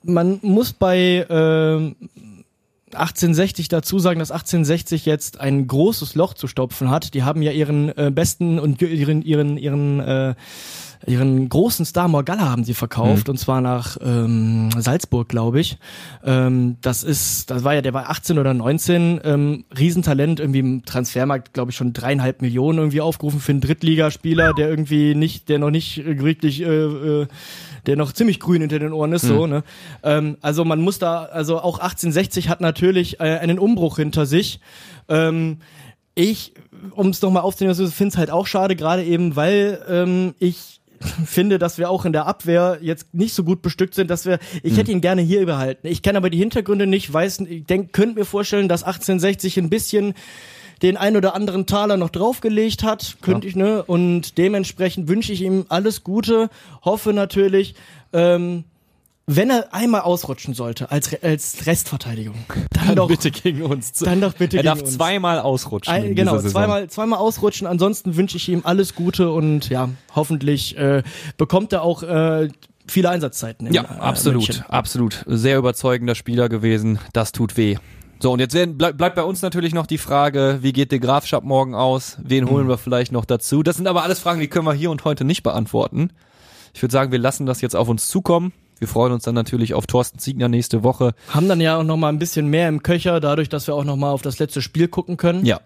man 0.03 0.39
muss 0.43 0.75
bei 0.75 1.25
ähm, 1.31 1.97
1860 2.95 3.69
dazu 3.69 3.99
sagen, 3.99 4.19
dass 4.19 4.31
1860 4.31 5.07
jetzt 5.07 5.41
ein 5.41 5.67
großes 5.67 6.15
Loch 6.15 6.35
zu 6.35 6.47
stopfen 6.47 6.91
hat. 6.91 7.15
Die 7.15 7.23
haben 7.23 7.43
ja 7.43 7.53
ihren 7.53 7.97
äh, 7.97 8.11
besten 8.13 8.59
und 8.59 8.81
ihren 8.83 9.23
ihren 9.23 9.57
ihren 9.57 10.01
äh, 10.01 10.35
ihren 11.07 11.49
großen 11.49 11.85
Star 11.85 12.09
Morgalla 12.09 12.49
haben 12.49 12.65
sie 12.65 12.75
verkauft 12.75 13.29
und 13.29 13.39
zwar 13.39 13.61
nach 13.61 13.97
ähm, 14.01 14.71
Salzburg, 14.77 15.29
glaube 15.29 15.61
ich. 15.61 15.79
Ähm, 16.25 16.77
das 16.81 17.03
ist, 17.03 17.51
das 17.51 17.65
war 17.65 17.75
ja, 17.75 17.83
der 17.83 17.95
war 17.95 18.11
18 18.11 18.39
oder 18.39 18.55
19, 18.55 19.21
ähm, 19.25 19.65
Riesentalent, 19.77 20.41
irgendwie 20.41 20.61
im 20.61 20.85
Transfermarkt, 20.85 21.53
glaube 21.53 21.71
ich, 21.71 21.77
schon 21.77 21.93
dreieinhalb 21.93 22.43
Millionen 22.43 22.79
irgendwie 22.79 23.01
aufgerufen 23.01 23.41
für 23.41 23.53
einen 23.53 23.61
Drittligaspieler, 23.61 24.53
der 24.55 24.69
irgendwie 24.69 25.15
nicht, 25.15 25.49
der 25.49 25.59
noch 25.59 25.71
nicht 25.71 26.05
wirklich, 26.05 26.63
äh, 26.63 26.67
äh, 26.67 27.27
der 27.87 27.97
noch 27.97 28.13
ziemlich 28.13 28.39
grün 28.39 28.61
hinter 28.61 28.79
den 28.79 28.93
Ohren 28.93 29.13
ist, 29.13 29.23
so, 29.23 29.47
ne? 29.47 29.65
Ähm, 30.05 30.37
also 30.41 30.65
man 30.65 30.81
muss 30.81 30.99
da, 30.99 31.25
also 31.25 31.59
auch 31.59 31.79
1860 31.79 32.49
hat 32.49 32.61
natürlich 32.61 33.19
äh, 33.19 33.39
einen 33.39 33.59
Umbruch 33.59 33.97
hinter 33.97 34.25
sich. 34.27 34.61
Ähm, 35.09 35.59
ich, 36.15 36.53
um 36.93 37.09
es 37.09 37.23
nochmal 37.23 37.43
aufzunehmen, 37.43 37.75
finde 37.75 38.13
es 38.13 38.19
halt 38.19 38.31
auch 38.31 38.47
schade, 38.47 38.77
gerade 38.77 39.03
eben, 39.03 39.35
weil 39.35 39.83
ähm, 39.89 40.35
ich 40.39 40.82
finde, 41.27 41.59
dass 41.59 41.79
wir 41.79 41.91
auch 41.91 42.05
in 42.05 42.13
der 42.13 42.27
Abwehr 42.27 42.79
jetzt 42.81 43.13
nicht 43.15 43.35
so 43.35 43.45
gut 43.45 43.63
bestückt 43.63 43.95
sind, 43.95 44.11
dass 44.11 44.27
wir, 44.27 44.39
ich 44.63 44.77
hätte 44.77 44.93
ihn 44.93 45.01
gerne 45.01 45.23
hier 45.23 45.45
behalten. 45.47 45.87
Ich 45.87 46.03
kenne 46.03 46.19
aber 46.19 46.31
die 46.31 46.39
Hintergründe 46.39 46.87
nicht, 46.87 47.13
weiß, 47.13 47.41
ich 47.41 47.65
denk, 47.65 47.93
könnte 47.93 48.19
mir 48.19 48.25
vorstellen, 48.25 48.69
dass 48.69 48.83
1860 48.83 49.59
ein 49.59 49.71
bisschen 49.71 50.15
den 50.83 50.97
ein 50.97 51.17
oder 51.17 51.35
anderen 51.35 51.67
Taler 51.67 51.97
noch 51.97 52.11
draufgelegt 52.11 52.83
hat, 52.83 53.19
könnte 53.23 53.47
ich, 53.47 53.55
ne? 53.55 53.85
Und 53.85 54.37
dementsprechend 54.37 55.09
wünsche 55.09 55.33
ich 55.33 55.43
ihm 55.43 55.65
alles 55.69 56.03
Gute, 56.03 56.51
hoffe 56.85 57.13
natürlich, 57.13 57.77
ähm, 58.13 58.65
wenn 59.27 59.51
er 59.51 59.73
einmal 59.73 60.01
ausrutschen 60.01 60.55
sollte 60.55 60.91
als, 60.91 61.11
als 61.23 61.67
Restverteidigung, 61.67 62.45
dann, 62.73 62.97
doch, 62.97 63.09
gegen 63.09 63.63
uns. 63.63 63.93
dann 63.93 64.21
doch 64.21 64.35
bitte 64.35 64.57
er 64.57 64.63
gegen 64.63 64.75
darf 64.75 64.83
uns. 64.83 64.95
zweimal 64.95 65.39
ausrutschen. 65.39 65.95
Ein, 65.95 66.05
in 66.05 66.15
genau, 66.17 66.39
zweimal, 66.41 66.89
zweimal 66.91 67.19
ausrutschen. 67.19 67.67
Ansonsten 67.67 68.17
wünsche 68.17 68.37
ich 68.37 68.49
ihm 68.49 68.63
alles 68.65 68.95
Gute 68.95 69.31
und 69.31 69.69
ja, 69.69 69.89
hoffentlich 70.15 70.77
äh, 70.77 71.03
bekommt 71.37 71.73
er 71.73 71.83
auch 71.83 72.03
äh, 72.03 72.49
viele 72.87 73.11
Einsatzzeiten. 73.11 73.69
in, 73.69 73.75
Ja, 73.75 73.83
äh, 73.85 74.01
absolut, 74.01 74.47
München. 74.49 74.65
absolut. 74.69 75.25
Sehr 75.27 75.59
überzeugender 75.59 76.15
Spieler 76.15 76.49
gewesen. 76.49 76.99
Das 77.13 77.33
tut 77.33 77.57
weh. 77.57 77.77
So, 78.21 78.33
und 78.33 78.39
jetzt 78.39 78.55
werden, 78.55 78.79
bleib, 78.79 78.99
bleibt 78.99 79.17
bei 79.17 79.25
uns 79.25 79.43
natürlich 79.43 79.75
noch 79.75 79.87
die 79.87 79.99
Frage, 79.99 80.59
wie 80.63 80.73
geht 80.73 80.93
der 80.93 81.01
Grafschaft 81.01 81.45
morgen 81.45 81.75
aus? 81.75 82.19
Wen 82.23 82.49
holen 82.49 82.69
wir 82.69 82.79
vielleicht 82.79 83.11
noch 83.11 83.25
dazu? 83.25 83.65
Das 83.65 83.77
sind 83.77 83.89
aber 83.89 84.05
alles 84.05 84.21
Fragen, 84.21 84.41
die 84.41 84.47
können 84.47 84.67
wir 84.67 84.75
hier 84.75 84.93
und 84.93 85.05
heute 85.05 85.25
nicht 85.25 85.43
beantworten. 85.43 86.11
Ich 86.73 86.81
würde 86.83 86.93
sagen, 86.93 87.11
wir 87.11 87.19
lassen 87.19 87.47
das 87.47 87.61
jetzt 87.61 87.75
auf 87.75 87.89
uns 87.89 88.07
zukommen. 88.07 88.53
Wir 88.83 88.89
freuen 88.89 89.13
uns 89.13 89.23
dann 89.23 89.37
natürlich 89.37 89.75
auf 89.75 89.87
Thorsten 89.87 90.19
Ziegner 90.19 90.49
nächste 90.49 90.83
Woche. 90.83 91.15
Haben 91.29 91.47
dann 91.47 91.61
ja 91.61 91.79
auch 91.79 91.85
noch 91.85 91.97
mal 91.97 92.09
ein 92.09 92.19
bisschen 92.19 92.49
mehr 92.49 92.69
im 92.69 92.83
Köcher, 92.83 93.21
dadurch, 93.21 93.49
dass 93.49 93.69
wir 93.69 93.77
auch 93.77 93.85
noch 93.85 93.95
mal 93.95 94.11
auf 94.11 94.23
das 94.23 94.41
letzte 94.41 94.61
Spiel 94.61 94.89
gucken 94.89 95.17
können. 95.17 95.47
Ja. 95.47 95.61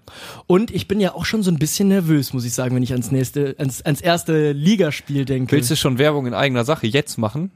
Und 0.46 0.70
ich 0.70 0.86
bin 0.86 1.00
ja 1.00 1.14
auch 1.14 1.24
schon 1.24 1.42
so 1.42 1.50
ein 1.50 1.58
bisschen 1.58 1.88
nervös, 1.88 2.34
muss 2.34 2.44
ich 2.44 2.52
sagen, 2.52 2.76
wenn 2.76 2.82
ich 2.82 2.92
ans 2.92 3.10
nächste, 3.10 3.56
ans, 3.58 3.80
ans 3.80 4.02
erste 4.02 4.52
Ligaspiel 4.52 5.24
denke. 5.24 5.56
Willst 5.56 5.70
du 5.70 5.76
schon 5.76 5.96
Werbung 5.96 6.26
in 6.26 6.34
eigener 6.34 6.66
Sache 6.66 6.86
jetzt 6.86 7.16
machen? 7.16 7.52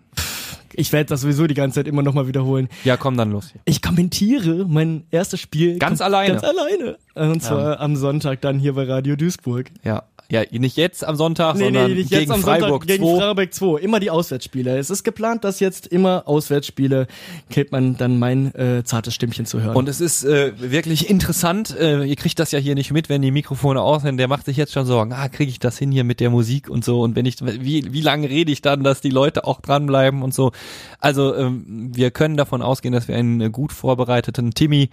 Ich 0.72 0.92
werde 0.92 1.06
das 1.06 1.20
sowieso 1.20 1.46
die 1.46 1.54
ganze 1.54 1.80
Zeit 1.80 1.88
immer 1.88 2.02
noch 2.02 2.14
mal 2.14 2.26
wiederholen. 2.26 2.68
Ja, 2.84 2.96
komm 2.96 3.18
dann 3.18 3.30
los. 3.32 3.52
Ich 3.66 3.82
kommentiere 3.82 4.64
mein 4.66 5.04
erstes 5.10 5.40
Spiel 5.40 5.78
Ganz 5.78 6.00
alleine. 6.00 6.40
Ganz 6.40 6.44
alleine. 6.44 6.96
Und 7.14 7.42
zwar 7.42 7.80
am 7.80 7.96
Sonntag 7.96 8.40
dann 8.40 8.58
hier 8.58 8.72
bei 8.72 8.84
Radio 8.84 9.14
Duisburg. 9.14 9.70
Ja. 9.84 10.04
Ja, 10.30 10.42
nicht 10.50 10.76
jetzt 10.76 11.04
am 11.04 11.16
Sonntag, 11.16 11.56
sondern 11.56 11.92
nicht 11.92 12.08
gegen 12.08 12.22
jetzt 12.22 12.30
am 12.30 12.40
Freiburg 12.40 12.84
Sonntag 12.84 12.86
gegen 12.86 13.04
2. 13.04 13.18
Freiburg 13.18 13.54
2. 13.54 13.80
Immer 13.80 13.98
die 13.98 14.10
Auswärtsspiele. 14.10 14.78
Es 14.78 14.88
ist 14.88 15.02
geplant, 15.02 15.42
dass 15.42 15.58
jetzt 15.58 15.88
immer 15.88 16.22
Auswärtsspiele 16.26 17.08
kriegt 17.50 17.72
man 17.72 17.96
dann 17.96 18.20
mein 18.20 18.54
äh, 18.54 18.84
zartes 18.84 19.12
Stimmchen 19.14 19.44
zu 19.44 19.60
hören. 19.60 19.74
Und 19.74 19.88
es 19.88 20.00
ist 20.00 20.22
äh, 20.24 20.52
wirklich 20.56 21.10
interessant, 21.10 21.76
äh, 21.76 22.04
ihr 22.04 22.14
kriegt 22.14 22.38
das 22.38 22.52
ja 22.52 22.60
hier 22.60 22.76
nicht 22.76 22.92
mit, 22.92 23.08
wenn 23.08 23.22
die 23.22 23.32
Mikrofone 23.32 23.82
aus 23.82 24.02
sind, 24.02 24.18
der 24.18 24.28
macht 24.28 24.46
sich 24.46 24.56
jetzt 24.56 24.72
schon 24.72 24.86
Sorgen, 24.86 25.12
ah, 25.12 25.28
kriege 25.28 25.50
ich 25.50 25.58
das 25.58 25.76
hin 25.78 25.90
hier 25.90 26.04
mit 26.04 26.20
der 26.20 26.30
Musik 26.30 26.68
und 26.68 26.84
so 26.84 27.02
und 27.02 27.16
wenn 27.16 27.26
ich, 27.26 27.36
wie, 27.40 27.92
wie 27.92 28.00
lange 28.00 28.28
rede 28.30 28.52
ich 28.52 28.62
dann, 28.62 28.84
dass 28.84 29.00
die 29.00 29.10
Leute 29.10 29.44
auch 29.44 29.60
dranbleiben 29.60 30.22
und 30.22 30.32
so. 30.32 30.52
Also 31.00 31.34
ähm, 31.34 31.90
wir 31.92 32.12
können 32.12 32.36
davon 32.36 32.62
ausgehen, 32.62 32.92
dass 32.92 33.08
wir 33.08 33.16
einen 33.16 33.40
äh, 33.40 33.50
gut 33.50 33.72
vorbereiteten 33.72 34.52
Timmy 34.52 34.90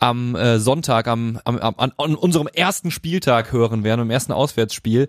am 0.00 0.34
äh, 0.34 0.58
Sonntag, 0.58 1.06
am, 1.06 1.38
am, 1.44 1.58
am, 1.58 1.74
an, 1.76 1.92
an 1.96 2.14
unserem 2.16 2.48
ersten 2.48 2.90
Spieltag 2.90 3.52
hören 3.52 3.84
werden, 3.84 4.00
am 4.00 4.10
ersten 4.10 4.32
Auswärtsspiel. 4.32 5.08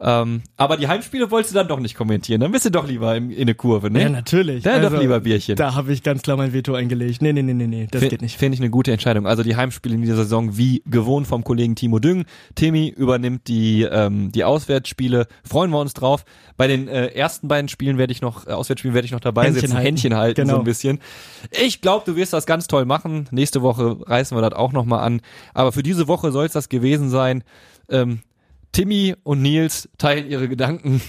Ähm, 0.00 0.42
aber 0.56 0.76
die 0.76 0.86
Heimspiele 0.86 1.28
wolltest 1.32 1.52
du 1.54 1.58
dann 1.58 1.66
doch 1.66 1.80
nicht 1.80 1.96
kommentieren. 1.96 2.40
Dann 2.40 2.52
bist 2.52 2.64
du 2.64 2.70
doch 2.70 2.86
lieber 2.86 3.16
in, 3.16 3.32
in 3.32 3.42
eine 3.42 3.56
Kurve, 3.56 3.90
ne? 3.90 4.02
ja, 4.02 4.08
natürlich. 4.08 4.62
Dann 4.62 4.80
doch 4.80 4.96
lieber 4.96 5.18
Bierchen. 5.18 5.56
Da 5.56 5.74
habe 5.74 5.92
ich 5.92 6.04
ganz 6.04 6.22
klar 6.22 6.36
mein 6.36 6.52
Veto 6.52 6.72
eingelegt. 6.74 7.20
Nee, 7.20 7.32
nee, 7.32 7.42
nee, 7.42 7.52
nee, 7.52 7.66
nee, 7.66 7.88
das 7.90 8.00
Fin- 8.02 8.10
geht 8.10 8.22
nicht. 8.22 8.36
Finde 8.36 8.54
ich 8.54 8.60
eine 8.60 8.70
gute 8.70 8.92
Entscheidung. 8.92 9.26
Also 9.26 9.42
die 9.42 9.56
Heimspiele 9.56 9.96
in 9.96 10.02
dieser 10.02 10.14
Saison 10.14 10.56
wie 10.56 10.84
gewohnt 10.86 11.26
vom 11.26 11.42
Kollegen 11.42 11.74
Timo 11.74 11.98
Düng. 11.98 12.26
Timmy 12.54 12.88
übernimmt 12.96 13.48
die 13.48 13.82
ähm, 13.82 14.30
die 14.30 14.44
Auswärtsspiele. 14.44 15.26
Freuen 15.42 15.72
wir 15.72 15.80
uns 15.80 15.94
drauf. 15.94 16.24
Bei 16.56 16.68
den 16.68 16.86
äh, 16.86 17.06
ersten 17.08 17.48
beiden 17.48 17.68
Spielen 17.68 17.98
werde 17.98 18.12
ich 18.12 18.20
noch 18.22 18.46
äh, 18.46 18.50
Auswärtsspielen 18.50 18.94
werde 18.94 19.06
ich 19.06 19.12
noch 19.12 19.18
dabei 19.20 19.46
Händchen 19.46 19.60
sitzen, 19.62 19.74
halten. 19.74 19.86
Händchen 19.86 20.14
halten 20.16 20.40
Genau. 20.42 20.52
so 20.54 20.58
ein 20.60 20.64
bisschen. 20.64 21.00
Ich 21.50 21.80
glaube, 21.80 22.04
du 22.06 22.14
wirst 22.14 22.32
das 22.32 22.46
ganz 22.46 22.68
toll 22.68 22.84
machen. 22.84 23.26
Nächste 23.32 23.62
Woche 23.62 23.96
reißen 24.28 24.36
wir 24.36 24.48
das 24.48 24.58
auch 24.58 24.72
noch 24.72 24.84
mal 24.84 25.00
an. 25.00 25.20
Aber 25.54 25.72
für 25.72 25.82
diese 25.82 26.08
Woche 26.08 26.32
soll 26.32 26.46
es 26.46 26.52
das 26.52 26.68
gewesen 26.68 27.10
sein. 27.10 27.44
Ähm, 27.88 28.20
Timmy 28.72 29.14
und 29.22 29.42
Nils 29.42 29.88
teilen 29.98 30.30
ihre 30.30 30.48
Gedanken 30.48 31.00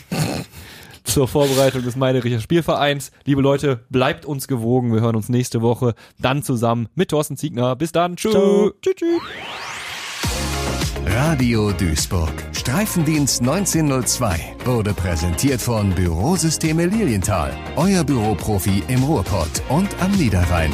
zur 1.03 1.27
Vorbereitung 1.27 1.83
des 1.83 1.95
Meidericher 1.95 2.39
Spielvereins. 2.39 3.11
Liebe 3.25 3.41
Leute, 3.41 3.85
bleibt 3.89 4.25
uns 4.25 4.47
gewogen. 4.47 4.93
Wir 4.93 5.01
hören 5.01 5.15
uns 5.15 5.29
nächste 5.29 5.61
Woche 5.61 5.93
dann 6.19 6.43
zusammen 6.43 6.87
mit 6.95 7.09
Thorsten 7.09 7.37
Ziegner. 7.37 7.75
Bis 7.75 7.91
dann. 7.91 8.15
Tschüss. 8.15 8.33
Tschüss, 8.81 8.95
tschüss. 8.95 9.21
Radio 11.05 11.71
Duisburg. 11.71 12.31
Streifendienst 12.53 13.41
1902 13.41 14.55
wurde 14.63 14.93
präsentiert 14.93 15.59
von 15.59 15.89
Bürosysteme 15.95 16.85
Lilienthal. 16.85 17.51
Euer 17.75 18.03
Büroprofi 18.03 18.83
im 18.87 19.03
Ruhrpott 19.03 19.63
und 19.69 19.89
am 20.01 20.11
Niederrhein. 20.11 20.71